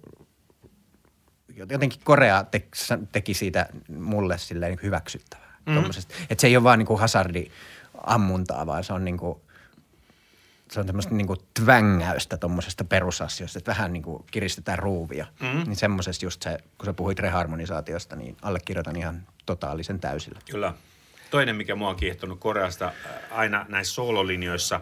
jotenkin 1.70 2.02
Korea 2.04 2.44
te, 2.44 2.68
teki 3.12 3.34
siitä 3.34 3.66
mulle 3.98 4.38
silleen 4.38 4.72
niin 4.72 4.84
hyväksyttävää. 4.84 5.58
Mm. 5.66 5.84
Että 6.30 6.42
se 6.42 6.48
ei 6.48 6.58
ole 6.58 6.64
vaan 6.64 6.80
niin 6.80 6.88
kuin 6.88 7.00
hasardi 7.00 7.52
ammuntaa, 8.04 8.66
vaan 8.66 8.84
se 8.84 8.94
on 8.94 9.06
niin 9.06 9.18
kuin, 9.18 9.40
se 10.72 10.80
on 10.80 10.86
tämmöistä 10.86 11.14
niin 11.14 11.28
kuin 11.28 11.40
tvängäystä 11.60 12.38
tuommoisesta 12.38 12.84
perusasioista, 12.84 13.60
että 13.60 13.72
vähän 13.72 13.94
niin 13.94 14.04
kuin 14.04 14.24
kiristetään 14.32 14.80
ruuvia. 14.80 15.26
Mm. 15.42 15.64
Niin 15.66 15.76
semmoisesta 15.76 16.26
just 16.26 16.42
se, 16.42 16.58
kun 16.78 16.86
sä 16.86 16.94
puhuit 16.94 17.20
reharmonisaatiosta, 17.20 18.16
niin 18.16 18.38
allekirjoitan 18.42 18.96
ihan 18.96 19.24
totaalisen 19.46 20.00
täysillä. 20.00 20.40
Kyllä. 20.52 20.74
Toinen, 21.32 21.56
mikä 21.56 21.76
mua 21.76 21.90
on 21.90 21.96
kiehtonut 21.96 22.40
Koreasta 22.40 22.86
äh, 22.86 22.94
aina 23.32 23.66
näissä 23.70 23.94
soololinjoissa, 23.94 24.82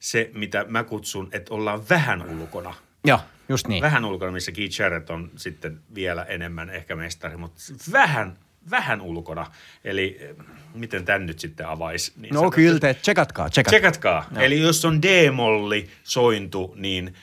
se 0.00 0.30
mitä 0.34 0.64
mä 0.68 0.84
kutsun, 0.84 1.28
että 1.32 1.54
ollaan 1.54 1.88
vähän 1.88 2.40
ulkona. 2.40 2.74
Joo. 3.04 3.20
Just 3.48 3.66
niin. 3.68 3.82
Vähän 3.82 4.04
ulkona, 4.04 4.32
missä 4.32 4.52
Keith 4.52 4.80
Jarrett 4.80 5.10
on 5.10 5.30
sitten 5.36 5.80
vielä 5.94 6.22
enemmän 6.22 6.70
ehkä 6.70 6.96
mestari, 6.96 7.36
mutta 7.36 7.60
vähän, 7.92 8.38
vähän 8.70 9.00
ulkona. 9.00 9.46
Eli 9.84 10.18
eh, 10.20 10.36
miten 10.74 11.04
tämän 11.04 11.26
nyt 11.26 11.38
sitten 11.38 11.68
avaisi? 11.68 12.12
Niin 12.16 12.34
no 12.34 12.40
sanotaan. 12.40 12.56
kyllä, 12.56 12.78
te 12.78 12.94
tsekatkaa, 12.94 13.50
tsekatkaa. 13.50 13.78
Tsekatkaa. 13.80 14.26
No. 14.30 14.40
Eli 14.40 14.60
jos 14.60 14.84
on 14.84 15.02
D-molli 15.02 15.88
sointu, 16.04 16.74
niin 16.76 17.14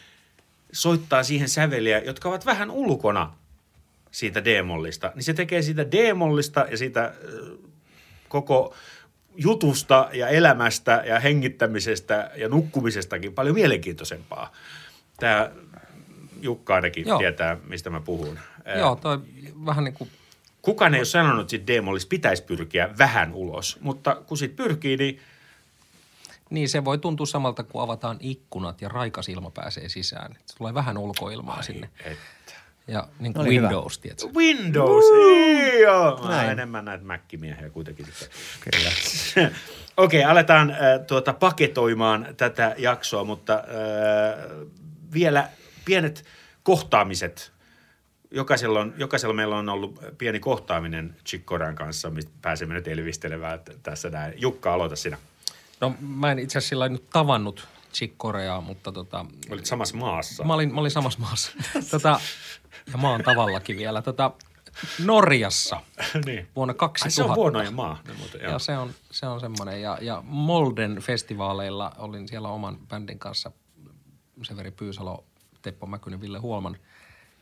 soittaa 0.72 1.24
siihen 1.24 1.50
säveliä, 1.50 2.00
jotka 2.00 2.30
ovat 2.30 2.46
vähän 2.46 2.72
ulkona 2.72 3.34
siitä 4.12 4.46
D-mollista. 4.46 5.12
Niin 5.16 5.24
se 5.24 5.34
tekee 5.34 5.62
siitä 5.62 5.92
D-mollista 5.92 6.68
ja 6.72 6.78
siitä 6.78 7.04
äh, 7.04 7.14
koko 8.30 8.76
jutusta 9.36 10.10
ja 10.14 10.28
elämästä 10.28 11.04
ja 11.06 11.20
hengittämisestä 11.20 12.32
ja 12.36 12.50
nukkumisestakin 12.50 13.34
paljon 13.34 13.56
mielenkiintoisempaa. 13.56 14.52
Tämä 15.20 15.52
Jukka 16.42 16.76
ainakin 16.76 17.08
Joo. 17.08 17.20
tietää, 17.20 17.58
mistä 17.68 17.90
mä 17.90 18.00
puhun. 18.00 18.40
Joo, 18.78 18.96
toi 18.96 19.20
vähän 19.66 19.84
niin 19.84 19.94
kuin... 19.94 20.10
Kukaan 20.62 20.94
ei 20.94 21.00
ole 21.00 21.06
sanonut, 21.06 21.54
että 21.54 21.74
D-mollissa 21.74 22.08
pitäisi 22.10 22.44
pyrkiä 22.44 22.90
vähän 22.98 23.34
ulos, 23.34 23.78
mutta 23.82 24.16
kun 24.16 24.38
sit 24.38 24.56
pyrkii, 24.56 24.98
niin... 24.98 25.20
Niin, 26.50 26.70
se 26.70 26.86
voi 26.86 26.98
tuntua 26.98 27.26
samalta, 27.26 27.64
kun 27.64 27.82
avataan 27.82 28.18
ikkunat 28.20 28.82
ja 28.82 28.90
raikas 28.90 29.30
ilma 29.30 29.52
pääsee 29.52 29.90
sisään. 29.90 30.38
Se 30.46 30.58
tulee 30.58 30.74
vähän 30.74 30.98
ulkoilmaa 30.98 31.56
Ai 31.56 31.64
sinne. 31.64 31.90
Että. 32.06 32.54
Ja 32.88 33.08
niin 33.20 33.34
kuin 33.34 33.50
Windows, 33.50 34.00
tiedätkö? 34.00 34.28
Windows, 34.36 35.06
joo. 35.82 36.28
Mä 36.28 36.52
enemmän 36.52 36.86
näitä 36.86 37.04
Mac-miehiä 37.04 37.70
kuitenkin 37.70 38.06
sitten. 38.06 38.28
Kyllä. 38.72 38.90
Okei, 39.98 40.20
okay, 40.20 40.32
aletaan 40.32 40.72
äh, 40.72 40.78
tuota, 41.08 41.34
paketoimaan 41.34 42.28
tätä 42.38 42.76
jaksoa, 42.78 43.24
mutta 43.24 43.54
äh, 43.54 44.68
vielä 45.14 45.50
pienet 45.86 46.26
kohtaamiset. 46.64 47.52
Jokaisella, 48.32 48.80
on, 48.80 48.94
jokaisella 48.98 49.34
meillä 49.34 49.58
on 49.58 49.70
ollut 49.70 50.00
pieni 50.18 50.40
kohtaaminen 50.40 51.16
Chikkoran 51.26 51.76
kanssa, 51.76 52.10
mistä 52.10 52.32
pääsemme 52.42 52.74
nyt 52.74 52.88
elvistelemään 52.88 53.60
tässä 53.84 54.10
näin. 54.10 54.34
Jukka, 54.38 54.74
aloita 54.74 54.96
sinä. 54.96 55.18
No 55.82 55.96
mä 56.00 56.32
en 56.32 56.40
itse 56.40 56.58
asiassa 56.58 56.90
nyt 56.90 57.10
tavannut 57.10 57.68
Chick 57.94 58.14
Koreaa, 58.18 58.62
mutta 58.62 58.92
tota, 58.92 59.26
Olit 59.50 59.66
samassa 59.66 59.98
maassa. 59.98 60.44
mä 60.44 60.54
olin, 60.54 60.74
mä 60.74 60.80
olin 60.80 60.92
samassa 60.92 61.20
maassa. 61.20 61.52
tota, 61.92 62.20
ja 62.92 62.98
maan 62.98 63.24
tavallakin 63.24 63.78
vielä. 63.78 64.02
Tota, 64.02 64.32
Norjassa 65.06 65.82
niin. 66.26 66.48
vuonna 66.56 66.74
2000. 66.74 67.06
Ai 67.06 67.12
se 67.12 67.32
on 67.32 67.36
huonoja 67.36 67.72
maa. 67.72 68.02
Ne 68.08 68.14
muuten, 68.14 68.42
joo. 68.42 68.52
Ja 68.52 68.60
se 68.60 68.78
on, 68.78 68.94
se 69.12 69.28
on 69.28 69.40
semmoinen. 69.40 69.82
Ja, 69.82 69.98
ja 70.02 70.24
Molden 70.26 71.00
festivaaleilla 71.02 71.92
olin 71.98 72.28
siellä 72.28 72.50
oman 72.50 72.78
bändin 72.88 73.20
kanssa 73.20 73.52
Severi 74.44 74.72
Pyysalo, 74.72 75.26
Teppo 75.62 75.86
Mäkynen, 75.86 76.22
Ville 76.22 76.40
Huolman. 76.40 76.78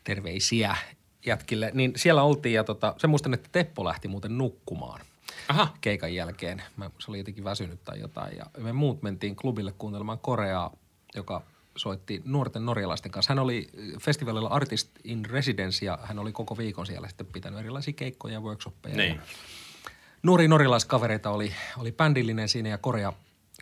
Terveisiä 0.04 0.76
jätkille. 1.26 1.72
Niin 1.74 1.94
siellä 1.96 2.24
oltiin 2.24 2.56
ja 2.56 2.64
tota, 2.64 2.96
se 2.98 3.08
muistan, 3.08 3.34
että 3.34 3.50
Teppo 3.52 3.86
lähti 3.86 4.08
muuten 4.08 4.38
nukkumaan 4.38 5.02
Aha. 5.48 5.68
keikan 5.82 6.16
jälkeen. 6.16 6.64
Mä, 6.78 6.92
se 7.00 7.12
oli 7.12 7.18
jotenkin 7.18 7.44
väsynyt 7.44 7.84
tai 7.84 8.00
jotain. 8.00 8.38
Ja 8.38 8.46
me 8.58 8.74
muut 8.74 9.02
mentiin 9.02 9.36
klubille 9.36 9.74
kuuntelemaan 9.78 10.20
Koreaa, 10.20 10.72
joka 11.16 11.42
soitti 11.76 12.22
nuorten 12.26 12.66
norjalaisten 12.66 13.12
kanssa. 13.12 13.32
Hän 13.32 13.40
oli 13.40 13.68
festivaalilla 14.02 14.50
Artist 14.50 14.90
in 15.04 15.26
Residence 15.26 15.86
ja 15.86 16.00
hän 16.04 16.20
oli 16.20 16.32
koko 16.32 16.58
viikon 16.58 16.86
siellä 16.86 17.08
sitten 17.08 17.28
pitänyt 17.28 17.60
erilaisia 17.60 17.94
keikkoja 17.94 18.34
ja 18.34 18.42
workshoppeja. 18.42 18.98
Niin. 18.98 19.16
Ja 19.16 19.22
nuoria 20.24 20.48
norjalaiskavereita 20.48 21.30
oli, 21.30 21.54
oli 21.78 21.92
bändillinen 21.92 22.50
siinä 22.50 22.70
ja 22.70 22.78
Korea 22.78 23.14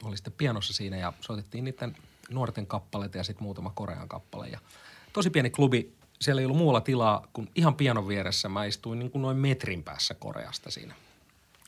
oli 0.03 0.17
sitten 0.17 0.33
pianossa 0.37 0.73
siinä 0.73 0.97
ja 0.97 1.13
soitettiin 1.21 1.63
niiden 1.63 1.95
nuorten 2.29 2.67
kappaleita 2.67 3.17
ja 3.17 3.23
sitten 3.23 3.43
muutama 3.43 3.71
Korean 3.75 4.09
kappale. 4.09 4.47
Ja 4.47 4.59
tosi 5.13 5.29
pieni 5.29 5.49
klubi, 5.49 5.93
siellä 6.21 6.41
ei 6.41 6.45
ollut 6.45 6.57
muualla 6.57 6.81
tilaa 6.81 7.27
kuin 7.33 7.49
ihan 7.55 7.75
pianon 7.75 8.07
vieressä. 8.07 8.49
Mä 8.49 8.65
istuin 8.65 8.99
niin 8.99 9.11
kuin 9.11 9.21
noin 9.21 9.37
metrin 9.37 9.83
päässä 9.83 10.13
Koreasta 10.13 10.71
siinä. 10.71 10.95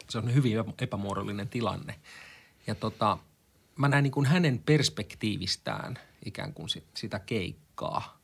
Se 0.09 0.17
on 0.17 0.33
hyvin 0.33 0.57
epämuodollinen 0.81 1.49
tilanne. 1.49 1.95
Ja 2.67 2.75
tota, 2.75 3.17
mä 3.75 3.87
näin 3.87 4.03
niin 4.03 4.11
kuin 4.11 4.25
hänen 4.25 4.61
perspektiivistään 4.65 5.99
ikään 6.25 6.53
kuin 6.53 6.69
si- 6.69 6.83
sitä 6.93 7.19
keikkaa. 7.19 8.19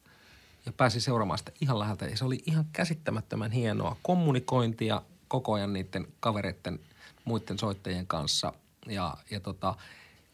Ja 0.66 0.72
pääsin 0.74 1.02
seuraamaan 1.02 1.38
sitä 1.38 1.52
ihan 1.62 1.80
läheltä. 1.80 2.06
Ja 2.06 2.18
se 2.18 2.26
oli 2.26 2.44
ihan 2.46 2.66
käsittämättömän 2.74 3.52
hienoa 3.52 3.98
kommunikointia 4.02 5.02
koko 5.28 5.54
ajan 5.54 5.74
niiden 5.74 6.08
kavereiden, 6.20 6.80
muiden 7.26 7.60
soittajien 7.60 8.08
kanssa. 8.08 8.54
Ja, 8.88 9.18
ja 9.30 9.40
tota, 9.40 9.76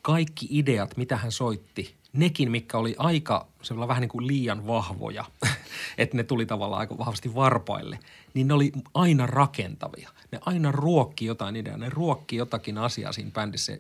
kaikki 0.02 0.48
ideat, 0.50 0.98
mitä 0.98 1.18
hän 1.18 1.32
soitti, 1.32 1.96
nekin, 2.14 2.52
mikä 2.52 2.78
oli 2.78 2.96
aika 2.98 3.48
semmoilla 3.62 3.88
vähän 3.88 4.02
niin 4.02 4.10
kuin 4.10 4.28
liian 4.28 4.68
vahvoja, 4.68 5.26
että 5.98 6.18
ne 6.18 6.24
tuli 6.24 6.46
tavallaan 6.46 6.80
aika 6.80 6.98
vahvasti 6.98 7.36
varpaille, 7.36 8.00
niin 8.34 8.48
ne 8.48 8.54
oli 8.54 8.72
aina 8.94 9.28
rakentavia. 9.28 10.10
Ne 10.32 10.40
aina 10.46 10.72
ruokki 10.72 11.26
jotain 11.26 11.56
ideaa, 11.56 11.78
ne 11.78 11.90
ruokki 11.90 12.36
jotakin 12.36 12.78
asiaa 12.78 13.12
siinä 13.12 13.32
bändissä, 13.32 13.78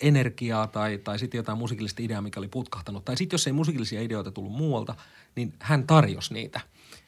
energiaa 0.00 0.66
tai, 0.66 0.98
tai 0.98 1.18
sitten 1.18 1.38
jotain 1.38 1.58
musiikillista 1.58 2.02
ideaa, 2.02 2.22
mikä 2.22 2.40
oli 2.40 2.48
putkahtanut. 2.48 3.04
Tai 3.04 3.16
sitten 3.16 3.34
jos 3.34 3.46
ei 3.46 3.52
musiikillisia 3.52 4.02
ideoita 4.02 4.30
tullut 4.30 4.52
muualta, 4.52 4.94
niin 5.36 5.52
hän 5.58 5.86
tarjosi 5.86 6.34
niitä. 6.34 6.60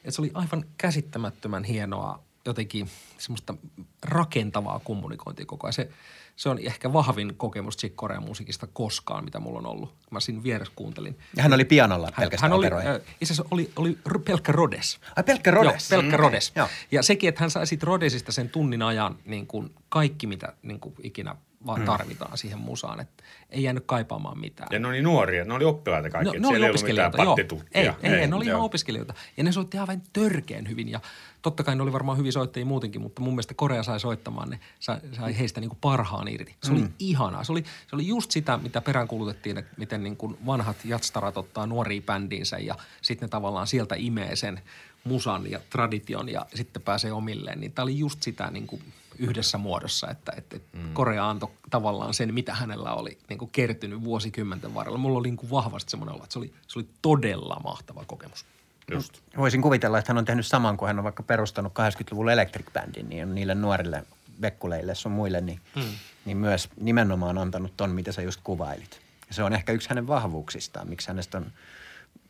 Et 0.04 0.14
se 0.14 0.22
oli 0.22 0.30
aivan 0.34 0.64
käsittämättömän 0.78 1.64
hienoa 1.64 2.22
jotenkin 2.44 2.90
semmoista 3.18 3.54
rakentavaa 4.02 4.80
kommunikointia 4.84 5.46
koko 5.46 5.66
ajan. 5.66 5.72
Se, 5.72 5.90
se 6.36 6.48
on 6.48 6.58
ehkä 6.58 6.92
vahvin 6.92 7.34
kokemus 7.36 7.76
Chick 7.76 7.96
Corean 7.96 8.22
musiikista 8.22 8.66
koskaan, 8.72 9.24
mitä 9.24 9.40
mulla 9.40 9.58
on 9.58 9.66
ollut. 9.66 9.94
Mä 10.10 10.20
siinä 10.20 10.42
vieressä 10.42 10.72
kuuntelin. 10.76 11.18
Ja 11.36 11.42
hän 11.42 11.52
oli 11.52 11.64
pianolla 11.64 12.06
Hän, 12.06 12.14
pelkästään 12.16 12.50
hän 12.50 12.58
oli, 12.58 12.66
operoija. 12.66 12.90
äh, 12.94 13.00
itse 13.20 13.32
asiassa 13.34 13.44
oli, 13.50 13.70
oli 13.76 13.98
pelkkä 14.24 14.52
Rodes. 14.52 14.98
Ai 15.16 15.24
pelkkä 15.24 15.50
Rhodes? 15.50 15.90
Joo, 15.90 16.00
pelkkä 16.00 16.16
Mm, 16.16 16.22
Rodes. 16.22 16.52
Joo. 16.56 16.68
Ja 16.92 17.02
sekin, 17.02 17.28
että 17.28 17.40
hän 17.40 17.50
sai 17.50 17.66
siitä 17.66 17.86
Rodesista 17.86 18.32
sen 18.32 18.48
tunnin 18.50 18.82
ajan 18.82 19.18
niin 19.24 19.46
kuin 19.46 19.74
kaikki, 19.88 20.26
mitä 20.26 20.52
niin 20.62 20.80
kuin 20.80 20.94
ikinä 21.02 21.36
vaan 21.66 21.82
tarvitaan 21.82 22.38
siihen 22.38 22.58
musaan. 22.58 23.00
Että 23.00 23.24
ei 23.50 23.62
jäänyt 23.62 23.84
kaipaamaan 23.86 24.38
mitään. 24.38 24.68
Ja 24.72 24.78
ne 24.78 24.88
oli 24.88 25.02
nuoria, 25.02 25.44
ne 25.44 25.54
oli 25.54 25.64
oppilaita 25.64 26.10
kaikki. 26.10 26.38
No, 26.38 26.50
ne 26.50 26.56
oli 26.56 26.64
ei 26.64 26.70
opiskelijoita, 26.70 27.22
joo. 27.22 27.36
Ei, 27.72 27.90
ei, 28.02 28.12
ei, 28.12 28.26
ne 28.26 28.36
oli 28.36 28.44
ihan 28.44 28.58
joo. 28.58 28.64
opiskelijoita. 28.64 29.14
Ja 29.36 29.44
ne 29.44 29.52
soitti 29.52 29.78
aivan 29.78 30.02
törkeän 30.12 30.68
hyvin. 30.68 30.88
Ja 30.88 31.00
totta 31.42 31.64
kai 31.64 31.76
ne 31.76 31.82
oli 31.82 31.92
varmaan 31.92 32.18
hyviä 32.18 32.32
soittajia 32.32 32.66
muutenkin, 32.66 33.00
mutta 33.00 33.22
mun 33.22 33.34
mielestä 33.34 33.54
Korea 33.54 33.82
sai 33.82 34.00
soittamaan 34.00 34.50
ne, 34.50 34.60
sai, 34.80 34.98
sai 35.12 35.38
heistä 35.38 35.60
niin 35.60 35.68
kuin 35.68 35.78
parhaan 35.80 36.28
irti. 36.28 36.54
Se 36.62 36.72
oli 36.72 36.84
ihanaa. 36.98 37.44
Se 37.44 37.52
oli, 37.52 37.62
se 37.62 37.96
oli 37.96 38.06
just 38.06 38.30
sitä, 38.30 38.56
mitä 38.62 38.80
peräänkuulutettiin, 38.80 39.58
että 39.58 39.74
miten 39.76 40.02
niin 40.02 40.16
kuin 40.16 40.36
vanhat 40.46 40.76
jatstarat 40.84 41.36
ottaa 41.36 41.66
nuoria 41.66 42.02
bändiinsä 42.02 42.58
ja 42.58 42.74
sitten 43.02 43.26
ne 43.26 43.30
tavallaan 43.30 43.66
sieltä 43.66 43.94
imee 43.98 44.36
sen 44.36 44.60
musan 45.04 45.50
ja 45.50 45.60
tradition 45.70 46.28
ja 46.28 46.46
sitten 46.54 46.82
pääsee 46.82 47.12
omilleen. 47.12 47.60
Niin 47.60 47.72
tämä 47.72 47.84
oli 47.84 47.98
just 47.98 48.22
sitä 48.22 48.50
niin 48.50 48.66
kuin 48.66 48.82
yhdessä 49.20 49.58
muodossa, 49.58 50.10
että, 50.10 50.32
että, 50.36 50.56
mm. 50.72 50.92
Korea 50.92 51.30
antoi 51.30 51.50
tavallaan 51.70 52.14
sen, 52.14 52.34
mitä 52.34 52.54
hänellä 52.54 52.94
oli 52.94 53.18
niin 53.28 53.38
kuin 53.38 53.50
kertynyt 53.50 54.04
vuosikymmenten 54.04 54.74
varrella. 54.74 54.98
Mulla 54.98 55.18
oli 55.18 55.28
niin 55.28 55.36
kuin 55.36 55.50
vahvasti 55.50 55.90
semmoinen 55.90 56.14
olo, 56.14 56.22
että 56.22 56.32
se 56.32 56.38
oli, 56.38 56.52
se 56.68 56.78
oli 56.78 56.88
todella 57.02 57.60
mahtava 57.64 58.04
kokemus. 58.06 58.44
Just. 58.90 59.18
Voisin 59.36 59.62
kuvitella, 59.62 59.98
että 59.98 60.12
hän 60.12 60.18
on 60.18 60.24
tehnyt 60.24 60.46
saman, 60.46 60.76
kun 60.76 60.88
hän 60.88 60.98
on 60.98 61.04
vaikka 61.04 61.22
perustanut 61.22 61.72
80-luvulla 61.72 62.32
Electric 62.32 62.66
Bandin, 62.72 63.08
niin 63.08 63.22
on 63.22 63.34
niille 63.34 63.54
nuorille 63.54 64.04
vekkuleille 64.42 64.94
sun 64.94 65.12
muille, 65.12 65.40
niin, 65.40 65.60
mm. 65.76 65.82
niin 66.24 66.36
myös 66.36 66.68
nimenomaan 66.80 67.38
antanut 67.38 67.72
ton, 67.76 67.90
mitä 67.90 68.12
sä 68.12 68.22
just 68.22 68.40
kuvailit. 68.44 69.00
Ja 69.28 69.34
se 69.34 69.42
on 69.42 69.52
ehkä 69.52 69.72
yksi 69.72 69.88
hänen 69.88 70.06
vahvuuksistaan, 70.06 70.88
miksi 70.88 71.08
hänestä 71.08 71.38
on 71.38 71.52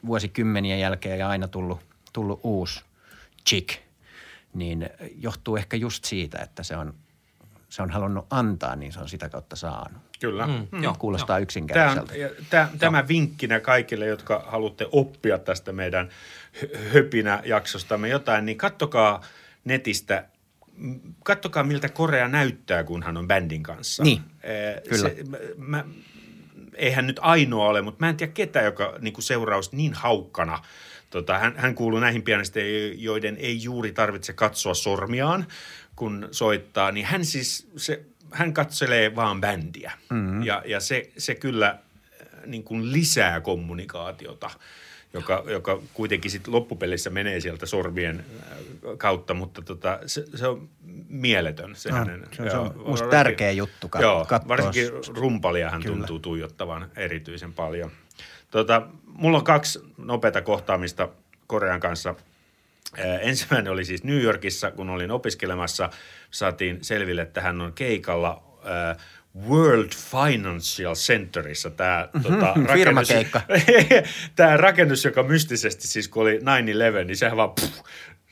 vuosikymmenien 0.06 0.80
jälkeen 0.80 1.18
ja 1.18 1.28
aina 1.28 1.48
tullut, 1.48 1.80
tullut 2.12 2.40
uusi 2.42 2.80
chick, 3.48 3.89
niin 4.54 4.90
johtuu 5.16 5.56
ehkä 5.56 5.76
just 5.76 6.04
siitä, 6.04 6.38
että 6.38 6.62
se 6.62 6.76
on, 6.76 6.94
se 7.68 7.82
on 7.82 7.90
halunnut 7.90 8.26
antaa, 8.30 8.76
niin 8.76 8.92
se 8.92 9.00
on 9.00 9.08
sitä 9.08 9.28
kautta 9.28 9.56
saanut. 9.56 10.02
Kyllä. 10.20 10.46
Mm. 10.46 10.66
Mm. 10.72 10.82
Joo, 10.82 10.94
Kuulostaa 10.98 11.26
Tämä, 11.26 11.36
on, 11.36 11.42
yksinkertaiselta. 11.42 12.14
ja 12.16 12.28
tämä, 12.50 12.68
tämä 12.78 13.08
vinkkinä 13.08 13.60
kaikille, 13.60 14.06
jotka 14.06 14.44
haluatte 14.46 14.86
oppia 14.92 15.38
tästä 15.38 15.72
meidän 15.72 16.08
hö- 16.62 16.78
höpinä-jaksostamme 16.92 18.08
jotain, 18.08 18.46
niin 18.46 18.58
kattokaa 18.58 19.20
netistä, 19.64 20.24
kattokaa 21.24 21.62
miltä 21.62 21.88
Korea 21.88 22.28
näyttää, 22.28 22.84
kun 22.84 23.02
hän 23.02 23.16
on 23.16 23.28
bändin 23.28 23.62
kanssa. 23.62 24.02
Niin, 24.02 24.22
Eh, 24.42 24.82
kyllä. 24.88 25.08
Se, 25.08 25.16
mä, 25.28 25.38
mä, 25.56 25.84
eihän 26.74 27.06
nyt 27.06 27.18
ainoa 27.22 27.68
ole, 27.68 27.82
mutta 27.82 28.04
mä 28.04 28.08
en 28.08 28.16
tiedä 28.16 28.32
ketä, 28.32 28.60
joka 28.60 28.94
niin 29.00 29.12
kuin 29.12 29.24
seuraus 29.24 29.72
niin 29.72 29.94
haukkana. 29.94 30.58
Tota, 31.10 31.38
hän, 31.38 31.54
hän 31.56 31.74
kuuluu 31.74 32.00
näihin 32.00 32.22
pianisteihin, 32.22 33.02
joiden 33.02 33.36
ei 33.36 33.62
juuri 33.62 33.92
tarvitse 33.92 34.32
katsoa 34.32 34.74
sormiaan, 34.74 35.46
kun 35.96 36.28
soittaa. 36.30 36.92
Niin 36.92 37.06
hän 37.06 37.24
siis, 37.24 37.68
se, 37.76 38.02
hän 38.30 38.52
katselee 38.52 39.16
vaan 39.16 39.40
bändiä. 39.40 39.92
Mm-hmm. 40.10 40.42
Ja, 40.42 40.62
ja 40.66 40.80
se, 40.80 41.10
se 41.18 41.34
kyllä 41.34 41.68
äh, 41.68 41.78
niin 42.46 42.62
kuin 42.64 42.92
lisää 42.92 43.40
kommunikaatiota, 43.40 44.50
joka, 45.14 45.44
joka 45.46 45.82
kuitenkin 45.94 46.30
sit 46.30 46.48
loppupelissä 46.48 47.10
menee 47.10 47.40
sieltä 47.40 47.66
sormien 47.66 48.24
äh, 48.50 48.58
kautta, 48.98 49.34
mutta 49.34 49.62
tota, 49.62 49.98
se, 50.06 50.24
se 50.34 50.46
on 50.46 50.68
mieletön. 51.08 51.76
Se, 51.76 51.90
No, 51.90 51.96
hänen, 51.96 52.26
se 52.32 52.42
on- 52.42 52.50
se 52.50 52.56
on 52.56 52.72
joo, 52.76 52.88
musta 52.88 53.08
tärkeä 53.08 53.50
juttu 53.50 53.86
kat- 53.96 54.02
Joo, 54.02 54.24
katsoa. 54.24 54.48
varsinkin 54.48 54.88
rumpalia 55.16 55.70
hän 55.70 55.82
Kyllä. 55.82 55.96
tuntuu 55.96 56.18
tuijottavan 56.18 56.90
erityisen 56.96 57.52
paljon. 57.52 57.90
Tota, 58.50 58.82
mulla 59.06 59.38
on 59.38 59.44
kaksi 59.44 59.78
nopeata 59.98 60.42
kohtaamista 60.42 61.08
Korean 61.46 61.80
kanssa. 61.80 62.14
Ensimmäinen 63.20 63.72
oli 63.72 63.84
siis 63.84 64.04
New 64.04 64.20
Yorkissa, 64.20 64.70
kun 64.70 64.90
olin 64.90 65.10
opiskelemassa. 65.10 65.90
Saatiin 66.30 66.78
selville, 66.84 67.22
että 67.22 67.40
hän 67.40 67.60
on 67.60 67.72
keikalla 67.72 68.42
World 69.48 69.90
Financial 69.94 70.94
Centerissa. 70.94 71.70
Tämä 71.70 72.08
tota, 72.22 72.54
rakennus, 72.68 73.08
tämä 74.36 74.56
rakennus, 74.56 75.04
joka 75.04 75.22
mystisesti 75.22 75.88
siis 75.88 76.08
kun 76.08 76.22
oli 76.22 76.38
9-11, 76.38 76.42
niin 77.04 77.16
sehän 77.16 77.36
vaan, 77.36 77.50
pff, 77.50 77.80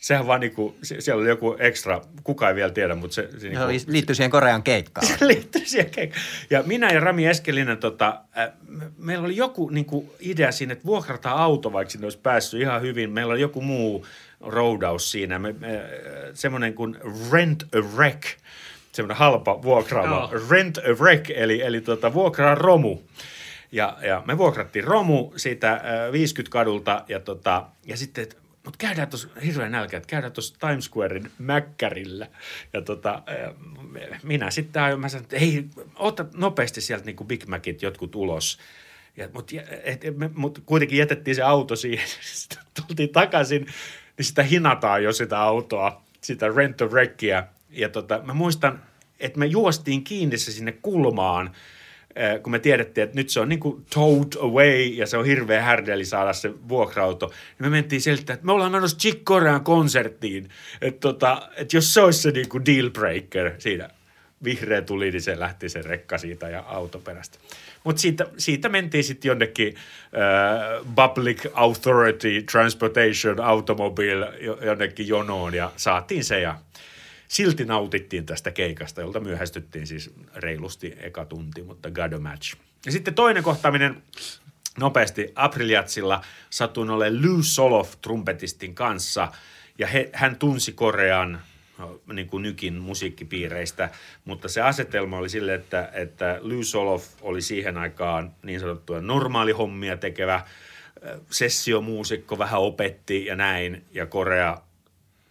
sehän 0.01 0.27
vaan 0.27 0.41
niinku, 0.41 0.77
siellä 0.83 1.21
oli 1.21 1.29
joku 1.29 1.57
ekstra, 1.59 2.01
kuka 2.25 2.49
ei 2.49 2.55
vielä 2.55 2.71
tiedä, 2.71 2.95
mutta 2.95 3.15
se, 3.15 3.29
se, 3.33 3.41
Se 3.41 3.49
niinku, 3.49 3.85
liittyy 3.87 4.15
siihen 4.15 4.31
Korean 4.31 4.63
keikkaan. 4.63 5.07
se 5.19 5.27
liittyy 5.27 5.63
siihen 5.67 5.91
keikkaan. 5.91 6.23
Ja 6.51 6.63
minä 6.63 6.93
ja 6.93 7.01
Rami 7.01 7.27
Eskelinen, 7.27 7.79
tota, 7.79 8.21
äh, 8.39 8.51
me- 8.69 8.91
meillä 8.99 9.25
oli 9.25 9.37
joku 9.37 9.69
niin 9.69 9.85
kuin 9.85 10.11
idea 10.21 10.53
siinä, 10.53 10.73
että 10.73 10.85
vuokrataan 10.85 11.39
auto, 11.39 11.73
vaikka 11.73 11.91
sinne 11.91 12.07
olisi 12.07 12.19
päässyt 12.19 12.61
ihan 12.61 12.83
hyvin. 12.83 13.11
Meillä 13.11 13.33
oli 13.33 13.41
joku 13.41 13.61
muu 13.61 14.07
roudaus 14.41 15.11
siinä, 15.11 15.39
me, 15.39 15.53
me, 15.59 15.77
äh, 15.77 15.83
semmoinen 16.35 16.75
kuin 16.75 16.97
Rent 17.33 17.63
a 17.63 17.79
Wreck, 17.97 18.23
semmoinen 18.93 19.17
halpa 19.17 19.63
vuokraama. 19.63 20.29
Joo. 20.33 20.49
Rent 20.51 20.79
a 20.79 20.93
Wreck, 21.01 21.31
eli, 21.31 21.63
eli 21.63 21.81
tota, 21.81 22.15
vuokraa 22.15 22.55
romu. 22.55 22.99
Ja, 23.73 23.97
ja 24.03 24.23
me 24.27 24.39
vuokrattiin 24.39 24.85
romu 24.85 25.33
siitä 25.37 25.73
äh, 25.73 26.13
50 26.13 26.53
kadulta 26.53 27.05
ja, 27.09 27.21
tota, 27.21 27.67
ja 27.87 27.97
sitten, 27.97 28.23
et, 28.23 28.37
mutta 28.69 28.79
käydään 28.87 29.09
tuossa 29.09 29.29
hirveän 29.45 29.73
nälkä, 29.73 29.97
että 29.97 30.07
käydään 30.07 30.33
tuossa 30.33 30.55
Times 30.61 30.85
Squarein 30.85 31.31
mäkkärillä. 31.39 32.29
Ja 32.73 32.83
tota, 32.83 33.23
äh, 33.29 34.21
minä 34.23 34.51
sitten 34.51 34.83
aion, 34.83 35.01
mä 35.01 35.09
sanoin, 35.09 35.25
että 35.25 35.37
ei, 35.37 35.65
ota 35.97 36.27
nopeasti 36.35 36.81
sieltä 36.81 37.05
niin 37.05 37.17
kuin 37.17 37.29
Big 37.29 37.47
Macit 37.47 37.83
jotkut 37.83 38.15
ulos. 38.15 38.59
Ja, 39.17 39.29
mutta 39.33 39.55
mut 40.35 40.63
kuitenkin 40.67 40.99
jätettiin 40.99 41.35
se 41.35 41.43
auto 41.43 41.77
siihen, 41.77 42.09
sitten 42.21 42.59
tultiin 42.87 43.09
takaisin, 43.09 43.67
niin 44.17 44.25
sitä 44.25 44.43
hinataan 44.43 45.05
jo 45.05 45.13
sitä 45.13 45.41
autoa, 45.41 46.03
sitä 46.21 46.49
rent 46.57 46.81
a 46.81 46.87
wreckia. 46.87 47.45
Ja 47.71 47.89
tota, 47.89 48.21
mä 48.25 48.35
muistan, 48.35 48.83
että 49.21 49.39
me 49.39 49.47
juostiin 49.47 50.05
kiinni 50.05 50.39
se 50.39 50.53
sinne 50.53 50.73
kulmaan, 50.73 51.55
kun 52.43 52.53
me 52.53 52.59
tiedettiin, 52.59 53.05
että 53.05 53.17
nyt 53.17 53.31
se 53.31 53.41
on 53.41 53.49
niin 53.49 53.61
kuin 53.61 53.87
towed 53.95 54.33
away 54.41 54.81
ja 54.81 55.07
se 55.07 55.17
on 55.17 55.25
hirveä 55.25 55.63
härdeli 55.63 56.05
saada 56.05 56.33
se 56.33 56.51
vuokra-auto, 56.69 57.27
niin 57.27 57.37
me 57.59 57.69
mentiin 57.69 58.01
sieltä, 58.01 58.33
että 58.33 58.47
me 58.47 58.53
ollaan 58.53 58.73
menossa 58.73 58.99
Chick 58.99 59.25
Korean 59.25 59.65
konserttiin, 59.65 60.49
että, 60.81 61.01
tota, 61.01 61.51
että 61.57 61.77
jos 61.77 61.95
se 61.95 62.01
olisi 62.01 62.23
se 62.23 62.31
niin 62.31 62.49
kuin 62.49 62.67
deal 62.67 62.91
breaker 62.91 63.53
siinä 63.59 63.91
vihreä 64.45 64.83
tuli, 64.83 65.11
niin 65.11 65.23
se 65.23 65.41
lähti 65.41 65.69
se 65.69 65.83
rekka 65.83 66.19
siitä 66.19 66.49
ja 66.49 66.65
auto 66.67 66.99
perästä. 66.99 67.39
Mutta 67.85 68.03
siitä, 68.03 68.27
siitä 68.39 68.69
mentiin 68.69 69.05
sitten 69.05 69.29
jonnekin 69.29 69.75
äh, 69.77 70.87
Public 70.95 71.47
Authority 71.55 72.43
Transportation 72.43 73.41
Automobile 73.41 74.33
jonnekin 74.65 75.09
jonoon 75.09 75.55
ja 75.55 75.73
saatiin 75.77 76.25
se 76.25 76.41
ja 76.41 76.59
silti 77.29 77.65
nautittiin 77.65 78.27
tästä 78.27 78.51
keikasta, 78.51 79.01
jolta 79.01 79.21
myöhästyttiin 79.21 79.87
siis 79.87 80.11
reilusti 80.35 80.95
eka 81.01 81.25
tunti, 81.25 81.63
mutta 81.63 81.91
God 81.91 82.13
a 82.13 82.19
match. 82.19 82.57
Ja 82.87 82.93
sitten 82.93 83.15
toinen 83.15 83.43
kohtaaminen 83.43 84.03
nopeasti 84.79 85.33
Apriljatsilla 85.35 86.25
satuin 86.51 86.91
olemaan 86.91 87.27
Lou 87.27 87.43
Soloff 87.43 87.95
trumpetistin 88.03 88.75
kanssa 88.75 89.33
ja 89.79 89.87
he, 89.87 90.11
hän 90.13 90.37
tunsi 90.37 90.73
Korean 90.73 91.41
niin 92.13 92.29
kuin 92.29 92.43
nykin 92.43 92.75
musiikkipiireistä, 92.75 93.91
mutta 94.25 94.49
se 94.49 94.61
asetelma 94.61 95.19
oli 95.19 95.29
sille, 95.29 95.55
että, 95.55 95.91
että 95.93 96.39
Lou 96.41 96.65
Soloff 96.65 97.07
oli 97.21 97.43
siihen 97.43 97.77
aikaan 97.77 98.33
niin 98.43 98.61
sanottua 98.61 99.01
normaali 99.01 99.53
hommia 99.53 99.97
tekevä 99.97 100.45
sessiomuusikko, 101.31 102.39
vähän 102.39 102.61
opetti 102.61 103.27
ja 103.27 103.37
näin, 103.37 103.85
ja 103.93 104.07
Korea 104.07 104.59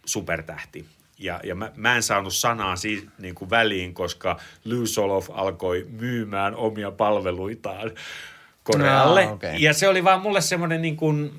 supertähti. 0.04 0.86
Ja, 1.18 1.40
ja 1.44 1.54
mä, 1.54 1.72
mä 1.76 1.96
en 1.96 2.02
saanut 2.02 2.34
sanaa 2.34 2.76
si, 2.76 3.08
niin 3.18 3.34
kuin 3.34 3.50
väliin, 3.50 3.94
koska 3.94 4.40
Lou 4.64 4.86
Soloff 4.86 5.30
alkoi 5.32 5.86
myymään 5.90 6.54
omia 6.56 6.90
palveluitaan 6.90 7.90
Korealle. 8.64 9.24
No, 9.26 9.32
okay. 9.32 9.56
Ja 9.56 9.72
se 9.72 9.88
oli 9.88 10.04
vaan 10.04 10.20
mulle 10.20 10.40
semmoinen 10.40 10.82
niin 10.82 10.96
kuin, 10.96 11.32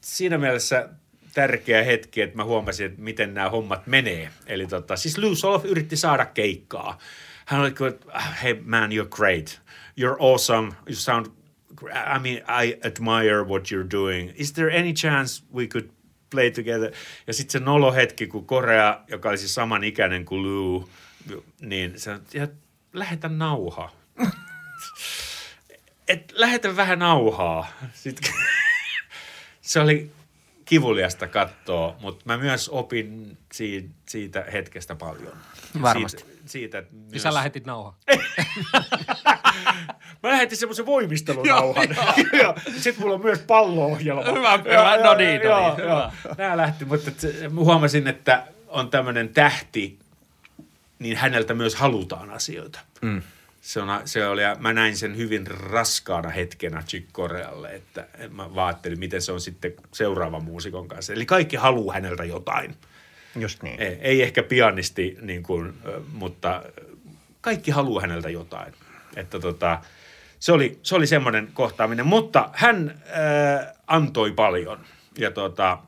siinä 0.00 0.38
mielessä 0.38 0.88
tärkeä 1.34 1.82
hetki, 1.82 2.20
että 2.20 2.36
mä 2.36 2.44
huomasin, 2.44 2.86
että 2.86 3.02
miten 3.02 3.34
nämä 3.34 3.50
hommat 3.50 3.86
menee. 3.86 4.30
Eli 4.46 4.66
tota, 4.66 4.96
siis 4.96 5.18
Lou 5.18 5.34
Soloff 5.34 5.64
yritti 5.64 5.96
saada 5.96 6.26
keikkaa. 6.26 6.98
Hän 7.46 7.60
oli 7.60 7.70
kuin, 7.70 7.94
ah, 8.12 8.42
hey 8.42 8.60
man, 8.64 8.90
you're 8.90 9.08
great. 9.16 9.60
You're 10.00 10.16
awesome. 10.18 10.72
You 10.86 10.94
sound, 10.94 11.26
I 12.16 12.18
mean, 12.18 12.36
I 12.64 12.76
admire 12.86 13.44
what 13.44 13.62
you're 13.62 13.90
doing. 13.92 14.32
Is 14.36 14.52
there 14.52 14.78
any 14.78 14.92
chance 14.92 15.44
we 15.54 15.66
could 15.66 15.88
play 16.34 16.50
together? 16.50 16.92
Ja 17.26 17.34
sitten 17.34 17.52
se 17.52 17.64
nolo 17.64 17.92
hetki, 17.92 18.26
kun 18.26 18.46
Korea, 18.46 19.00
joka 19.08 19.28
oli 19.28 19.38
siis 19.38 19.54
saman 19.54 19.84
ikäinen 19.84 20.24
kuin 20.24 20.42
Lou, 20.42 20.88
niin 21.60 22.00
se 22.00 22.18
ja 22.34 22.48
lähetä 22.92 23.28
nauha. 23.28 23.92
Et 26.08 26.32
lähetä 26.32 26.76
vähän 26.76 26.98
nauhaa. 26.98 27.72
Sitten, 27.94 28.32
se 29.60 29.80
oli 29.80 30.10
kivuliasta 30.64 31.28
katsoa, 31.28 31.96
mutta 32.00 32.22
mä 32.26 32.38
myös 32.38 32.68
opin 32.68 33.38
siitä 34.08 34.44
hetkestä 34.52 34.94
paljon. 34.94 35.36
Varmasti. 35.82 36.22
Siitä, 36.22 36.33
siitä 36.46 36.78
että 36.78 36.94
myös... 37.10 37.22
Sä 37.22 37.34
lähetit 37.34 37.66
nauha. 37.66 37.94
mä 40.22 40.28
lähetin 40.30 40.58
semmoisen 40.58 40.86
voimistelunauhan. 40.86 41.88
Sitten 42.80 43.02
mulla 43.02 43.14
on 43.14 43.22
myös 43.22 43.38
pallo-ohjelma. 43.38 44.22
Hyvä, 44.22 44.56
hyvä. 44.56 44.96
No 44.96 45.14
niin, 45.14 45.40
no 45.40 45.66
niin. 45.66 45.76
Hyvä. 45.76 46.12
Nämä 46.38 46.56
lähti, 46.56 46.84
mutta 46.84 47.10
huomasin, 47.54 48.08
että 48.08 48.46
on 48.68 48.90
tämmöinen 48.90 49.28
tähti, 49.28 49.98
niin 50.98 51.16
häneltä 51.16 51.54
myös 51.54 51.74
halutaan 51.74 52.30
asioita. 52.30 52.80
Mm 53.00 53.22
se, 53.64 53.80
on, 53.80 53.88
se 54.04 54.26
oli, 54.26 54.42
mä 54.58 54.72
näin 54.72 54.96
sen 54.96 55.16
hyvin 55.16 55.46
raskaana 55.46 56.28
hetkenä 56.28 56.82
Chick 56.82 57.12
Corealle, 57.12 57.74
että 57.74 58.06
mä 58.30 58.54
vaattelin, 58.54 58.98
miten 58.98 59.22
se 59.22 59.32
on 59.32 59.40
sitten 59.40 59.72
seuraavan 59.92 60.44
muusikon 60.44 60.88
kanssa. 60.88 61.12
Eli 61.12 61.26
kaikki 61.26 61.56
haluaa 61.56 61.94
häneltä 61.94 62.24
jotain. 62.24 62.74
Just 63.36 63.62
niin. 63.62 63.80
Ei, 63.80 63.98
ei 64.00 64.22
ehkä 64.22 64.42
pianisti, 64.42 65.18
niin 65.20 65.42
kuin, 65.42 65.72
mutta 66.12 66.62
kaikki 67.40 67.70
haluaa 67.70 68.00
häneltä 68.00 68.30
jotain. 68.30 68.72
Että 69.16 69.40
tota, 69.40 69.80
se 70.38 70.52
oli, 70.52 70.78
se 70.82 70.94
oli 70.94 71.06
semmoinen 71.06 71.48
kohtaaminen, 71.54 72.06
mutta 72.06 72.50
hän 72.52 73.00
äh, 73.06 73.72
antoi 73.86 74.32
paljon 74.32 74.80
ja 75.18 75.30
tota, 75.30 75.78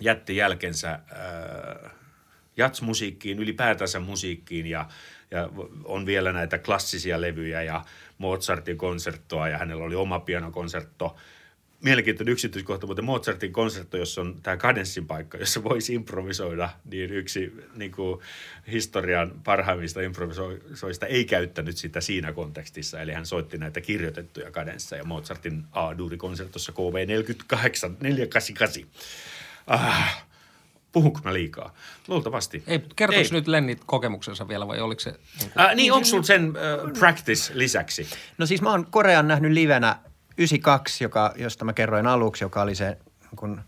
jätti 0.00 0.36
jälkensä 0.36 0.90
äh, 0.90 1.90
jatsmusiikkiin, 2.56 3.38
ylipäätänsä 3.38 4.00
musiikkiin 4.00 4.66
ja– 4.66 4.86
ja 5.30 5.48
on 5.84 6.06
vielä 6.06 6.32
näitä 6.32 6.58
klassisia 6.58 7.20
levyjä 7.20 7.62
ja 7.62 7.84
Mozartin 8.18 8.78
konserttoa 8.78 9.48
ja 9.48 9.58
hänellä 9.58 9.84
oli 9.84 9.94
oma 9.94 10.20
pianokonsertto. 10.20 11.16
Mielenkiintoinen 11.80 12.32
yksityiskohta, 12.32 12.86
mutta 12.86 13.02
Mozartin 13.02 13.52
konsertto, 13.52 13.96
jossa 13.96 14.20
on 14.20 14.40
tämä 14.42 14.56
kadenssin 14.56 15.06
paikka, 15.06 15.38
jossa 15.38 15.64
voisi 15.64 15.94
improvisoida, 15.94 16.70
niin 16.90 17.10
yksi 17.10 17.52
niin 17.74 17.92
kuin 17.92 18.20
historian 18.70 19.32
parhaimmista 19.44 20.00
improvisoista 20.00 21.06
ei 21.06 21.24
käyttänyt 21.24 21.76
sitä 21.76 22.00
siinä 22.00 22.32
kontekstissa. 22.32 23.00
Eli 23.00 23.12
hän 23.12 23.26
soitti 23.26 23.58
näitä 23.58 23.80
kirjoitettuja 23.80 24.50
kadensseja 24.50 25.04
Mozartin 25.04 25.64
A-duuri-konsertossa 25.72 26.72
KV 26.72 27.06
48 27.06 27.96
488. 28.00 28.82
Ah, 29.66 30.26
Puhunko 30.92 31.20
mä 31.24 31.32
liikaa? 31.32 31.74
Luultavasti. 32.08 32.62
Ei, 32.66 32.82
kertoiko 32.96 33.28
nyt 33.32 33.48
Lenni 33.48 33.78
kokemuksensa 33.86 34.48
vielä 34.48 34.68
vai 34.68 34.80
oliko 34.80 35.00
se... 35.00 35.10
Niin, 35.10 35.50
kuin... 35.52 35.64
äh, 35.64 35.74
niin 35.74 35.92
onko 35.92 36.04
sulla 36.04 36.22
sen 36.22 36.42
äh, 36.56 36.92
practice 36.98 37.52
lisäksi? 37.54 38.06
No 38.38 38.46
siis 38.46 38.62
mä 38.62 38.70
oon 38.70 38.86
Korean 38.86 39.28
nähnyt 39.28 39.52
livenä 39.52 39.96
92, 40.40 41.04
joka, 41.04 41.32
josta 41.36 41.64
mä 41.64 41.72
kerroin 41.72 42.06
aluksi, 42.06 42.44
joka 42.44 42.62
oli 42.62 42.74
se 42.74 42.98
kun 43.36 43.60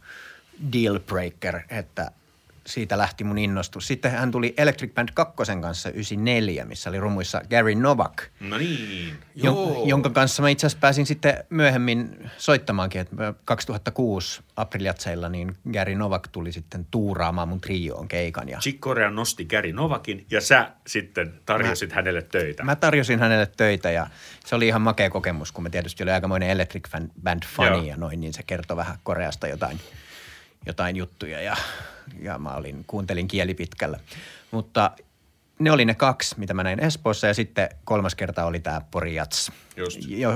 deal 0.72 0.98
breaker, 0.98 1.60
että– 1.70 2.10
siitä 2.66 2.98
lähti 2.98 3.24
mun 3.24 3.38
innostus. 3.38 3.86
Sitten 3.86 4.10
hän 4.10 4.30
tuli 4.30 4.54
Electric 4.56 4.94
Band 4.94 5.08
2 5.14 5.34
kanssa 5.60 5.90
94, 5.90 6.64
missä 6.64 6.90
oli 6.90 7.00
rummuissa 7.00 7.40
Gary 7.50 7.74
Novak. 7.74 8.22
No 8.40 8.58
niin, 8.58 9.18
joo. 9.34 9.82
Jonka 9.86 10.10
kanssa 10.10 10.42
mä 10.42 10.48
itse 10.48 10.66
asiassa 10.66 10.80
pääsin 10.80 11.06
sitten 11.06 11.44
myöhemmin 11.50 12.30
soittamaankin, 12.38 13.00
että 13.00 13.34
2006 13.44 14.42
Apriljatseilla 14.56 15.28
niin 15.28 15.56
Gary 15.72 15.94
Novak 15.94 16.28
tuli 16.28 16.52
sitten 16.52 16.86
tuuraamaan 16.90 17.48
mun 17.48 17.60
trioon 17.60 18.08
keikan. 18.08 18.48
Ja... 18.48 18.58
Chick 18.58 18.80
Corea 18.80 19.10
nosti 19.10 19.44
Gary 19.44 19.72
Novakin 19.72 20.26
ja 20.30 20.40
sä 20.40 20.70
sitten 20.86 21.34
tarjosit 21.46 21.90
mä, 21.90 21.96
hänelle 21.96 22.22
töitä. 22.22 22.64
Mä 22.64 22.76
tarjosin 22.76 23.18
hänelle 23.18 23.46
töitä 23.56 23.90
ja 23.90 24.06
se 24.46 24.54
oli 24.54 24.66
ihan 24.66 24.82
makea 24.82 25.10
kokemus, 25.10 25.52
kun 25.52 25.64
me 25.64 25.70
tietysti 25.70 26.02
oli 26.02 26.10
aikamoinen 26.10 26.50
Electric 26.50 26.88
Band 27.22 27.42
fani 27.56 27.88
ja 27.88 27.96
noin, 27.96 28.20
niin 28.20 28.32
se 28.32 28.42
kertoi 28.42 28.76
vähän 28.76 28.98
Koreasta 29.02 29.48
jotain, 29.48 29.80
jotain 30.66 30.96
juttuja 30.96 31.40
ja 31.40 31.56
ja 32.20 32.38
mä 32.38 32.54
olin, 32.54 32.84
kuuntelin 32.86 33.28
kieli 33.28 33.54
pitkällä. 33.54 33.98
Mutta 34.50 34.90
ne 35.58 35.70
oli 35.70 35.84
ne 35.84 35.94
kaksi, 35.94 36.34
mitä 36.38 36.54
mä 36.54 36.62
näin 36.62 36.84
Espoossa 36.84 37.26
ja 37.26 37.34
sitten 37.34 37.68
kolmas 37.84 38.14
kerta 38.14 38.44
oli 38.44 38.60
tämä 38.60 38.80
Porijats, 38.90 39.52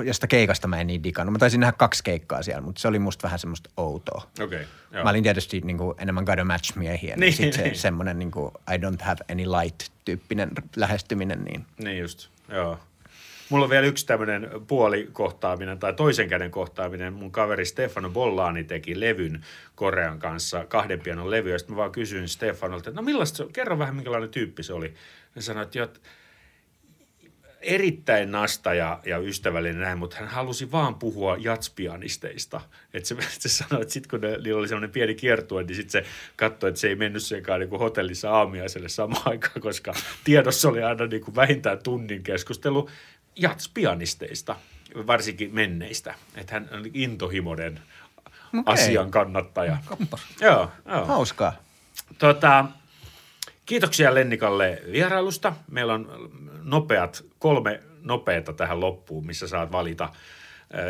josta 0.04 0.26
keikasta 0.26 0.68
mä 0.68 0.80
en 0.80 0.86
niin 0.86 1.02
digannut. 1.02 1.32
Mä 1.32 1.38
taisin 1.38 1.60
nähdä 1.60 1.72
kaksi 1.72 2.04
keikkaa 2.04 2.42
siellä, 2.42 2.62
mutta 2.62 2.80
se 2.80 2.88
oli 2.88 2.98
musta 2.98 3.22
vähän 3.22 3.38
semmoista 3.38 3.70
outoa. 3.76 4.22
Okay, 4.40 4.64
mä 5.04 5.10
olin 5.10 5.22
tietysti 5.22 5.60
niin 5.60 5.78
kuin, 5.78 5.94
enemmän 5.98 6.24
God 6.24 6.44
match 6.44 6.76
miehiä, 6.76 7.16
niin, 7.16 7.20
niin 7.20 7.32
sitten 7.32 7.64
niin. 7.64 7.74
se 7.74 7.80
semmoinen 7.80 8.18
niin 8.18 8.30
kuin, 8.30 8.52
I 8.74 8.76
don't 8.76 9.04
have 9.04 9.24
any 9.32 9.42
light-tyyppinen 9.44 10.50
lähestyminen. 10.76 11.44
Niin, 11.44 11.66
niin 11.78 11.98
just, 11.98 12.28
joo. 12.48 12.78
Mulla 13.48 13.64
on 13.64 13.70
vielä 13.70 13.86
yksi 13.86 14.06
tämmöinen 14.06 14.50
puolikohtaaminen 14.66 15.78
tai 15.78 15.92
toisen 15.92 16.28
käden 16.28 16.50
kohtaaminen. 16.50 17.12
Mun 17.12 17.32
kaveri 17.32 17.64
Stefano 17.64 18.10
Bollani 18.10 18.64
teki 18.64 19.00
levyn 19.00 19.44
Korean 19.74 20.18
kanssa, 20.18 20.64
kahden 20.64 21.00
pianon 21.00 21.30
levy. 21.30 21.50
Ja 21.50 21.58
sitten 21.58 21.74
mä 21.74 21.78
vaan 21.78 21.92
kysyin 21.92 22.28
Stefanolta, 22.28 22.90
että 22.90 23.00
no 23.00 23.04
millaista 23.04 23.36
se 23.36 23.46
Kerro 23.52 23.78
vähän, 23.78 23.94
minkälainen 23.94 24.30
tyyppi 24.30 24.62
se 24.62 24.72
oli. 24.72 24.94
Ja 25.36 25.42
sanoi, 25.42 25.62
että 25.62 26.00
erittäin 27.66 28.32
nasta 28.32 28.74
ja, 28.74 29.00
ja 29.06 29.18
ystävällinen 29.18 29.80
näin, 29.80 29.98
mutta 29.98 30.16
hän 30.16 30.28
halusi 30.28 30.72
vaan 30.72 30.94
puhua 30.94 31.36
jatspianisteista. 31.36 32.60
Että 32.94 33.08
se, 33.08 33.16
se 33.38 33.48
sanoi, 33.48 33.82
että 33.82 33.92
sitten 33.94 34.10
kun 34.10 34.20
ne, 34.20 34.36
niillä 34.36 34.58
oli 34.58 34.68
sellainen 34.68 34.90
pieni 34.90 35.14
kiertue, 35.14 35.62
niin 35.62 35.76
sitten 35.76 36.04
se 36.04 36.10
katsoi, 36.36 36.68
että 36.68 36.80
se 36.80 36.88
ei 36.88 36.94
mennyt 36.94 37.22
sekaan 37.22 37.60
niin 37.60 37.70
kuin 37.70 37.80
hotellissa 37.80 38.30
aamiaiselle 38.30 38.88
samaan 38.88 39.28
aikaan, 39.30 39.60
koska 39.60 39.94
tiedossa 40.24 40.68
oli 40.68 40.82
aina 40.82 41.06
niin 41.06 41.24
kuin 41.24 41.34
vähintään 41.34 41.82
tunnin 41.82 42.22
keskustelu 42.22 42.88
jatspianisteista, 43.36 44.56
varsinkin 45.06 45.54
menneistä. 45.54 46.14
Että 46.34 46.54
hän 46.54 46.68
on 46.72 46.84
intohimoinen 46.94 47.80
okay. 48.60 48.74
asian 48.74 49.10
kannattaja. 49.10 49.76
Kappas. 49.84 50.20
Joo, 50.40 50.70
joo. 50.86 51.04
Hauskaa. 51.04 51.52
Tota, 52.18 52.64
kiitoksia 53.66 54.14
Lennikalle 54.14 54.82
vierailusta. 54.92 55.52
Meillä 55.70 55.94
on 55.94 56.30
nopeat, 56.62 57.24
kolme 57.38 57.82
nopeata 58.02 58.52
tähän 58.52 58.80
loppuun, 58.80 59.26
missä 59.26 59.48
saat 59.48 59.72
valita 59.72 60.08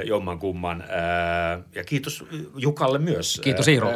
jomman 0.05 0.39
kumman. 0.39 0.85
Ja 1.75 1.85
kiitos 1.85 2.25
Jukalle 2.57 2.99
myös. 2.99 3.41
Kiitos 3.45 3.69
Iiro. 3.69 3.91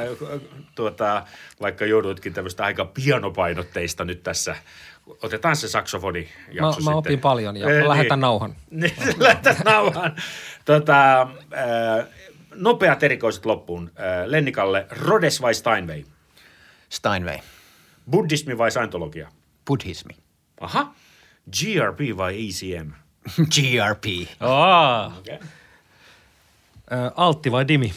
Tuota, 0.75 1.27
vaikka 1.61 1.87
jouduitkin 1.87 2.33
tämmöistä 2.33 2.65
aika 2.65 2.85
pianopainotteista 2.85 4.05
nyt 4.05 4.23
tässä. 4.23 4.57
Otetaan 5.23 5.57
se 5.57 5.69
saksofoni 5.69 6.29
mä, 6.61 6.91
mä 6.91 6.97
opin 6.97 7.21
paljon 7.21 7.57
ja 7.57 7.67
niin. 7.69 7.89
lähetän 7.89 8.21
nauhan. 8.21 8.57
Niin, 8.71 8.95
lähetän 9.17 9.57
nauhan. 9.65 10.17
Tota, 10.65 11.29
nopeat 12.55 13.03
erikoiset 13.03 13.47
loppuun. 13.47 13.91
Lennikalle, 14.27 14.87
Rhodes 14.91 15.43
vai 15.43 15.55
Steinway? 15.55 16.05
Steinway. 16.89 17.39
Buddhismi 18.11 18.59
vai 18.59 18.71
Scientologia? 18.71 19.29
Buddhismi. 19.67 20.17
Aha. 20.61 20.95
GRP 21.61 22.17
vai 22.17 22.49
ECM? 22.49 22.91
GRP. 23.37 24.05
Oh. 24.41 25.13
Okay. 25.19 25.39
Altti 27.17 27.53
vai 27.53 27.69
Dimi? 27.69 27.95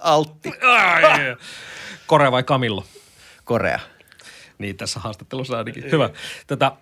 Altti. 0.00 0.52
Korea 2.06 2.32
vai 2.32 2.42
Kamillo? 2.42 2.84
Korea. 3.44 3.80
Niin, 4.58 4.76
tässä 4.76 5.00
haastattelussa 5.00 5.58
ainakin. 5.58 5.90
Hyvä. 5.92 6.10
Tätä, 6.46 6.72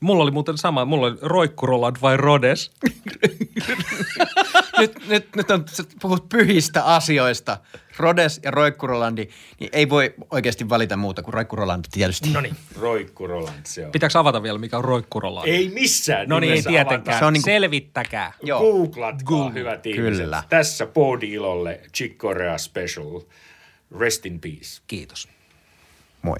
mulla 0.00 0.22
oli 0.22 0.30
muuten 0.30 0.58
sama, 0.58 0.84
mulla 0.84 1.06
oli 1.06 1.16
Roikku 1.22 1.66
Roland 1.66 1.96
vai 2.02 2.16
Rodes. 2.16 2.70
nyt, 4.78 5.08
nyt, 5.08 5.36
nyt 5.36 5.50
on, 5.50 5.64
puhut 6.02 6.28
pyhistä 6.28 6.84
asioista. 6.84 7.58
Rodes 7.96 8.40
ja 8.42 8.50
Roikku 8.50 8.86
Rolandi, 8.86 9.28
niin 9.60 9.70
ei 9.72 9.88
voi 9.88 10.14
oikeasti 10.30 10.68
valita 10.68 10.96
muuta 10.96 11.22
kuin 11.22 11.34
Roikku 11.34 11.56
Roland 11.56 11.84
tietysti. 11.92 12.30
No 12.30 12.40
niin. 12.40 12.56
Roikku 12.80 13.26
Roland, 13.26 13.60
se 13.64 13.86
on. 13.86 13.92
Pitääkö 13.92 14.18
avata 14.18 14.42
vielä, 14.42 14.58
mikä 14.58 14.78
on 14.78 14.84
Roikku 14.84 15.20
Roland? 15.20 15.48
Ei 15.48 15.68
missään 15.68 16.28
No 16.28 16.40
niin, 16.40 16.52
ei 16.52 16.62
tietenkään. 16.62 17.18
Se 17.18 17.24
on 17.24 17.32
niin 17.32 17.42
kuin... 17.42 17.52
Selvittäkää. 17.52 18.32
Joo. 18.42 18.60
Googlatkaa, 18.60 19.26
Google. 19.26 19.54
hyvät 19.54 19.86
ihmiset. 19.86 20.24
Kyllä. 20.24 20.42
Tässä 20.48 20.86
Podi 20.86 21.32
Ilolle 21.32 21.80
Chick 21.96 22.16
Corea 22.16 22.58
Special. 22.58 23.20
Rest 23.98 24.26
in 24.26 24.40
peace. 24.40 24.82
Kiitos. 24.86 25.28
Moi. 26.22 26.36